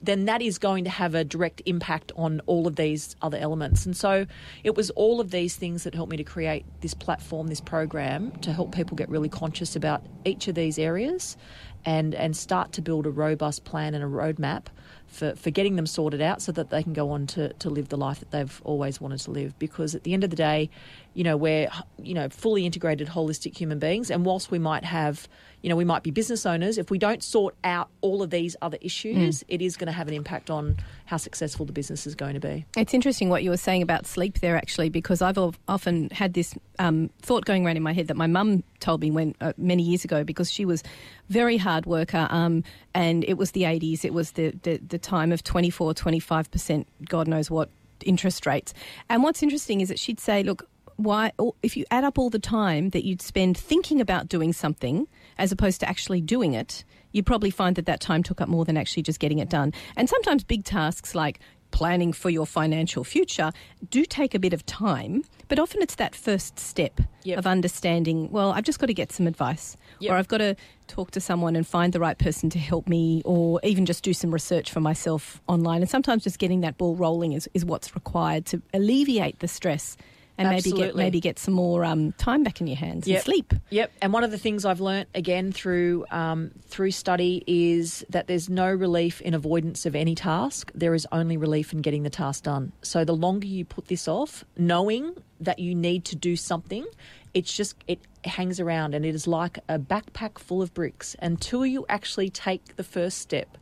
Then 0.00 0.26
that 0.26 0.40
is 0.42 0.58
going 0.58 0.84
to 0.84 0.90
have 0.90 1.16
a 1.16 1.24
direct 1.24 1.60
impact 1.66 2.12
on 2.14 2.40
all 2.46 2.68
of 2.68 2.76
these 2.76 3.16
other 3.20 3.36
elements. 3.36 3.84
And 3.84 3.96
so 3.96 4.26
it 4.62 4.76
was 4.76 4.90
all 4.90 5.20
of 5.20 5.32
these 5.32 5.56
things 5.56 5.82
that 5.82 5.92
helped 5.92 6.12
me 6.12 6.16
to 6.18 6.24
create 6.24 6.64
this 6.82 6.94
platform, 6.94 7.48
this 7.48 7.60
program, 7.60 8.30
to 8.42 8.52
help 8.52 8.72
people 8.72 8.96
get 8.96 9.08
really 9.08 9.28
conscious 9.28 9.74
about 9.74 10.06
each 10.24 10.46
of 10.46 10.54
these 10.54 10.78
areas 10.78 11.36
and, 11.84 12.14
and 12.14 12.36
start 12.36 12.72
to 12.74 12.82
build 12.82 13.06
a 13.06 13.10
robust 13.10 13.64
plan 13.64 13.94
and 13.94 14.04
a 14.04 14.06
roadmap 14.06 14.66
for, 15.08 15.34
for 15.34 15.50
getting 15.50 15.76
them 15.76 15.86
sorted 15.86 16.20
out 16.20 16.40
so 16.40 16.52
that 16.52 16.70
they 16.70 16.82
can 16.82 16.92
go 16.92 17.10
on 17.10 17.26
to, 17.28 17.52
to 17.54 17.70
live 17.70 17.88
the 17.88 17.96
life 17.96 18.20
that 18.20 18.30
they've 18.30 18.60
always 18.64 19.00
wanted 19.00 19.18
to 19.20 19.30
live. 19.30 19.58
Because 19.58 19.94
at 19.94 20.04
the 20.04 20.14
end 20.14 20.24
of 20.24 20.30
the 20.30 20.36
day, 20.36 20.70
you 21.14 21.24
know, 21.24 21.36
we're, 21.36 21.68
you 22.00 22.14
know, 22.14 22.28
fully 22.28 22.64
integrated, 22.66 23.08
holistic 23.08 23.56
human 23.56 23.78
beings. 23.78 24.10
And 24.10 24.24
whilst 24.24 24.50
we 24.50 24.58
might 24.58 24.84
have, 24.84 25.26
you 25.62 25.68
know, 25.68 25.76
we 25.76 25.84
might 25.84 26.02
be 26.02 26.10
business 26.10 26.46
owners, 26.46 26.78
if 26.78 26.90
we 26.90 26.98
don't 26.98 27.22
sort 27.22 27.54
out 27.64 27.88
all 28.00 28.22
of 28.22 28.30
these 28.30 28.54
other 28.62 28.78
issues, 28.80 29.40
mm. 29.40 29.44
it 29.48 29.60
is 29.60 29.76
going 29.76 29.86
to 29.86 29.92
have 29.92 30.08
an 30.08 30.14
impact 30.14 30.50
on 30.50 30.76
how 31.06 31.16
successful 31.16 31.66
the 31.66 31.72
business 31.72 32.06
is 32.06 32.14
going 32.14 32.34
to 32.34 32.40
be. 32.40 32.64
It's 32.76 32.94
interesting 32.94 33.28
what 33.28 33.42
you 33.42 33.50
were 33.50 33.56
saying 33.56 33.82
about 33.82 34.06
sleep 34.06 34.38
there, 34.40 34.56
actually, 34.56 34.88
because 34.88 35.20
I've 35.20 35.38
often 35.66 36.10
had 36.10 36.34
this 36.34 36.54
um, 36.78 37.10
thought 37.22 37.44
going 37.44 37.66
around 37.66 37.76
in 37.76 37.82
my 37.82 37.92
head 37.92 38.06
that 38.08 38.16
my 38.16 38.26
mum 38.26 38.62
told 38.80 39.00
me 39.00 39.10
when 39.10 39.34
uh, 39.40 39.52
many 39.56 39.82
years 39.82 40.04
ago 40.04 40.22
because 40.22 40.50
she 40.50 40.64
was 40.64 40.82
very 41.28 41.56
hard 41.56 41.86
worker 41.86 42.28
um, 42.30 42.62
and 42.94 43.24
it 43.24 43.34
was 43.34 43.50
the 43.52 43.62
80s, 43.62 44.04
it 44.04 44.14
was 44.14 44.32
the, 44.32 44.50
the, 44.62 44.78
the 44.78 44.98
time 44.98 45.32
of 45.32 45.42
24, 45.42 45.94
25%, 45.94 46.86
God 47.08 47.26
knows 47.26 47.50
what 47.50 47.70
interest 48.04 48.46
rates. 48.46 48.72
And 49.08 49.22
what's 49.22 49.42
interesting 49.42 49.80
is 49.80 49.88
that 49.88 49.98
she'd 49.98 50.20
say, 50.20 50.42
look, 50.42 50.68
why 50.98 51.30
if 51.62 51.76
you 51.76 51.84
add 51.92 52.04
up 52.04 52.18
all 52.18 52.28
the 52.28 52.40
time 52.40 52.90
that 52.90 53.04
you'd 53.04 53.22
spend 53.22 53.56
thinking 53.56 54.00
about 54.00 54.28
doing 54.28 54.52
something 54.52 55.06
as 55.38 55.52
opposed 55.52 55.80
to 55.80 55.88
actually 55.88 56.20
doing 56.20 56.54
it 56.54 56.84
you'd 57.12 57.24
probably 57.24 57.50
find 57.50 57.76
that 57.76 57.86
that 57.86 58.00
time 58.00 58.22
took 58.22 58.40
up 58.40 58.48
more 58.48 58.64
than 58.64 58.76
actually 58.76 59.02
just 59.02 59.20
getting 59.20 59.38
it 59.38 59.48
done 59.48 59.72
and 59.96 60.08
sometimes 60.08 60.42
big 60.44 60.64
tasks 60.64 61.14
like 61.14 61.38
planning 61.70 62.12
for 62.12 62.30
your 62.30 62.46
financial 62.46 63.04
future 63.04 63.52
do 63.90 64.04
take 64.04 64.34
a 64.34 64.38
bit 64.38 64.52
of 64.52 64.64
time 64.66 65.22
but 65.48 65.58
often 65.58 65.80
it's 65.82 65.94
that 65.96 66.14
first 66.14 66.58
step 66.58 67.00
yep. 67.22 67.38
of 67.38 67.46
understanding 67.46 68.28
well 68.32 68.50
i've 68.52 68.64
just 68.64 68.80
got 68.80 68.86
to 68.86 68.94
get 68.94 69.12
some 69.12 69.26
advice 69.26 69.76
yep. 70.00 70.12
or 70.12 70.16
i've 70.16 70.28
got 70.28 70.38
to 70.38 70.56
talk 70.88 71.10
to 71.10 71.20
someone 71.20 71.54
and 71.54 71.66
find 71.66 71.92
the 71.92 72.00
right 72.00 72.18
person 72.18 72.48
to 72.50 72.58
help 72.58 72.88
me 72.88 73.22
or 73.24 73.60
even 73.62 73.86
just 73.86 74.02
do 74.02 74.14
some 74.14 74.32
research 74.32 74.72
for 74.72 74.80
myself 74.80 75.40
online 75.46 75.82
and 75.82 75.90
sometimes 75.90 76.24
just 76.24 76.38
getting 76.38 76.62
that 76.62 76.76
ball 76.78 76.96
rolling 76.96 77.32
is, 77.32 77.48
is 77.54 77.64
what's 77.64 77.94
required 77.94 78.46
to 78.46 78.60
alleviate 78.72 79.38
the 79.40 79.48
stress 79.48 79.96
and 80.38 80.48
Absolutely. 80.48 80.80
maybe 80.80 80.88
get 80.88 80.96
maybe 80.96 81.20
get 81.20 81.38
some 81.38 81.54
more 81.54 81.84
um, 81.84 82.12
time 82.12 82.44
back 82.44 82.60
in 82.60 82.68
your 82.68 82.76
hands 82.76 83.06
yep. 83.06 83.16
and 83.16 83.24
sleep. 83.24 83.54
Yep. 83.70 83.92
And 84.00 84.12
one 84.12 84.22
of 84.22 84.30
the 84.30 84.38
things 84.38 84.64
I've 84.64 84.80
learnt 84.80 85.08
again 85.14 85.50
through 85.50 86.06
um, 86.10 86.52
through 86.68 86.92
study 86.92 87.42
is 87.46 88.04
that 88.08 88.28
there's 88.28 88.48
no 88.48 88.70
relief 88.72 89.20
in 89.20 89.34
avoidance 89.34 89.84
of 89.84 89.96
any 89.96 90.14
task. 90.14 90.70
There 90.74 90.94
is 90.94 91.06
only 91.10 91.36
relief 91.36 91.72
in 91.72 91.82
getting 91.82 92.04
the 92.04 92.10
task 92.10 92.44
done. 92.44 92.72
So 92.82 93.04
the 93.04 93.16
longer 93.16 93.48
you 93.48 93.64
put 93.64 93.88
this 93.88 94.06
off, 94.06 94.44
knowing 94.56 95.16
that 95.40 95.58
you 95.58 95.74
need 95.74 96.04
to 96.06 96.16
do 96.16 96.36
something, 96.36 96.86
it's 97.34 97.54
just 97.54 97.76
it 97.88 97.98
hangs 98.24 98.60
around 98.60 98.94
and 98.94 99.04
it 99.04 99.14
is 99.14 99.26
like 99.26 99.58
a 99.68 99.78
backpack 99.78 100.38
full 100.38 100.62
of 100.62 100.72
bricks 100.72 101.16
until 101.20 101.66
you 101.66 101.84
actually 101.88 102.30
take 102.30 102.76
the 102.76 102.84
first 102.84 103.18
step 103.18 103.58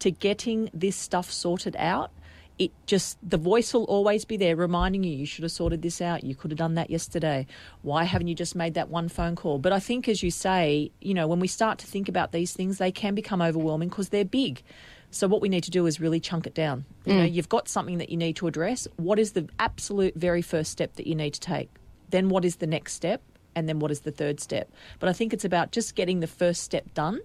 to 0.00 0.10
getting 0.10 0.70
this 0.74 0.96
stuff 0.96 1.30
sorted 1.30 1.76
out 1.78 2.10
it 2.58 2.72
just 2.86 3.18
the 3.28 3.36
voice 3.36 3.74
will 3.74 3.84
always 3.84 4.24
be 4.24 4.36
there 4.36 4.56
reminding 4.56 5.04
you 5.04 5.12
you 5.12 5.26
should 5.26 5.42
have 5.42 5.52
sorted 5.52 5.82
this 5.82 6.00
out 6.00 6.24
you 6.24 6.34
could 6.34 6.50
have 6.50 6.58
done 6.58 6.74
that 6.74 6.88
yesterday 6.90 7.46
why 7.82 8.04
haven't 8.04 8.28
you 8.28 8.34
just 8.34 8.56
made 8.56 8.74
that 8.74 8.88
one 8.88 9.08
phone 9.08 9.36
call 9.36 9.58
but 9.58 9.72
i 9.72 9.78
think 9.78 10.08
as 10.08 10.22
you 10.22 10.30
say 10.30 10.90
you 11.00 11.12
know 11.12 11.26
when 11.26 11.40
we 11.40 11.48
start 11.48 11.78
to 11.78 11.86
think 11.86 12.08
about 12.08 12.32
these 12.32 12.52
things 12.52 12.78
they 12.78 12.92
can 12.92 13.14
become 13.14 13.42
overwhelming 13.42 13.88
because 13.88 14.08
they're 14.08 14.24
big 14.24 14.62
So 15.10 15.28
what 15.28 15.40
we 15.40 15.48
need 15.48 15.64
to 15.64 15.70
do 15.70 15.86
is 15.86 16.00
really 16.00 16.20
chunk 16.20 16.46
it 16.46 16.54
down. 16.54 16.84
You 17.04 17.14
know, 17.14 17.26
mm. 17.26 17.32
you've 17.32 17.48
got 17.48 17.68
something 17.68 17.98
that 17.98 18.10
you 18.10 18.16
need 18.16 18.36
to 18.36 18.46
address. 18.46 18.86
What 18.96 19.18
is 19.18 19.32
the 19.32 19.48
absolute 19.58 20.14
very 20.14 20.42
first 20.42 20.70
step 20.72 20.94
that 20.96 21.06
you 21.06 21.14
need 21.14 21.34
to 21.34 21.40
take? 21.40 21.70
Then 22.10 22.28
what 22.28 22.44
is 22.44 22.56
the 22.56 22.66
next 22.66 22.94
step? 22.94 23.22
And 23.54 23.68
then 23.68 23.78
what 23.78 23.90
is 23.90 24.00
the 24.00 24.12
third 24.12 24.40
step? 24.40 24.70
But 24.98 25.08
I 25.08 25.12
think 25.14 25.32
it's 25.32 25.44
about 25.44 25.72
just 25.72 25.94
getting 25.94 26.20
the 26.20 26.26
first 26.26 26.62
step 26.62 26.92
done. 26.92 27.20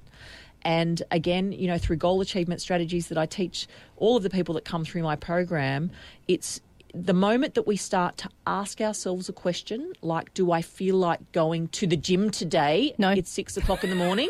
And 0.63 1.01
again, 1.11 1.51
you 1.51 1.67
know, 1.67 1.77
through 1.77 1.97
goal 1.97 2.21
achievement 2.21 2.61
strategies 2.61 3.07
that 3.07 3.17
I 3.17 3.25
teach 3.25 3.67
all 3.97 4.17
of 4.17 4.23
the 4.23 4.29
people 4.29 4.55
that 4.55 4.65
come 4.65 4.85
through 4.85 5.03
my 5.03 5.15
program, 5.15 5.91
it's 6.27 6.61
the 6.93 7.13
moment 7.13 7.55
that 7.55 7.65
we 7.65 7.77
start 7.77 8.17
to 8.17 8.29
ask 8.45 8.81
ourselves 8.81 9.29
a 9.29 9.33
question 9.33 9.93
like, 10.01 10.33
Do 10.33 10.51
I 10.51 10.61
feel 10.61 10.95
like 10.95 11.31
going 11.31 11.69
to 11.69 11.87
the 11.87 11.97
gym 11.97 12.29
today? 12.29 12.93
No. 12.97 13.11
It's 13.11 13.31
six 13.31 13.57
o'clock 13.57 13.83
in 13.83 13.89
the 13.89 13.95
morning. 13.95 14.29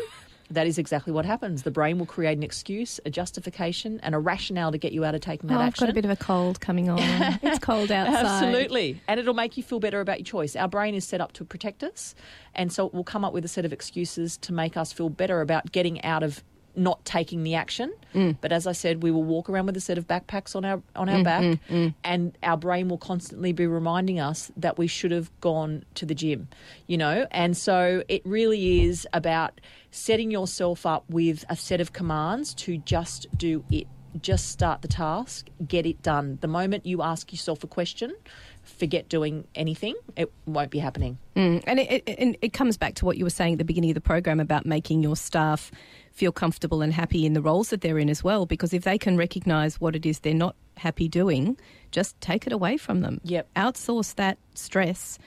That 0.52 0.66
is 0.66 0.76
exactly 0.76 1.12
what 1.12 1.24
happens. 1.24 1.62
The 1.62 1.70
brain 1.70 1.98
will 1.98 2.06
create 2.06 2.36
an 2.36 2.42
excuse, 2.42 3.00
a 3.06 3.10
justification, 3.10 4.00
and 4.02 4.14
a 4.14 4.18
rationale 4.18 4.70
to 4.70 4.78
get 4.78 4.92
you 4.92 5.04
out 5.04 5.14
of 5.14 5.22
taking 5.22 5.48
that 5.48 5.56
Oh, 5.56 5.60
I've 5.60 5.68
action. 5.68 5.86
got 5.86 5.90
a 5.90 5.94
bit 5.94 6.04
of 6.04 6.10
a 6.10 6.16
cold 6.16 6.60
coming 6.60 6.90
on. 6.90 6.98
it's 7.42 7.58
cold 7.58 7.90
outside. 7.90 8.26
Absolutely. 8.26 9.00
And 9.08 9.18
it'll 9.18 9.32
make 9.34 9.56
you 9.56 9.62
feel 9.62 9.80
better 9.80 10.00
about 10.00 10.18
your 10.18 10.26
choice. 10.26 10.54
Our 10.54 10.68
brain 10.68 10.94
is 10.94 11.06
set 11.06 11.20
up 11.22 11.32
to 11.34 11.44
protect 11.44 11.82
us. 11.82 12.14
And 12.54 12.70
so 12.70 12.86
it 12.86 12.92
will 12.94 13.04
come 13.04 13.24
up 13.24 13.32
with 13.32 13.44
a 13.44 13.48
set 13.48 13.64
of 13.64 13.72
excuses 13.72 14.36
to 14.38 14.52
make 14.52 14.76
us 14.76 14.92
feel 14.92 15.08
better 15.08 15.40
about 15.40 15.72
getting 15.72 16.04
out 16.04 16.22
of 16.22 16.42
not 16.74 17.04
taking 17.04 17.42
the 17.42 17.54
action. 17.54 17.92
Mm. 18.14 18.36
But 18.40 18.52
as 18.52 18.66
I 18.66 18.72
said, 18.72 19.02
we 19.02 19.10
will 19.10 19.24
walk 19.24 19.48
around 19.48 19.66
with 19.66 19.76
a 19.76 19.80
set 19.80 19.98
of 19.98 20.06
backpacks 20.06 20.54
on 20.56 20.64
our 20.64 20.82
on 20.96 21.08
our 21.08 21.18
mm, 21.18 21.24
back 21.24 21.42
mm, 21.42 21.60
mm. 21.68 21.94
and 22.04 22.36
our 22.42 22.56
brain 22.56 22.88
will 22.88 22.98
constantly 22.98 23.52
be 23.52 23.66
reminding 23.66 24.20
us 24.20 24.50
that 24.56 24.78
we 24.78 24.86
should 24.86 25.10
have 25.10 25.30
gone 25.40 25.84
to 25.94 26.06
the 26.06 26.14
gym. 26.14 26.48
You 26.86 26.98
know? 26.98 27.26
And 27.30 27.56
so 27.56 28.02
it 28.08 28.22
really 28.24 28.84
is 28.84 29.06
about 29.12 29.60
setting 29.90 30.30
yourself 30.30 30.86
up 30.86 31.04
with 31.08 31.44
a 31.48 31.56
set 31.56 31.80
of 31.80 31.92
commands 31.92 32.54
to 32.54 32.78
just 32.78 33.26
do 33.36 33.64
it 33.70 33.86
just 34.20 34.50
start 34.50 34.82
the 34.82 34.88
task, 34.88 35.48
get 35.66 35.86
it 35.86 36.02
done. 36.02 36.38
The 36.40 36.48
moment 36.48 36.84
you 36.84 37.02
ask 37.02 37.32
yourself 37.32 37.64
a 37.64 37.66
question, 37.66 38.14
forget 38.62 39.08
doing 39.08 39.46
anything, 39.54 39.94
it 40.16 40.32
won't 40.46 40.70
be 40.70 40.78
happening. 40.78 41.18
Mm. 41.36 41.62
And 41.66 41.80
it, 41.80 42.02
it, 42.06 42.18
and 42.18 42.36
it 42.40 42.52
comes 42.52 42.76
back 42.76 42.94
to 42.96 43.04
what 43.04 43.16
you 43.16 43.24
were 43.24 43.30
saying 43.30 43.54
at 43.54 43.58
the 43.58 43.64
beginning 43.64 43.90
of 43.90 43.94
the 43.94 44.00
program 44.00 44.40
about 44.40 44.66
making 44.66 45.02
your 45.02 45.16
staff 45.16 45.70
feel 46.12 46.32
comfortable 46.32 46.82
and 46.82 46.92
happy 46.92 47.24
in 47.26 47.32
the 47.32 47.42
roles 47.42 47.70
that 47.70 47.80
they're 47.80 47.98
in 47.98 48.10
as 48.10 48.22
well. 48.22 48.46
Because 48.46 48.72
if 48.72 48.84
they 48.84 48.98
can 48.98 49.16
recognise 49.16 49.80
what 49.80 49.96
it 49.96 50.06
is 50.06 50.20
they're 50.20 50.34
not 50.34 50.54
happy 50.76 51.08
doing, 51.08 51.58
just 51.90 52.20
take 52.20 52.46
it 52.46 52.52
away 52.52 52.76
from 52.76 53.00
them. 53.00 53.20
Yep. 53.24 53.48
Outsource 53.56 54.14
that 54.16 54.38
stress. 54.54 55.18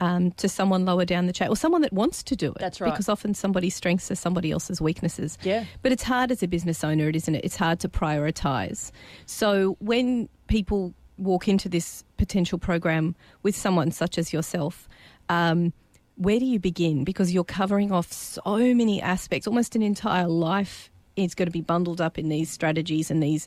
Um, 0.00 0.32
to 0.32 0.48
someone 0.48 0.84
lower 0.84 1.04
down 1.04 1.26
the 1.28 1.32
chain 1.32 1.48
or 1.48 1.56
someone 1.56 1.82
that 1.82 1.92
wants 1.92 2.24
to 2.24 2.34
do 2.34 2.50
it. 2.50 2.58
That's 2.58 2.80
right. 2.80 2.90
Because 2.90 3.08
often 3.08 3.32
somebody's 3.32 3.76
strengths 3.76 4.10
are 4.10 4.16
somebody 4.16 4.50
else's 4.50 4.80
weaknesses. 4.80 5.38
Yeah. 5.42 5.64
But 5.82 5.92
it's 5.92 6.02
hard 6.02 6.32
as 6.32 6.42
a 6.42 6.48
business 6.48 6.82
owner, 6.82 7.08
isn't 7.08 7.34
it? 7.34 7.44
It's 7.44 7.54
hard 7.54 7.78
to 7.80 7.88
prioritise. 7.88 8.90
So 9.26 9.76
when 9.78 10.28
people 10.48 10.94
walk 11.18 11.48
into 11.48 11.68
this 11.68 12.04
potential 12.16 12.58
program 12.58 13.14
with 13.42 13.56
someone 13.56 13.90
such 13.90 14.18
as 14.18 14.32
yourself, 14.32 14.88
um, 15.28 15.72
where 16.16 16.38
do 16.38 16.44
you 16.44 16.58
begin? 16.58 17.04
Because 17.04 17.32
you're 17.32 17.44
covering 17.44 17.92
off 17.92 18.12
so 18.12 18.74
many 18.74 19.02
aspects, 19.02 19.46
almost 19.46 19.74
an 19.74 19.82
entire 19.82 20.28
life 20.28 20.90
is 21.16 21.34
going 21.34 21.46
to 21.46 21.52
be 21.52 21.60
bundled 21.60 22.00
up 22.00 22.18
in 22.18 22.28
these 22.28 22.50
strategies 22.50 23.10
and 23.10 23.22
these. 23.22 23.46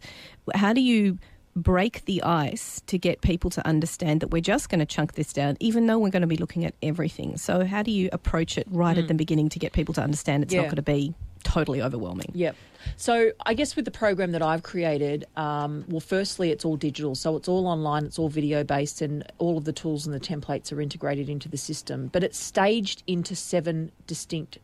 How 0.54 0.74
do 0.74 0.82
you 0.82 1.18
break 1.56 2.06
the 2.06 2.22
ice 2.24 2.82
to 2.86 2.98
get 2.98 3.22
people 3.22 3.50
to 3.50 3.66
understand 3.68 4.22
that 4.22 4.30
we're 4.30 4.42
just 4.42 4.70
going 4.70 4.80
to 4.80 4.86
chunk 4.86 5.14
this 5.14 5.34
down, 5.34 5.58
even 5.60 5.88
though 5.88 5.98
we're 5.98 6.12
going 6.12 6.22
to 6.22 6.28
be 6.28 6.38
looking 6.38 6.66
at 6.66 6.76
everything? 6.82 7.38
So, 7.38 7.66
how 7.66 7.84
do 7.84 7.92
you 7.92 8.10
approach 8.12 8.58
it 8.58 8.68
right 8.70 8.98
at 8.98 9.08
the 9.08 9.14
beginning 9.14 9.50
to 9.50 9.60
get 9.60 9.74
people 9.74 9.94
to 9.96 10.02
understand 10.02 10.44
it's 10.44 10.54
not 10.54 10.68
Mm. 10.68 10.68
Going 10.68 10.76
to 10.76 10.82
be 10.82 11.16
totally 11.48 11.82
overwhelming? 11.82 12.32
Yep. 12.34 12.56
So 12.96 13.32
I 13.46 13.54
guess 13.54 13.76
with 13.76 13.86
the 13.86 13.92
program 13.92 14.32
that 14.32 14.42
I've 14.42 14.64
created, 14.64 15.26
um, 15.36 15.86
well, 15.88 16.00
firstly, 16.00 16.52
it's 16.52 16.66
all 16.66 16.78
digital, 16.78 17.16
so 17.16 17.36
it's 17.36 17.48
all 17.48 17.68
online, 17.68 18.06
it's 18.06 18.20
all 18.20 18.30
video 18.30 18.64
based, 18.64 19.02
and 19.02 19.24
all 19.38 19.58
of 19.58 19.66
the 19.66 19.74
tools 19.74 20.06
and 20.06 20.14
the 20.14 20.20
templates 20.20 20.72
are 20.72 20.82
integrated 20.82 21.30
into 21.30 21.50
the 21.50 21.58
system. 21.58 22.10
But 22.12 22.24
it's 22.24 22.38
staged 22.38 23.04
into 23.08 23.36
seven 23.36 23.92
distinct 24.06 24.58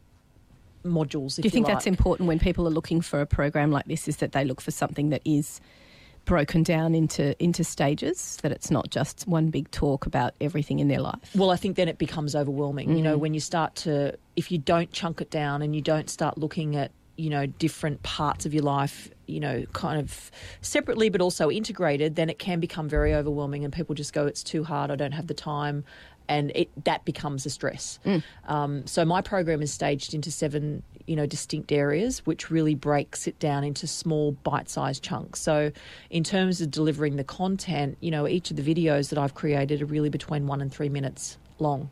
modules. 0.83 1.37
If 1.37 1.43
Do 1.43 1.47
you 1.47 1.51
think 1.51 1.67
that's 1.67 1.85
like. 1.85 1.93
important 1.93 2.27
when 2.27 2.39
people 2.39 2.67
are 2.67 2.71
looking 2.71 3.01
for 3.01 3.21
a 3.21 3.25
program 3.25 3.71
like 3.71 3.85
this? 3.85 4.07
Is 4.07 4.17
that 4.17 4.33
they 4.33 4.43
look 4.43 4.61
for 4.61 4.71
something 4.71 5.09
that 5.09 5.21
is 5.25 5.61
broken 6.25 6.63
down 6.63 6.95
into 6.95 7.41
into 7.43 7.63
stages? 7.63 8.37
That 8.41 8.51
it's 8.51 8.71
not 8.71 8.89
just 8.89 9.27
one 9.27 9.49
big 9.49 9.69
talk 9.71 10.05
about 10.05 10.33
everything 10.41 10.79
in 10.79 10.87
their 10.87 11.01
life. 11.01 11.31
Well, 11.35 11.51
I 11.51 11.55
think 11.55 11.75
then 11.75 11.87
it 11.87 11.97
becomes 11.97 12.35
overwhelming. 12.35 12.95
You 12.95 13.03
know, 13.03 13.13
mm-hmm. 13.13 13.21
when 13.21 13.33
you 13.33 13.39
start 13.39 13.75
to, 13.77 14.17
if 14.35 14.51
you 14.51 14.57
don't 14.57 14.91
chunk 14.91 15.21
it 15.21 15.29
down 15.29 15.61
and 15.61 15.75
you 15.75 15.81
don't 15.81 16.09
start 16.09 16.37
looking 16.37 16.75
at, 16.75 16.91
you 17.15 17.29
know, 17.29 17.45
different 17.45 18.01
parts 18.03 18.45
of 18.45 18.53
your 18.53 18.63
life, 18.63 19.09
you 19.27 19.39
know, 19.39 19.65
kind 19.73 19.99
of 19.99 20.31
separately 20.61 21.09
but 21.09 21.21
also 21.21 21.49
integrated, 21.51 22.15
then 22.15 22.29
it 22.29 22.39
can 22.39 22.59
become 22.59 22.89
very 22.89 23.13
overwhelming 23.13 23.63
and 23.63 23.71
people 23.71 23.95
just 23.95 24.13
go, 24.13 24.25
it's 24.25 24.43
too 24.43 24.63
hard, 24.63 24.89
I 24.89 24.95
don't 24.95 25.11
have 25.11 25.27
the 25.27 25.33
time. 25.33 25.83
And 26.29 26.51
it, 26.55 26.69
that 26.85 27.05
becomes 27.05 27.45
a 27.45 27.49
stress. 27.49 27.99
Um, 28.47 28.85
so 28.87 29.05
my 29.05 29.21
program 29.21 29.61
is 29.61 29.71
staged 29.71 30.13
into 30.13 30.31
seven, 30.31 30.83
you 31.05 31.15
know, 31.15 31.25
distinct 31.25 31.71
areas, 31.71 32.25
which 32.25 32.49
really 32.49 32.75
breaks 32.75 33.27
it 33.27 33.37
down 33.39 33.63
into 33.63 33.87
small 33.87 34.31
bite-sized 34.43 35.03
chunks. 35.03 35.41
So, 35.41 35.71
in 36.09 36.23
terms 36.23 36.61
of 36.61 36.71
delivering 36.71 37.17
the 37.17 37.23
content, 37.23 37.97
you 37.99 38.11
know, 38.11 38.27
each 38.27 38.51
of 38.51 38.57
the 38.57 38.63
videos 38.63 39.09
that 39.09 39.19
I've 39.19 39.33
created 39.33 39.81
are 39.81 39.85
really 39.85 40.09
between 40.09 40.47
one 40.47 40.61
and 40.61 40.71
three 40.73 40.89
minutes 40.89 41.37
long. 41.59 41.89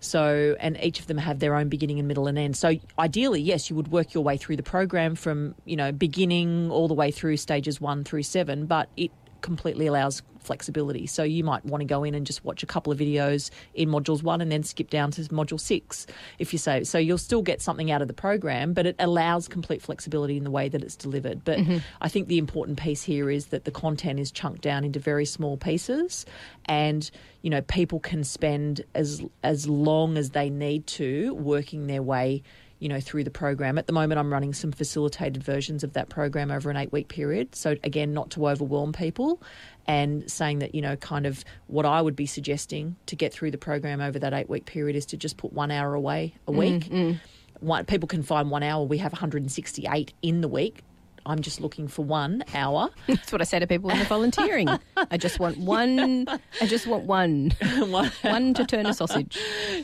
So, 0.00 0.56
and 0.58 0.76
each 0.82 0.98
of 0.98 1.06
them 1.06 1.18
have 1.18 1.38
their 1.38 1.54
own 1.54 1.68
beginning 1.68 2.00
and 2.00 2.08
middle 2.08 2.26
and 2.26 2.36
end. 2.36 2.56
So, 2.56 2.74
ideally, 2.98 3.40
yes, 3.40 3.70
you 3.70 3.76
would 3.76 3.88
work 3.88 4.14
your 4.14 4.24
way 4.24 4.36
through 4.36 4.56
the 4.56 4.62
program 4.62 5.14
from, 5.14 5.54
you 5.64 5.76
know, 5.76 5.92
beginning 5.92 6.70
all 6.72 6.88
the 6.88 6.94
way 6.94 7.12
through 7.12 7.36
stages 7.36 7.80
one 7.80 8.02
through 8.02 8.24
seven, 8.24 8.66
but 8.66 8.88
it 8.96 9.12
completely 9.42 9.86
allows 9.86 10.22
flexibility. 10.40 11.06
So, 11.06 11.22
you 11.22 11.44
might 11.44 11.64
want 11.64 11.82
to 11.82 11.84
go 11.84 12.04
in 12.04 12.14
and 12.14 12.26
just 12.26 12.44
watch 12.44 12.62
a 12.62 12.66
couple 12.66 12.92
of 12.92 12.98
videos 12.98 13.50
in 13.74 13.88
modules 13.88 14.22
one 14.22 14.40
and 14.40 14.50
then 14.50 14.62
skip 14.62 14.90
down 14.90 15.10
to 15.12 15.22
module 15.22 15.60
six, 15.60 16.06
if 16.38 16.52
you 16.52 16.58
say. 16.58 16.84
So, 16.84 16.98
you'll 16.98 17.18
still 17.18 17.42
get 17.42 17.60
something 17.60 17.90
out 17.90 18.02
of 18.02 18.08
the 18.08 18.14
program, 18.14 18.72
but 18.72 18.86
it 18.86 18.96
allows 18.98 19.48
complete 19.48 19.82
flexibility 19.82 20.36
in 20.36 20.44
the 20.44 20.50
way 20.50 20.68
that 20.68 20.82
it's 20.82 20.96
delivered. 20.96 21.44
But 21.44 21.58
mm-hmm. 21.58 21.78
I 22.00 22.08
think 22.08 22.28
the 22.28 22.38
important 22.38 22.78
piece 22.78 23.02
here 23.02 23.30
is 23.30 23.46
that 23.46 23.64
the 23.64 23.70
content 23.70 24.18
is 24.18 24.32
chunked 24.32 24.62
down 24.62 24.84
into 24.84 24.98
very 24.98 25.24
small 25.24 25.56
pieces 25.56 26.24
and 26.66 27.10
you 27.42 27.50
know 27.50 27.60
people 27.62 28.00
can 28.00 28.24
spend 28.24 28.82
as 28.94 29.22
as 29.42 29.68
long 29.68 30.16
as 30.16 30.30
they 30.30 30.50
need 30.50 30.86
to 30.86 31.34
working 31.34 31.86
their 31.86 32.02
way 32.02 32.42
you 32.82 32.88
know 32.88 33.00
through 33.00 33.22
the 33.22 33.30
program 33.30 33.78
at 33.78 33.86
the 33.86 33.92
moment 33.92 34.18
i'm 34.18 34.32
running 34.32 34.52
some 34.52 34.72
facilitated 34.72 35.42
versions 35.42 35.84
of 35.84 35.92
that 35.92 36.08
program 36.08 36.50
over 36.50 36.68
an 36.68 36.76
8 36.76 36.90
week 36.90 37.06
period 37.06 37.54
so 37.54 37.76
again 37.84 38.12
not 38.12 38.30
to 38.30 38.48
overwhelm 38.48 38.92
people 38.92 39.40
and 39.86 40.28
saying 40.30 40.58
that 40.58 40.74
you 40.74 40.82
know 40.82 40.96
kind 40.96 41.24
of 41.24 41.44
what 41.68 41.86
i 41.86 42.02
would 42.02 42.16
be 42.16 42.26
suggesting 42.26 42.96
to 43.06 43.14
get 43.14 43.32
through 43.32 43.52
the 43.52 43.58
program 43.58 44.00
over 44.00 44.18
that 44.18 44.34
8 44.34 44.48
week 44.48 44.66
period 44.66 44.96
is 44.96 45.06
to 45.06 45.16
just 45.16 45.36
put 45.36 45.52
1 45.52 45.70
hour 45.70 45.94
away 45.94 46.34
a 46.48 46.52
mm, 46.52 46.56
week 46.56 46.90
mm. 46.90 47.20
one, 47.60 47.84
people 47.84 48.08
can 48.08 48.24
find 48.24 48.50
1 48.50 48.62
hour 48.64 48.84
we 48.84 48.98
have 48.98 49.12
168 49.12 50.12
in 50.22 50.40
the 50.40 50.48
week 50.48 50.82
I'm 51.24 51.40
just 51.40 51.60
looking 51.60 51.86
for 51.86 52.04
one 52.04 52.42
hour. 52.52 52.90
That's 53.06 53.30
what 53.30 53.40
I 53.40 53.44
say 53.44 53.60
to 53.60 53.66
people 53.68 53.86
when 53.86 53.96
they're 53.96 54.06
volunteering. 54.06 54.68
I 54.96 55.16
just 55.16 55.38
want 55.38 55.56
one. 55.58 56.26
I 56.60 56.66
just 56.66 56.88
want 56.88 57.04
one. 57.04 57.52
One- 57.78 58.10
One 58.22 58.54
to 58.54 58.64
turn 58.66 58.86
a 58.86 58.92
sausage. 58.92 59.38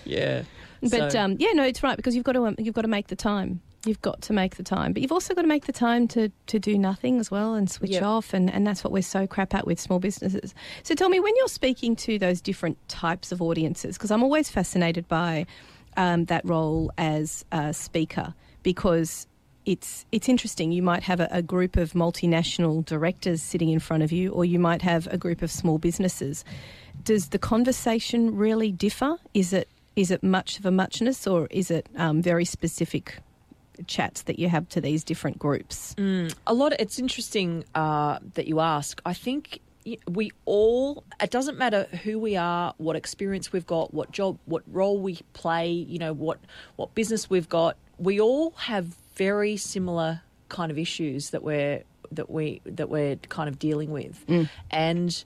yeah. 0.04 0.42
But 0.82 1.12
So- 1.12 1.20
um, 1.20 1.36
yeah, 1.38 1.50
no, 1.54 1.64
it's 1.64 1.82
right 1.82 1.96
because 1.96 2.14
you've 2.14 2.24
got 2.24 2.32
to 2.32 2.46
um, 2.46 2.54
you've 2.58 2.74
got 2.74 2.82
to 2.82 2.88
make 2.88 3.08
the 3.08 3.16
time. 3.16 3.60
You've 3.86 4.02
got 4.02 4.22
to 4.22 4.32
make 4.32 4.56
the 4.56 4.64
time, 4.64 4.92
but 4.92 5.02
you've 5.02 5.12
also 5.12 5.34
got 5.34 5.42
to 5.42 5.48
make 5.48 5.66
the 5.66 5.72
time 5.72 6.08
to, 6.08 6.30
to 6.48 6.58
do 6.58 6.76
nothing 6.76 7.20
as 7.20 7.30
well 7.30 7.54
and 7.54 7.70
switch 7.70 7.92
Yep. 7.92 8.02
off, 8.02 8.34
and, 8.34 8.52
and 8.52 8.66
that's 8.66 8.82
what 8.82 8.92
we're 8.92 9.02
so 9.04 9.26
crap 9.28 9.54
at 9.54 9.68
with 9.68 9.78
small 9.78 10.00
businesses. 10.00 10.52
So 10.82 10.96
tell 10.96 11.08
me, 11.08 11.20
when 11.20 11.32
you're 11.36 11.46
speaking 11.48 11.94
to 11.96 12.18
those 12.18 12.40
different 12.40 12.76
types 12.88 13.30
of 13.30 13.40
audiences, 13.40 13.96
because 13.96 14.10
I'm 14.10 14.24
always 14.24 14.50
fascinated 14.50 15.06
by 15.06 15.46
um, 15.96 16.24
that 16.24 16.44
role 16.44 16.90
as 16.98 17.44
a 17.52 17.72
speaker 17.72 18.34
because 18.64 19.28
it's 19.64 20.04
it's 20.10 20.28
interesting. 20.28 20.72
You 20.72 20.82
might 20.82 21.04
have 21.04 21.20
a, 21.20 21.28
a 21.30 21.40
group 21.40 21.76
of 21.76 21.92
multinational 21.92 22.84
directors 22.84 23.40
sitting 23.42 23.68
in 23.68 23.78
front 23.78 24.02
of 24.02 24.10
you, 24.10 24.32
or 24.32 24.44
you 24.44 24.58
might 24.58 24.82
have 24.82 25.06
a 25.06 25.16
group 25.16 25.40
of 25.40 25.52
small 25.52 25.78
businesses. 25.78 26.44
Does 27.04 27.28
the 27.28 27.38
conversation 27.38 28.34
really 28.36 28.72
differ? 28.72 29.18
Is 29.34 29.52
it 29.52 29.68
is 29.98 30.12
it 30.12 30.22
much 30.22 30.60
of 30.60 30.64
a 30.64 30.70
muchness, 30.70 31.26
or 31.26 31.48
is 31.50 31.72
it 31.72 31.88
um, 31.96 32.22
very 32.22 32.44
specific 32.44 33.18
chats 33.88 34.22
that 34.22 34.38
you 34.38 34.48
have 34.48 34.68
to 34.68 34.80
these 34.80 35.02
different 35.02 35.40
groups? 35.40 35.96
a 36.46 36.54
lot. 36.54 36.72
Of, 36.72 36.78
it's 36.78 37.00
interesting 37.00 37.64
uh, 37.74 38.20
that 38.34 38.46
you 38.46 38.60
ask. 38.60 39.02
I 39.04 39.12
think 39.12 39.60
we 40.06 40.30
all. 40.44 41.02
It 41.20 41.32
doesn't 41.32 41.58
matter 41.58 41.88
who 42.04 42.20
we 42.20 42.36
are, 42.36 42.74
what 42.78 42.94
experience 42.94 43.52
we've 43.52 43.66
got, 43.66 43.92
what 43.92 44.12
job, 44.12 44.38
what 44.44 44.62
role 44.68 45.00
we 45.00 45.18
play. 45.32 45.68
You 45.68 45.98
know 45.98 46.12
what 46.12 46.38
what 46.76 46.94
business 46.94 47.28
we've 47.28 47.48
got. 47.48 47.76
We 47.98 48.20
all 48.20 48.52
have 48.52 48.94
very 49.16 49.56
similar 49.56 50.22
kind 50.48 50.70
of 50.70 50.78
issues 50.78 51.30
that 51.30 51.42
we're 51.42 51.82
that 52.12 52.30
we 52.30 52.60
that 52.66 52.88
we're 52.88 53.16
kind 53.16 53.48
of 53.48 53.58
dealing 53.58 53.90
with, 53.90 54.24
and. 54.70 55.24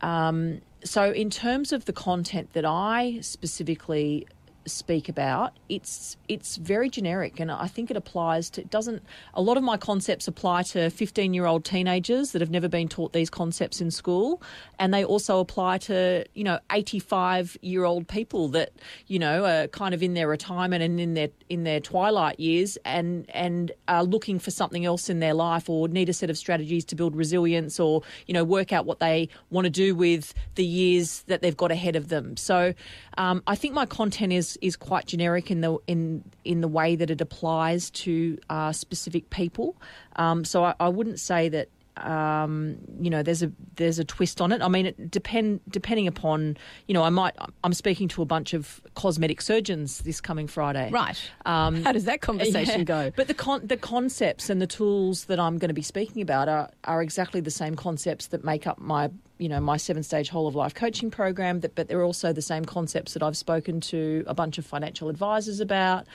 Um, 0.00 0.60
so, 0.84 1.10
in 1.10 1.30
terms 1.30 1.72
of 1.72 1.86
the 1.86 1.92
content 1.92 2.52
that 2.52 2.64
I 2.64 3.18
specifically 3.22 4.26
speak 4.66 5.08
about, 5.08 5.52
it's 5.68 6.16
it's 6.28 6.56
very 6.56 6.88
generic, 6.88 7.40
and 7.40 7.50
I 7.50 7.66
think 7.66 7.90
it 7.90 7.96
applies 7.96 8.50
to. 8.50 8.62
It 8.62 8.70
doesn't 8.70 9.02
a 9.34 9.42
lot 9.42 9.56
of 9.56 9.62
my 9.62 9.76
concepts 9.76 10.28
apply 10.28 10.62
to 10.64 10.90
fifteen 10.90 11.34
year 11.34 11.46
old 11.46 11.64
teenagers 11.64 12.32
that 12.32 12.40
have 12.40 12.50
never 12.50 12.68
been 12.68 12.88
taught 12.88 13.12
these 13.12 13.30
concepts 13.30 13.80
in 13.80 13.90
school, 13.90 14.42
and 14.78 14.92
they 14.92 15.04
also 15.04 15.40
apply 15.40 15.78
to 15.78 16.24
you 16.34 16.44
know 16.44 16.58
eighty 16.72 16.98
five 16.98 17.56
year 17.62 17.84
old 17.84 18.08
people 18.08 18.48
that 18.48 18.72
you 19.06 19.18
know 19.18 19.44
are 19.44 19.66
kind 19.68 19.94
of 19.94 20.02
in 20.02 20.14
their 20.14 20.28
retirement 20.28 20.82
and 20.82 21.00
in 21.00 21.14
their 21.14 21.28
in 21.48 21.64
their 21.64 21.80
twilight 21.80 22.40
years, 22.40 22.78
and 22.84 23.26
and 23.30 23.72
are 23.88 24.04
looking 24.04 24.38
for 24.38 24.50
something 24.50 24.84
else 24.84 25.08
in 25.08 25.20
their 25.20 25.34
life, 25.34 25.68
or 25.68 25.88
need 25.88 26.08
a 26.08 26.12
set 26.12 26.30
of 26.30 26.38
strategies 26.38 26.84
to 26.86 26.94
build 26.94 27.16
resilience, 27.16 27.78
or 27.78 28.02
you 28.26 28.34
know 28.34 28.44
work 28.44 28.72
out 28.72 28.86
what 28.86 29.00
they 29.00 29.28
want 29.50 29.64
to 29.64 29.70
do 29.70 29.94
with 29.94 30.34
the 30.54 30.64
years 30.64 31.22
that 31.26 31.42
they've 31.42 31.56
got 31.56 31.70
ahead 31.70 31.96
of 31.96 32.08
them. 32.08 32.36
So 32.36 32.74
um, 33.18 33.42
I 33.46 33.54
think 33.54 33.74
my 33.74 33.86
content 33.86 34.32
is 34.32 34.53
is 34.62 34.76
quite 34.76 35.06
generic 35.06 35.50
in 35.50 35.60
the 35.60 35.78
in 35.86 36.24
in 36.44 36.60
the 36.60 36.68
way 36.68 36.96
that 36.96 37.10
it 37.10 37.20
applies 37.20 37.90
to 37.90 38.38
uh, 38.50 38.72
specific 38.72 39.30
people. 39.30 39.76
Um, 40.16 40.44
so 40.44 40.64
I, 40.64 40.74
I, 40.80 40.88
wouldn't 40.88 41.18
say 41.18 41.48
that 41.48 41.68
um, 41.96 42.76
you 43.00 43.10
know 43.10 43.22
there's 43.22 43.42
a 43.42 43.52
there's 43.76 43.98
a 43.98 44.04
twist 44.04 44.40
on 44.40 44.52
it. 44.52 44.62
I 44.62 44.68
mean, 44.68 44.86
it 44.86 45.10
depend 45.10 45.60
depending 45.68 46.06
upon 46.06 46.56
you 46.86 46.94
know 46.94 47.02
I 47.02 47.10
might 47.10 47.34
I'm 47.62 47.72
speaking 47.72 48.08
to 48.08 48.22
a 48.22 48.24
bunch 48.24 48.54
of 48.54 48.80
cosmetic 48.94 49.40
surgeons 49.40 49.98
this 49.98 50.20
coming 50.20 50.46
Friday. 50.46 50.90
Right. 50.90 51.18
Um, 51.46 51.84
How 51.84 51.92
does 51.92 52.04
that 52.04 52.20
conversation 52.20 52.80
yeah, 52.80 52.84
go? 52.84 53.12
But 53.14 53.28
the 53.28 53.34
con- 53.34 53.66
the 53.66 53.76
concepts 53.76 54.50
and 54.50 54.60
the 54.60 54.66
tools 54.66 55.26
that 55.26 55.38
I'm 55.38 55.58
going 55.58 55.68
to 55.68 55.74
be 55.74 55.82
speaking 55.82 56.22
about 56.22 56.48
are 56.48 56.70
are 56.84 57.02
exactly 57.02 57.40
the 57.40 57.50
same 57.50 57.76
concepts 57.76 58.28
that 58.28 58.44
make 58.44 58.66
up 58.66 58.78
my 58.78 59.10
you 59.38 59.48
know 59.48 59.60
my 59.60 59.76
seven 59.76 60.02
stage 60.02 60.28
whole 60.28 60.46
of 60.46 60.54
life 60.54 60.74
coaching 60.74 61.10
program. 61.10 61.60
That 61.60 61.74
but 61.74 61.88
they're 61.88 62.02
also 62.02 62.32
the 62.32 62.42
same 62.42 62.64
concepts 62.64 63.14
that 63.14 63.22
I've 63.22 63.36
spoken 63.36 63.80
to 63.82 64.24
a 64.26 64.34
bunch 64.34 64.58
of 64.58 64.66
financial 64.66 65.08
advisors 65.08 65.60
about 65.60 66.06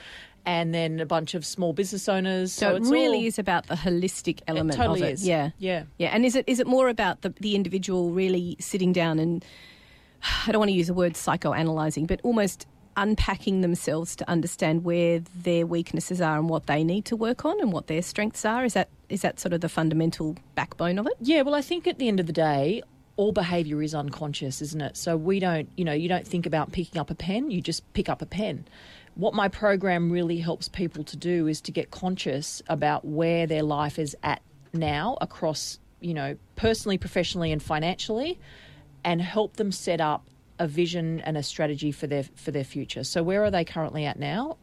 and 0.46 0.74
then 0.74 1.00
a 1.00 1.06
bunch 1.06 1.34
of 1.34 1.44
small 1.44 1.72
business 1.72 2.08
owners. 2.08 2.52
So, 2.52 2.70
so 2.70 2.76
it 2.76 2.90
really 2.90 3.18
all, 3.18 3.26
is 3.26 3.38
about 3.38 3.66
the 3.66 3.74
holistic 3.74 4.40
element 4.46 4.74
it 4.74 4.78
totally 4.78 5.02
of 5.02 5.08
it. 5.08 5.12
Is. 5.12 5.26
Yeah, 5.26 5.50
yeah, 5.58 5.84
yeah. 5.98 6.08
And 6.08 6.24
is 6.24 6.34
it 6.34 6.44
is 6.46 6.60
it 6.60 6.66
more 6.66 6.88
about 6.88 7.22
the 7.22 7.30
the 7.40 7.54
individual 7.54 8.10
really 8.10 8.56
sitting 8.58 8.92
down 8.92 9.18
and 9.18 9.44
I 10.46 10.52
don't 10.52 10.60
want 10.60 10.70
to 10.70 10.74
use 10.74 10.88
the 10.88 10.94
word 10.94 11.14
psychoanalyzing, 11.14 12.06
but 12.06 12.20
almost 12.22 12.66
unpacking 12.96 13.60
themselves 13.60 14.16
to 14.16 14.28
understand 14.28 14.84
where 14.84 15.20
their 15.34 15.64
weaknesses 15.64 16.20
are 16.20 16.36
and 16.38 16.48
what 16.48 16.66
they 16.66 16.82
need 16.82 17.04
to 17.06 17.16
work 17.16 17.44
on 17.44 17.60
and 17.60 17.72
what 17.72 17.86
their 17.86 18.02
strengths 18.02 18.44
are. 18.44 18.64
Is 18.64 18.74
that 18.74 18.88
is 19.08 19.22
that 19.22 19.40
sort 19.40 19.52
of 19.52 19.60
the 19.60 19.68
fundamental 19.68 20.36
backbone 20.54 20.98
of 20.98 21.06
it? 21.06 21.14
Yeah. 21.20 21.42
Well, 21.42 21.54
I 21.54 21.62
think 21.62 21.86
at 21.86 21.98
the 21.98 22.08
end 22.08 22.20
of 22.20 22.26
the 22.26 22.32
day, 22.32 22.82
all 23.20 23.32
behaviour 23.32 23.82
is 23.82 23.94
unconscious, 23.94 24.62
isn't 24.62 24.80
it? 24.80 24.96
So 24.96 25.16
we 25.16 25.40
don't, 25.40 25.68
you 25.76 25.84
know, 25.84 25.92
you 25.92 26.08
don't 26.08 26.26
think 26.26 26.46
about 26.46 26.72
picking 26.72 27.00
up 27.00 27.10
a 27.10 27.14
pen, 27.14 27.50
you 27.50 27.60
just 27.60 27.92
pick 27.92 28.08
up 28.08 28.22
a 28.22 28.26
pen 28.26 28.64
what 29.14 29.34
my 29.34 29.48
program 29.48 30.10
really 30.10 30.38
helps 30.38 30.68
people 30.68 31.04
to 31.04 31.16
do 31.16 31.46
is 31.46 31.60
to 31.62 31.72
get 31.72 31.90
conscious 31.90 32.62
about 32.68 33.04
where 33.04 33.46
their 33.46 33.62
life 33.62 33.98
is 33.98 34.16
at 34.22 34.40
now 34.72 35.18
across, 35.20 35.78
you 36.00 36.14
know, 36.14 36.36
personally, 36.56 36.96
professionally, 36.96 37.52
and 37.52 37.62
financially, 37.62 38.38
and 39.04 39.20
help 39.20 39.56
them 39.56 39.72
set 39.72 40.00
up 40.00 40.26
a 40.58 40.66
vision 40.66 41.20
and 41.20 41.36
a 41.36 41.42
strategy 41.42 41.90
for 41.90 42.06
their 42.06 42.24
for 42.34 42.50
their 42.50 42.64
future. 42.64 43.04
So 43.04 43.22
where 43.22 43.42
are 43.44 43.50
they 43.50 43.64
currently 43.64 44.04
at 44.04 44.18
now? 44.18 44.56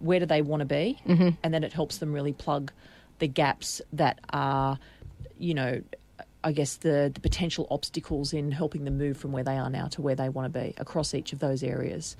Where 0.00 0.20
do 0.20 0.26
they 0.26 0.42
want 0.42 0.60
to 0.60 0.66
be? 0.66 0.98
Mm-hmm. 1.06 1.28
And 1.42 1.54
then 1.54 1.64
it 1.64 1.72
helps 1.72 1.98
them 1.98 2.12
really 2.12 2.32
plug 2.32 2.72
the 3.18 3.28
gaps 3.28 3.80
that 3.92 4.20
are, 4.30 4.78
you 5.38 5.54
know, 5.54 5.82
I 6.44 6.52
guess 6.52 6.76
the, 6.76 7.10
the 7.12 7.20
potential 7.20 7.66
obstacles 7.70 8.32
in 8.32 8.52
helping 8.52 8.84
them 8.84 8.96
move 8.96 9.16
from 9.16 9.32
where 9.32 9.44
they 9.44 9.56
are 9.56 9.70
now 9.70 9.86
to 9.88 10.02
where 10.02 10.14
they 10.14 10.28
want 10.28 10.52
to 10.52 10.60
be 10.60 10.74
across 10.78 11.14
each 11.14 11.32
of 11.32 11.40
those 11.40 11.62
areas. 11.62 12.16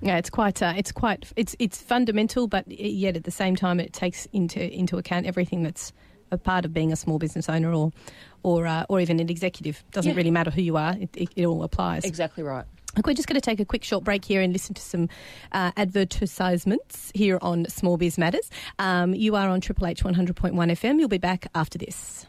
Yeah, 0.00 0.16
it's 0.16 0.30
quite 0.30 0.62
uh, 0.62 0.74
it's 0.76 0.92
quite 0.92 1.32
it's 1.34 1.56
it's 1.58 1.80
fundamental, 1.80 2.46
but 2.46 2.68
yet 2.70 3.16
at 3.16 3.24
the 3.24 3.30
same 3.30 3.56
time 3.56 3.80
it 3.80 3.92
takes 3.92 4.26
into 4.32 4.60
into 4.72 4.96
account 4.96 5.26
everything 5.26 5.62
that's 5.62 5.92
a 6.30 6.38
part 6.38 6.64
of 6.64 6.72
being 6.72 6.92
a 6.92 6.96
small 6.96 7.18
business 7.18 7.48
owner 7.48 7.72
or 7.72 7.92
or 8.42 8.66
uh, 8.66 8.84
or 8.88 9.00
even 9.00 9.18
an 9.18 9.28
executive. 9.28 9.82
Doesn't 9.90 10.12
yeah. 10.12 10.16
really 10.16 10.30
matter 10.30 10.50
who 10.50 10.62
you 10.62 10.76
are; 10.76 10.94
it, 10.94 11.10
it, 11.16 11.28
it 11.34 11.46
all 11.46 11.64
applies. 11.64 12.04
Exactly 12.04 12.44
right. 12.44 12.64
Look, 12.96 13.06
we're 13.06 13.14
just 13.14 13.28
going 13.28 13.40
to 13.40 13.44
take 13.44 13.60
a 13.60 13.64
quick 13.64 13.84
short 13.84 14.02
break 14.02 14.24
here 14.24 14.40
and 14.40 14.52
listen 14.52 14.74
to 14.74 14.82
some 14.82 15.08
uh, 15.52 15.72
advertisements 15.76 17.12
here 17.14 17.38
on 17.42 17.66
Small 17.68 17.96
Biz 17.96 18.18
Matters. 18.18 18.50
Um, 18.78 19.14
you 19.14 19.36
are 19.36 19.48
on 19.48 19.60
Triple 19.60 19.86
H 19.86 20.02
100.1 20.02 20.52
FM. 20.52 20.98
You'll 20.98 21.08
be 21.08 21.18
back 21.18 21.48
after 21.54 21.78
this. 21.78 22.26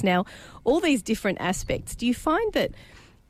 Now, 0.00 0.24
all 0.64 0.80
these 0.80 1.02
different 1.02 1.40
aspects, 1.40 1.94
do 1.94 2.06
you 2.06 2.14
find 2.14 2.52
that 2.52 2.70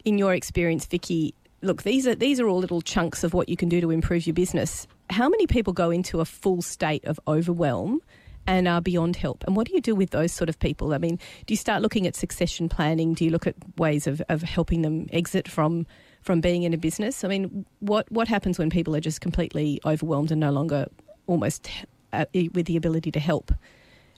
in 0.05 0.19
your 0.19 0.35
experience, 0.35 0.87
Vicki, 0.87 1.35
look, 1.63 1.83
these 1.83 2.07
are 2.07 2.15
these 2.15 2.41
are 2.41 2.49
all 2.49 2.59
little 2.59 2.83
chunks 2.83 3.25
of 3.25 3.35
what 3.35 3.49
you 3.49 3.57
can 3.57 3.69
do 3.69 3.81
to 3.81 3.91
improve 3.91 4.27
your 4.27 4.35
business. 4.35 4.87
How 5.11 5.29
many 5.29 5.47
people 5.47 5.73
go 5.73 5.91
into 5.91 6.21
a 6.21 6.25
full 6.25 6.63
state 6.63 7.05
of 7.05 7.19
overwhelm 7.27 8.01
and 8.47 8.67
are 8.67 8.81
beyond 8.81 9.17
help? 9.17 9.45
And 9.47 9.57
what 9.57 9.69
do 9.69 9.75
you 9.75 9.81
do 9.81 9.95
with 9.95 10.11
those 10.11 10.33
sort 10.33 10.49
of 10.49 10.59
people? 10.59 10.93
I 10.95 10.99
mean, 10.99 11.19
do 11.47 11.53
you 11.53 11.57
start 11.57 11.83
looking 11.83 12.07
at 12.07 12.17
succession 12.17 12.69
planning? 12.69 13.15
Do 13.15 13.25
you 13.25 13.31
look 13.31 13.47
at 13.47 13.55
ways 13.79 14.07
of, 14.07 14.21
of 14.29 14.43
helping 14.43 14.83
them 14.83 15.07
exit 15.13 15.49
from 15.49 15.87
from 16.23 16.41
being 16.41 16.63
in 16.65 16.75
a 16.75 16.79
business? 16.79 17.25
I 17.25 17.29
mean, 17.29 17.65
what 17.81 18.11
what 18.11 18.29
happens 18.29 18.59
when 18.59 18.71
people 18.71 18.97
are 18.97 19.01
just 19.01 19.21
completely 19.21 19.81
overwhelmed 19.85 20.31
and 20.31 20.41
no 20.41 20.51
longer 20.51 20.87
almost 21.27 21.71
uh, 22.13 22.25
with 22.53 22.67
the 22.67 22.77
ability 22.77 23.11
to 23.13 23.21
help? 23.21 23.53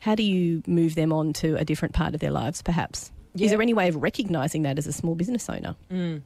How 0.04 0.14
do 0.14 0.22
you 0.22 0.62
move 0.66 0.94
them 0.94 1.12
on 1.12 1.32
to 1.34 1.56
a 1.56 1.64
different 1.64 1.94
part 1.94 2.14
of 2.14 2.20
their 2.20 2.30
lives, 2.30 2.60
perhaps? 2.60 3.10
Yeah. 3.34 3.46
Is 3.46 3.50
there 3.50 3.62
any 3.62 3.74
way 3.74 3.88
of 3.88 3.96
recognizing 3.96 4.62
that 4.62 4.78
as 4.78 4.86
a 4.86 4.92
small 4.92 5.14
business 5.14 5.48
owner? 5.48 5.74
Mm 5.90 6.22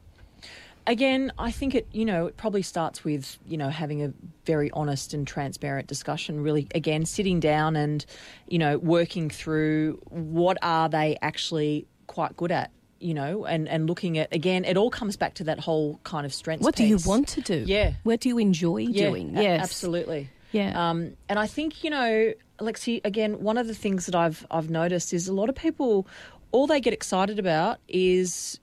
again, 0.87 1.31
I 1.37 1.51
think 1.51 1.75
it, 1.75 1.87
you 1.91 2.03
know, 2.03 2.25
it 2.25 2.35
probably 2.35 2.63
starts 2.63 3.03
with, 3.03 3.37
you 3.45 3.57
know, 3.57 3.69
having 3.69 4.03
a 4.03 4.11
very 4.45 4.71
honest 4.71 5.13
and 5.13 5.25
transparent 5.25 5.87
discussion, 5.87 6.41
really, 6.41 6.67
again, 6.73 7.05
sitting 7.05 7.39
down 7.39 7.75
and, 7.75 8.05
you 8.47 8.57
know, 8.57 8.77
working 8.79 9.29
through 9.29 10.01
what 10.09 10.57
are 10.61 10.89
they 10.89 11.17
actually 11.21 11.87
quite 12.07 12.35
good 12.35 12.51
at 12.51 12.71
you 13.01 13.13
know, 13.13 13.45
and, 13.45 13.69
and 13.69 13.87
looking 13.87 14.17
at 14.17 14.33
again, 14.35 14.65
it 14.65 14.75
all 14.75 14.89
comes 14.89 15.15
back 15.15 15.35
to 15.35 15.45
that 15.45 15.57
whole 15.57 16.01
kind 16.03 16.25
of 16.25 16.33
strengths. 16.33 16.65
What 16.65 16.75
piece. 16.75 16.83
do 16.83 16.89
you 16.89 17.09
want 17.09 17.29
to 17.29 17.41
do? 17.41 17.63
Yeah. 17.65 17.93
What 18.03 18.19
do 18.19 18.27
you 18.27 18.37
enjoy 18.37 18.79
yeah, 18.79 19.07
doing? 19.07 19.37
A- 19.37 19.41
yes, 19.41 19.61
absolutely. 19.61 20.29
Yeah. 20.51 20.89
Um, 20.89 21.15
and 21.27 21.37
I 21.39 21.47
think 21.47 21.83
you 21.83 21.89
know, 21.89 22.33
Alexi, 22.59 23.01
again, 23.03 23.41
one 23.41 23.57
of 23.57 23.67
the 23.67 23.75
things 23.75 24.05
that 24.05 24.15
I've 24.15 24.45
I've 24.51 24.69
noticed 24.69 25.13
is 25.13 25.27
a 25.27 25.33
lot 25.33 25.49
of 25.49 25.55
people, 25.55 26.07
all 26.51 26.67
they 26.67 26.79
get 26.79 26.93
excited 26.93 27.39
about 27.39 27.79
is 27.87 28.59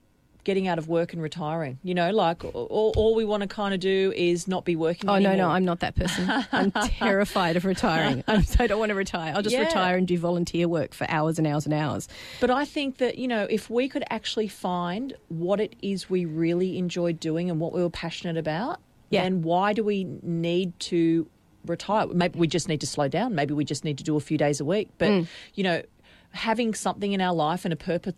getting 0.47 0.69
out 0.69 0.77
of 0.77 0.87
work 0.87 1.11
and 1.11 1.21
retiring. 1.21 1.77
You 1.83 1.93
know, 1.93 2.09
like 2.11 2.45
all, 2.45 2.93
all 2.95 3.15
we 3.15 3.25
want 3.25 3.41
to 3.41 3.47
kind 3.47 3.73
of 3.73 3.81
do 3.81 4.13
is 4.15 4.47
not 4.47 4.63
be 4.63 4.77
working. 4.77 5.09
Oh 5.09 5.15
anymore. 5.15 5.35
no, 5.35 5.47
no, 5.47 5.49
I'm 5.49 5.65
not 5.65 5.81
that 5.81 5.93
person. 5.93 6.31
I'm 6.53 6.71
terrified 6.85 7.57
of 7.57 7.65
retiring. 7.65 8.23
I'm, 8.29 8.45
I 8.57 8.67
do 8.67 8.73
not 8.73 8.79
want 8.79 8.89
to 8.89 8.95
retire. 8.95 9.33
I'll 9.35 9.41
just 9.41 9.53
yeah. 9.53 9.65
retire 9.65 9.97
and 9.97 10.07
do 10.07 10.17
volunteer 10.17 10.69
work 10.69 10.93
for 10.93 11.05
hours 11.09 11.37
and 11.37 11.45
hours 11.45 11.65
and 11.65 11.73
hours. 11.73 12.07
But 12.39 12.49
I 12.49 12.63
think 12.63 12.99
that 12.99 13.17
you 13.17 13.27
know, 13.27 13.45
if 13.49 13.69
we 13.69 13.89
could 13.89 14.05
actually 14.09 14.47
find 14.47 15.13
what 15.27 15.59
it 15.59 15.75
is 15.81 16.09
we 16.09 16.23
really 16.23 16.77
enjoyed 16.77 17.19
doing 17.19 17.49
and 17.49 17.59
what 17.59 17.73
we 17.73 17.81
were 17.81 17.89
passionate 17.89 18.37
about, 18.37 18.79
yeah. 19.09 19.23
and 19.23 19.43
why 19.43 19.73
do 19.73 19.83
we 19.83 20.05
need 20.23 20.79
to 20.79 21.27
retire? 21.69 22.07
Maybe 22.07 22.39
we 22.39 22.47
just 22.47 22.67
need 22.67 22.81
to 22.81 22.87
slow 22.87 23.07
down. 23.07 23.35
Maybe 23.35 23.53
we 23.53 23.65
just 23.65 23.83
need 23.83 23.97
to 23.99 24.03
do 24.03 24.15
a 24.15 24.19
few 24.19 24.37
days 24.37 24.59
a 24.59 24.65
week. 24.65 24.89
But 24.97 25.09
mm. 25.09 25.27
you 25.53 25.63
know, 25.63 25.81
having 26.31 26.73
something 26.73 27.13
in 27.13 27.21
our 27.21 27.33
life 27.33 27.65
and 27.65 27.73
a 27.73 27.77
purpose 27.77 28.13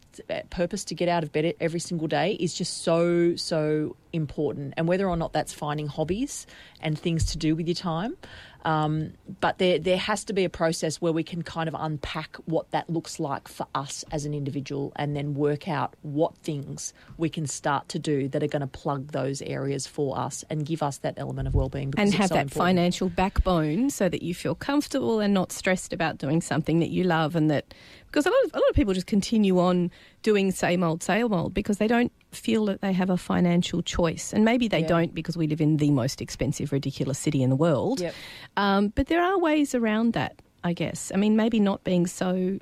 purpose 0.49 0.83
to 0.83 0.95
get 0.95 1.07
out 1.07 1.23
of 1.23 1.31
bed 1.31 1.53
every 1.59 1.79
single 1.79 2.07
day 2.07 2.33
is 2.33 2.53
just 2.53 2.83
so 2.83 3.35
so 3.35 3.95
important 4.11 4.73
and 4.77 4.87
whether 4.87 5.07
or 5.07 5.15
not 5.15 5.31
that's 5.31 5.53
finding 5.53 5.87
hobbies 5.87 6.47
and 6.81 6.97
things 6.97 7.25
to 7.25 7.37
do 7.37 7.55
with 7.55 7.67
your 7.67 7.75
time 7.75 8.17
um, 8.65 9.13
but 9.39 9.57
there 9.57 9.79
there 9.79 9.97
has 9.97 10.23
to 10.25 10.33
be 10.33 10.43
a 10.45 10.49
process 10.49 11.01
where 11.01 11.13
we 11.13 11.23
can 11.23 11.41
kind 11.41 11.67
of 11.67 11.75
unpack 11.77 12.37
what 12.45 12.71
that 12.71 12.89
looks 12.89 13.19
like 13.19 13.47
for 13.47 13.67
us 13.73 14.03
as 14.11 14.25
an 14.25 14.33
individual, 14.33 14.91
and 14.95 15.15
then 15.15 15.33
work 15.33 15.67
out 15.67 15.95
what 16.01 16.35
things 16.37 16.93
we 17.17 17.29
can 17.29 17.47
start 17.47 17.87
to 17.89 17.99
do 17.99 18.27
that 18.29 18.43
are 18.43 18.47
going 18.47 18.61
to 18.61 18.67
plug 18.67 19.11
those 19.11 19.41
areas 19.41 19.87
for 19.87 20.17
us 20.17 20.43
and 20.49 20.65
give 20.65 20.83
us 20.83 20.97
that 20.99 21.13
element 21.17 21.47
of 21.47 21.55
well-being. 21.55 21.93
And 21.97 22.13
have 22.13 22.29
so 22.29 22.35
that 22.35 22.41
important. 22.41 22.67
financial 22.67 23.09
backbone 23.09 23.89
so 23.89 24.09
that 24.09 24.21
you 24.21 24.33
feel 24.33 24.55
comfortable 24.55 25.19
and 25.19 25.33
not 25.33 25.51
stressed 25.51 25.93
about 25.93 26.17
doing 26.17 26.41
something 26.41 26.79
that 26.79 26.89
you 26.89 27.03
love, 27.03 27.35
and 27.35 27.49
that 27.49 27.73
because 28.11 28.25
a 28.25 28.29
lot 28.29 28.45
of 28.45 28.53
a 28.53 28.57
lot 28.57 28.69
of 28.69 28.75
people 28.75 28.93
just 28.93 29.07
continue 29.07 29.59
on 29.59 29.91
doing 30.23 30.51
same 30.51 30.83
old 30.83 31.03
same 31.03 31.31
old 31.31 31.53
because 31.53 31.77
they 31.77 31.87
don't 31.87 32.11
feel 32.31 32.65
that 32.65 32.81
they 32.81 32.93
have 32.93 33.09
a 33.09 33.17
financial 33.17 33.81
choice, 33.81 34.33
and 34.33 34.43
maybe 34.45 34.67
they 34.67 34.81
yeah. 34.81 34.87
don't 34.87 35.13
because 35.13 35.37
we 35.37 35.47
live 35.47 35.61
in 35.61 35.77
the 35.77 35.91
most 35.91 36.21
expensive, 36.21 36.71
ridiculous 36.71 37.19
city 37.19 37.43
in 37.43 37.49
the 37.49 37.55
world. 37.55 37.99
Yep. 38.01 38.13
Um, 38.57 38.87
but 38.89 39.07
there 39.07 39.21
are 39.21 39.37
ways 39.37 39.75
around 39.75 40.13
that, 40.13 40.41
I 40.63 40.73
guess. 40.73 41.11
I 41.13 41.17
mean, 41.17 41.35
maybe 41.35 41.59
not 41.59 41.83
being 41.83 42.07
so 42.07 42.59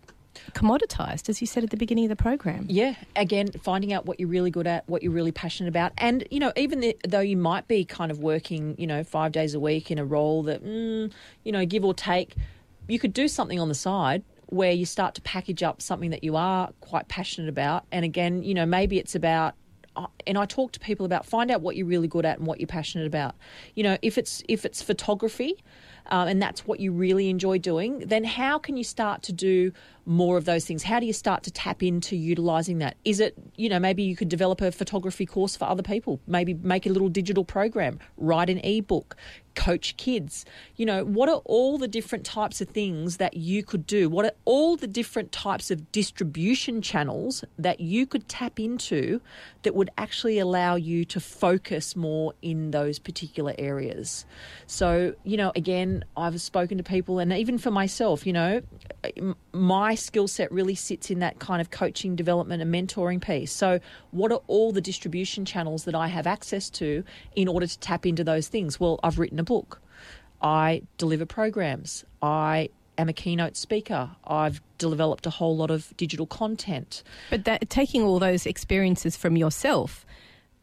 commoditized, 0.54 1.30
as 1.30 1.42
you 1.42 1.48
said 1.48 1.64
at 1.64 1.72
the 1.72 1.78
beginning 1.78 2.06
of 2.06 2.10
the 2.10 2.16
program. 2.16 2.66
Yeah, 2.70 2.96
again, 3.16 3.52
finding 3.64 3.92
out 3.94 4.06
what 4.06 4.20
you're 4.20 4.30
really 4.30 4.52
good 4.52 4.68
at, 4.68 4.88
what 4.88 5.02
you're 5.02 5.12
really 5.12 5.32
passionate 5.32 5.70
about, 5.70 5.94
and 5.98 6.28
you 6.30 6.40
know, 6.40 6.52
even 6.56 6.80
the, 6.82 6.98
though 7.08 7.20
you 7.20 7.38
might 7.38 7.68
be 7.68 7.86
kind 7.86 8.12
of 8.12 8.20
working, 8.20 8.76
you 8.78 8.88
know, 8.88 9.04
five 9.04 9.32
days 9.32 9.54
a 9.54 9.60
week 9.60 9.92
in 9.92 9.98
a 9.98 10.06
role 10.06 10.44
that, 10.44 10.64
mm, 10.64 11.12
you 11.44 11.52
know, 11.52 11.66
give 11.66 11.84
or 11.84 11.94
take, 11.94 12.36
you 12.88 13.00
could 13.00 13.14
do 13.14 13.28
something 13.28 13.60
on 13.60 13.68
the 13.68 13.76
side 13.76 14.24
where 14.48 14.72
you 14.72 14.86
start 14.86 15.16
to 15.16 15.22
package 15.22 15.64
up 15.64 15.82
something 15.82 16.10
that 16.10 16.24
you 16.24 16.36
are 16.36 16.72
quite 16.82 17.08
passionate 17.08 17.50
about. 17.50 17.86
And 17.92 18.04
again, 18.04 18.44
you 18.44 18.54
know, 18.54 18.66
maybe 18.66 18.98
it's 18.98 19.16
about 19.16 19.56
and 20.28 20.38
I 20.38 20.46
talk 20.46 20.74
to 20.74 20.80
people 20.80 21.06
about 21.06 21.26
find 21.26 21.50
out 21.50 21.62
what 21.62 21.76
you're 21.76 21.88
really 21.88 22.08
good 22.08 22.26
at 22.26 22.38
and 22.38 22.46
what 22.46 22.60
you're 22.60 22.68
passionate 22.68 23.08
about. 23.08 23.36
You 23.76 23.84
know, 23.84 23.98
if 24.02 24.18
it's 24.18 24.44
if 24.48 24.66
it's 24.66 24.82
photography, 24.82 25.56
um, 26.10 26.28
and 26.28 26.42
that's 26.42 26.66
what 26.66 26.80
you 26.80 26.92
really 26.92 27.30
enjoy 27.30 27.58
doing, 27.58 28.00
then 28.00 28.24
how 28.24 28.58
can 28.58 28.78
you 28.78 28.84
start 28.84 29.24
to 29.24 29.34
do 29.34 29.72
more 30.06 30.38
of 30.38 30.46
those 30.46 30.66
things? 30.66 30.84
How 30.84 31.00
do 31.00 31.06
you 31.06 31.14
start 31.14 31.44
to 31.44 31.52
tap 31.52 31.84
into 31.84 32.16
utilizing 32.16 32.78
that? 32.78 32.96
Is 33.04 33.20
it, 33.20 33.36
you 33.56 33.68
know, 33.68 33.80
maybe 33.80 34.04
you 34.04 34.16
could 34.16 34.30
develop 34.30 34.62
a 34.62 34.72
photography 34.72 35.26
course 35.26 35.56
for 35.56 35.66
other 35.66 35.84
people, 35.84 36.22
maybe 36.28 36.54
make 36.54 36.86
a 36.86 36.90
little 36.90 37.10
digital 37.10 37.44
program, 37.44 38.00
write 38.16 38.50
an 38.50 38.60
ebook, 38.60 39.18
coach 39.58 39.98
kids. 39.98 40.46
You 40.76 40.86
know, 40.86 41.04
what 41.04 41.28
are 41.28 41.42
all 41.44 41.80
the 41.80 41.88
different 41.88 42.24
types 42.24 42.62
of 42.62 42.70
things 42.70 43.18
that 43.18 43.36
you 43.36 43.64
could 43.64 43.88
do? 43.88 44.08
What 44.08 44.26
are 44.26 44.32
all 44.46 44.78
the 44.78 44.88
different 44.88 45.32
types 45.32 45.72
of 45.72 45.92
distribution 45.92 46.82
channels 46.82 47.44
that 47.58 47.80
you 47.80 48.06
could 48.06 48.30
tap 48.30 48.60
into 48.60 49.20
that 49.64 49.74
would 49.74 49.90
actually 49.98 50.38
allow 50.38 50.76
you 50.76 51.04
to 51.06 51.20
focus 51.20 51.96
more 51.96 52.34
in 52.44 52.70
those 52.70 53.00
particular 53.00 53.56
areas? 53.58 54.26
So, 54.68 55.16
you 55.24 55.38
know, 55.38 55.52
again, 55.56 56.06
I've 56.16 56.40
spoken 56.40 56.78
to 56.78 56.84
people, 56.84 57.18
and 57.18 57.34
even 57.34 57.58
for 57.58 57.72
myself, 57.72 58.28
you 58.28 58.34
know, 58.34 58.62
my 59.54 59.96
skill 59.96 60.28
set 60.28 60.52
really 60.52 60.76
sits 60.76 61.10
in 61.10 61.18
that 61.20 61.40
kind 61.40 61.62
of 61.62 61.72
coaching, 61.72 62.16
development, 62.16 62.62
and 62.62 62.72
mentoring 62.72 63.20
piece. 63.20 63.52
So, 63.52 63.80
what 64.12 64.32
are 64.32 64.42
all 64.46 64.72
the 64.72 64.82
distribution 64.82 65.46
channels 65.46 65.86
that 65.86 65.96
I 65.96 66.08
have 66.10 66.28
access 66.28 66.70
to 66.72 67.04
in 67.36 67.48
order 67.48 67.66
to 67.66 67.80
tap 67.80 68.06
into 68.06 68.24
those 68.24 68.48
things? 68.48 68.80
Well, 68.80 69.00
I've 69.04 69.18
written 69.18 69.40
a 69.40 69.47
book, 69.48 69.82
I 70.42 70.84
deliver 71.00 71.26
programs, 71.26 72.06
I 72.22 72.70
am 72.98 73.10
a 73.10 73.14
keynote 73.14 73.56
speaker. 73.58 74.12
I've 74.26 74.62
developed 74.78 75.26
a 75.26 75.30
whole 75.30 75.56
lot 75.58 75.72
of 75.72 75.96
digital 75.98 76.28
content. 76.28 77.04
But 77.30 77.46
that, 77.46 77.70
taking 77.70 78.04
all 78.04 78.20
those 78.20 78.46
experiences 78.46 79.18
from 79.18 79.36
yourself, 79.38 80.06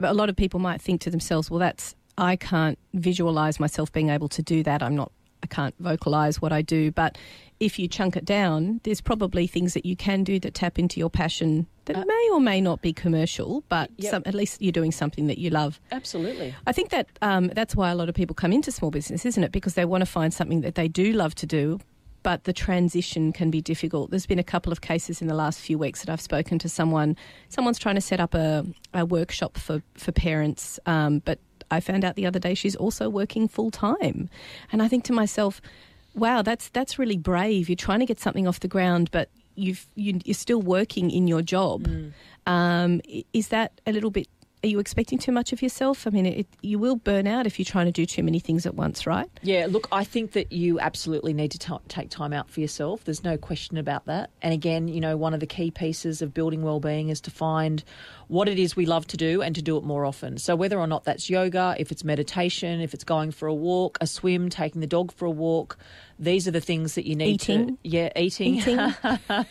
a 0.01 0.15
lot 0.15 0.29
of 0.29 0.37
people 0.37 0.61
might 0.61 0.81
think 0.81 1.01
to 1.03 1.11
themselves, 1.11 1.51
well, 1.51 1.61
that's, 1.61 1.97
I 2.17 2.37
can't 2.37 2.79
visualize 2.93 3.59
myself 3.59 3.93
being 3.93 4.11
able 4.11 4.29
to 4.29 4.43
do 4.43 4.63
that. 4.63 4.83
I'm 4.83 4.95
not, 4.95 5.11
I 5.45 5.47
can't 5.47 5.75
vocalize 5.79 6.41
what 6.41 6.55
I 6.55 6.63
do. 6.63 6.91
But 6.91 7.19
if 7.61 7.79
you 7.79 7.87
chunk 7.87 8.17
it 8.17 8.25
down, 8.25 8.81
there's 8.85 9.03
probably 9.03 9.47
things 9.47 9.75
that 9.75 9.85
you 9.85 9.95
can 9.95 10.25
do 10.25 10.41
that 10.41 10.55
tap 10.55 10.79
into 10.79 10.99
your 10.99 11.11
passion 11.11 11.67
that 11.85 11.97
uh, 11.97 12.05
may 12.07 12.29
or 12.33 12.41
may 12.41 12.63
not 12.63 12.81
be 12.81 12.95
commercial, 12.95 13.63
but 13.69 13.91
yep. 13.99 14.11
some, 14.11 14.23
at 14.25 14.35
least 14.35 14.63
you're 14.63 14.73
doing 14.73 14.91
something 14.91 15.27
that 15.27 15.37
you 15.37 15.51
love. 15.51 15.79
Absolutely. 15.93 16.55
I 16.67 16.73
think 16.73 16.89
that 16.91 17.09
um, 17.21 17.49
that's 17.49 17.77
why 17.77 17.91
a 17.91 17.95
lot 17.95 18.09
of 18.09 18.15
people 18.15 18.35
come 18.35 18.55
into 18.55 18.73
small 18.73 18.91
business, 18.91 19.27
isn't 19.27 19.45
it? 19.45 19.53
Because 19.53 19.75
they 19.75 19.85
want 19.85 20.01
to 20.01 20.07
find 20.07 20.33
something 20.33 20.63
that 20.63 20.77
they 20.77 20.89
do 20.89 21.13
love 21.13 21.35
to 21.35 21.47
do, 21.47 21.79
but 22.23 22.45
the 22.45 22.55
transition 22.55 23.35
can 23.35 23.51
be 23.51 23.61
difficult. 23.61 24.11
There's 24.11 24.25
been 24.25 24.39
a 24.39 24.45
couple 24.45 24.73
of 24.73 24.81
cases 24.81 25.21
in 25.21 25.29
the 25.29 25.35
last 25.35 25.61
few 25.61 25.77
weeks 25.77 26.01
that 26.01 26.11
I've 26.11 26.23
spoken 26.23 26.59
to 26.61 26.71
someone. 26.71 27.17
Someone's 27.51 27.79
trying 27.79 27.97
to 27.97 28.01
set 28.01 28.19
up 28.19 28.33
a, 28.33 28.65
a 28.95 29.05
workshop 29.05 29.59
for 29.59 29.83
for 29.95 30.11
parents, 30.11 30.81
um, 30.87 31.19
but 31.27 31.39
I 31.75 31.81
found 31.81 32.05
out 32.05 32.17
the 32.17 32.27
other 32.27 32.39
day 32.39 32.55
she's 32.55 32.77
also 32.77 33.09
working 33.09 33.49
full 33.49 33.71
time, 33.71 34.31
and 34.73 34.83
I 34.83 34.89
think 34.89 35.05
to 35.05 35.13
myself 35.13 35.61
Wow, 36.15 36.43
that's 36.43 36.69
that's 36.69 36.99
really 36.99 37.17
brave. 37.17 37.69
You're 37.69 37.77
trying 37.77 38.01
to 38.01 38.07
get 38.07 38.21
something 38.21 38.47
off 38.47 38.61
the 38.61 38.69
ground, 38.69 39.11
but 39.11 39.29
you've 39.57 39.87
you, 39.95 40.21
are 40.29 40.35
still 40.35 40.63
working 40.63 41.11
in 41.11 41.27
your 41.27 41.43
job. 41.43 41.89
Mm. 41.89 42.13
Um, 42.47 43.01
is 43.33 43.49
that 43.49 43.81
a 43.87 43.93
little 43.93 44.11
bit? 44.11 44.29
Are 44.63 44.69
you 44.69 44.79
expecting 44.79 45.19
too 45.19 45.33
much 45.33 45.53
of 45.53 45.61
yourself? 45.61 46.07
I 46.07 46.11
mean, 46.11 46.25
it, 46.25 46.47
you 46.63 46.79
will 46.79 46.97
burn 46.97 47.27
out 47.27 47.47
if 47.47 47.59
you're 47.59 47.67
trying 47.67 47.85
to 47.85 47.93
do 47.93 48.07
too 48.07 48.23
many 48.23 48.39
things 48.39 48.65
at 48.65 48.75
once, 48.75 49.07
right? 49.07 49.29
Yeah, 49.43 49.67
look, 49.69 49.89
I 49.93 50.05
think 50.05 50.33
that 50.33 50.53
you 50.53 50.81
absolutely 50.81 51.35
need 51.35 51.51
to 51.51 51.59
t- 51.59 51.75
take 51.89 52.09
time 52.09 52.33
out 52.33 52.49
for 52.49 52.61
yourself. 52.61 53.05
There's 53.05 53.23
no 53.23 53.37
question 53.37 53.77
about 53.77 54.07
that. 54.07 54.31
And 54.41 54.55
again, 54.55 54.89
you 54.89 55.03
know, 55.03 55.19
one 55.19 55.35
of 55.35 55.41
the 55.41 55.47
key 55.47 55.71
pieces 55.71 56.23
of 56.23 56.33
building 56.33 56.63
well-being 56.63 57.11
is 57.11 57.21
to 57.23 57.31
find 57.31 57.85
what 58.29 58.49
it 58.49 58.59
is 58.59 58.77
we 58.77 58.87
love 58.87 59.07
to 59.09 59.17
do 59.17 59.43
and 59.43 59.55
to 59.55 59.63
do 59.63 59.77
it 59.77 59.85
more 59.85 60.05
often. 60.05 60.39
So 60.39 60.57
whether 60.57 60.79
or 60.79 60.87
not 60.87 61.05
that's 61.05 61.29
yoga, 61.31 61.75
if 61.79 61.93
it's 61.93 62.05
meditation, 62.05 62.81
if 62.81 62.95
it's 62.95 63.05
going 63.05 63.31
for 63.31 63.47
a 63.47 63.55
walk, 63.55 63.99
a 64.01 64.07
swim, 64.07 64.49
taking 64.49 64.81
the 64.81 64.87
dog 64.87 65.13
for 65.13 65.27
a 65.27 65.31
walk, 65.31 65.79
these 66.19 66.47
are 66.47 66.51
the 66.51 66.61
things 66.61 66.95
that 66.95 67.07
you 67.07 67.17
need 67.17 67.43
eating. 67.43 67.67
to 67.67 67.79
yeah 67.83 68.11
eating, 68.17 68.57
eating. 68.57 68.79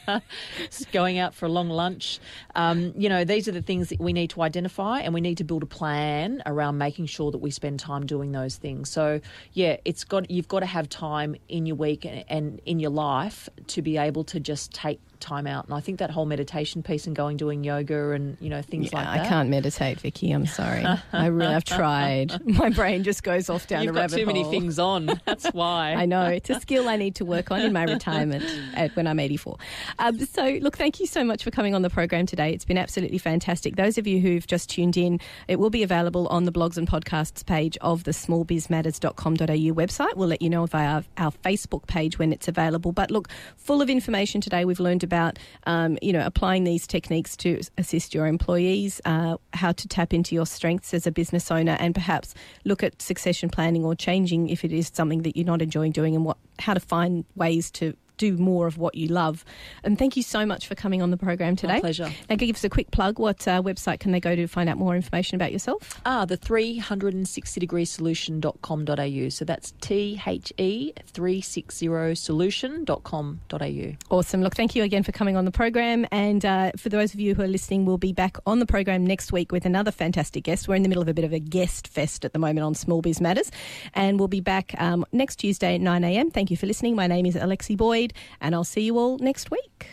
going 0.92 1.20
out 1.20 1.34
for 1.34 1.46
a 1.46 1.50
long 1.50 1.70
lunch 1.70 2.20
um, 2.56 2.94
you 2.98 3.10
know 3.10 3.24
these 3.24 3.48
are 3.48 3.52
the 3.52 3.62
things 3.62 3.90
that 3.90 4.00
we 4.00 4.14
need 4.14 4.30
to 4.30 4.42
identify 4.42 5.00
and 5.00 5.14
we 5.14 5.22
need 5.22 5.38
to 5.38 5.44
build 5.44 5.64
a 5.64 5.68
plan 5.68 6.42
around 6.46 6.78
making 6.78 7.06
sure 7.06 7.32
that 7.32 7.40
we 7.40 7.52
spend 7.52 7.80
time 7.80 8.06
doing 8.06 8.32
those 8.32 8.56
things 8.56 8.90
so 8.90 9.20
yeah 9.54 9.78
it's 9.86 10.04
got 10.04 10.30
you've 10.30 10.48
got 10.48 10.62
to 10.62 10.66
have 10.66 10.88
time 10.88 11.36
in 11.50 11.66
your 11.66 11.76
week 11.76 12.06
and, 12.06 12.24
and 12.30 12.62
in 12.66 12.80
your 12.80 12.92
life 12.92 13.50
to 13.68 13.82
be 13.82 13.98
able 13.98 14.24
to 14.24 14.40
just 14.40 14.74
take 14.74 15.00
time 15.24 15.48
out. 15.48 15.66
And 15.66 15.74
I 15.74 15.80
think 15.80 16.00
that 16.00 16.12
whole 16.12 16.26
meditation 16.26 16.84
piece 16.84 17.08
and 17.08 17.16
going 17.16 17.38
doing 17.38 17.64
yoga 17.64 18.12
and 18.12 18.38
you 18.40 18.50
know 18.50 18.62
things 18.74 18.92
yeah, 18.92 18.98
like 18.98 19.18
that. 19.18 19.26
I 19.28 19.30
can't 19.30 19.50
meditate, 19.50 20.00
Vicki. 20.00 20.32
I'm 20.32 20.48
sorry. 20.48 20.84
I 21.14 21.28
really 21.28 21.54
have 21.54 21.64
tried. 21.64 22.44
My 22.46 22.72
brain 22.72 23.04
just 23.04 23.22
goes 23.22 23.48
off 23.48 23.68
down 23.68 23.84
You've 23.84 23.96
a 23.96 24.00
rabbit 24.00 24.12
got 24.12 24.18
too 24.18 24.26
many 24.26 24.44
things 24.46 24.80
on. 24.80 25.22
That's 25.26 25.46
why. 25.54 25.94
I 25.94 26.08
know 26.08 26.26
it's 26.26 26.50
a 26.50 26.60
skill 26.60 26.90
I 26.90 26.96
need 26.96 27.14
to 27.16 27.26
work 27.26 27.52
on 27.52 27.62
in 27.62 27.72
my 27.72 27.84
retirement 27.84 28.44
at, 28.74 28.96
when 28.96 29.06
I'm 29.06 29.20
84. 29.20 29.58
Um, 30.00 30.20
so 30.26 30.58
look, 30.62 30.76
thank 30.76 31.00
you 31.00 31.06
so 31.06 31.24
much 31.24 31.44
for 31.44 31.52
coming 31.52 31.76
on 31.76 31.84
the 31.84 31.90
program 31.92 32.26
today. 32.26 32.52
It's 32.52 32.66
been 32.66 32.80
absolutely 32.80 33.20
fantastic. 33.20 33.76
Those 33.76 34.00
of 34.00 34.08
you 34.08 34.20
who've 34.20 34.46
just 34.48 34.72
tuned 34.72 34.98
in, 34.98 35.20
it 35.48 35.60
will 35.60 35.70
be 35.70 35.84
available 35.84 36.28
on 36.30 36.46
the 36.46 36.52
blogs 36.52 36.78
and 36.78 36.88
podcasts 36.88 37.46
page 37.46 37.78
of 37.82 38.06
the 38.06 38.12
smallbizmatters.com.au 38.12 39.74
website. 39.74 40.16
We'll 40.16 40.30
let 40.30 40.42
you 40.42 40.50
know 40.50 40.66
via 40.66 40.88
our, 40.88 41.04
our 41.18 41.32
Facebook 41.32 41.86
page 41.86 42.18
when 42.18 42.34
it's 42.34 42.48
available. 42.48 42.92
But 42.92 43.12
look, 43.12 43.30
full 43.56 43.84
of 43.84 43.90
information 43.90 44.42
today. 44.42 44.66
We've 44.66 44.80
learned 44.80 45.04
about 45.04 45.38
um, 45.68 46.00
you 46.02 46.12
know 46.12 46.26
applying 46.26 46.64
these 46.64 46.88
techniques 46.88 47.38
to 47.38 47.62
assist 47.78 48.16
your 48.16 48.26
employees, 48.54 49.02
uh, 49.06 49.38
how 49.54 49.72
to 49.72 49.88
tap 49.88 50.14
into 50.14 50.36
your 50.36 50.46
strengths 50.46 50.94
as 50.94 51.08
a 51.08 51.12
business 51.12 51.50
owner, 51.50 51.76
and 51.80 51.96
perhaps 51.96 52.36
look 52.66 52.84
at 52.84 53.02
succession 53.02 53.50
planning 53.50 53.84
or 53.84 53.96
changing 53.96 54.50
if 54.50 54.64
it 54.64 54.72
is 54.72 54.92
something 54.94 55.24
that 55.24 55.36
you're 55.36 55.46
not 55.46 55.62
enjoying 55.62 55.92
doing, 55.92 56.16
and 56.16 56.24
what 56.26 56.38
how 56.60 56.74
to 56.74 56.80
find 56.80 57.26
ways 57.36 57.72
to 57.72 57.96
do 58.18 58.38
more 58.38 58.68
of 58.68 58.78
what 58.78 58.96
you 58.96 59.08
love. 59.08 59.44
And 59.84 59.98
thank 59.98 60.16
you 60.16 60.24
so 60.24 60.46
much 60.46 60.68
for 60.68 60.76
coming 60.76 61.02
on 61.02 61.12
the 61.12 61.18
program 61.18 61.56
today. 61.56 61.74
My 61.74 61.80
pleasure. 61.80 62.12
Now, 62.30 62.36
give 62.36 62.56
us 62.56 62.64
a 62.64 62.70
quick 62.70 62.92
plug. 62.92 63.20
What 63.20 63.48
uh, 63.48 63.62
website 63.62 64.00
can 64.00 64.12
they 64.12 64.20
go 64.20 64.36
to 64.36 64.48
find 64.48 64.70
out 64.70 64.78
more 64.78 64.96
information 64.96 65.36
about 65.36 65.52
yourself? 65.52 66.02
Ah, 66.06 66.26
the 66.26 66.38
360degree 66.38 67.88
solution.com.au. 67.88 69.30
So 69.30 69.46
that's 69.46 69.74
T 69.82 70.22
H 70.26 70.54
E 70.58 70.94
360 71.06 72.16
solution.com.au. 72.16 73.96
Awesome. 74.10 74.42
Look, 74.42 74.56
thank 74.56 74.76
you 74.76 74.84
again 74.84 75.04
for 75.04 75.12
coming 75.12 75.36
on 75.36 75.46
the 75.46 75.52
program. 75.52 76.06
And 76.12 76.46
uh, 76.46 76.72
for 76.78 76.90
those 76.90 77.14
of 77.14 77.20
you 77.20 77.36
who 77.36 77.42
are 77.42 77.48
listening, 77.48 77.86
we'll 77.86 77.98
be 77.98 78.14
back 78.14 78.38
on 78.46 78.60
the 78.60 78.66
program 78.66 79.06
next 79.06 79.32
week 79.32 79.52
with 79.52 79.66
another 79.66 79.92
fantastic 79.92 80.44
guest. 80.44 80.68
We're 80.68 80.76
in 80.76 80.84
the 80.84 80.90
middle 80.90 81.02
of 81.02 81.08
a 81.08 81.14
bit 81.14 81.26
of 81.26 81.34
a 81.34 81.40
guest 81.40 81.88
fest 81.88 82.26
at 82.26 82.34
the 82.34 82.40
moment 82.40 82.66
on 82.66 82.76
Small 82.76 83.02
Biz 83.02 83.22
Matters. 83.22 83.52
And 83.94 84.20
we'll 84.20 84.28
be 84.28 84.42
back 84.42 84.76
um, 84.80 85.06
next 85.12 85.38
Tuesday 85.38 85.76
at 85.76 85.82
9 85.82 86.04
a.m. 86.04 86.32
Thank 86.32 86.52
you 86.52 86.58
for 86.58 86.66
listening. 86.66 86.96
My 86.96 87.08
name 87.08 87.26
is 87.26 87.36
Alexi 87.36 87.78
Boyd 87.78 88.03
and 88.42 88.54
I'll 88.56 88.64
see 88.66 88.82
you 88.82 88.98
all 88.98 89.18
next 89.20 89.52
week. 89.52 89.88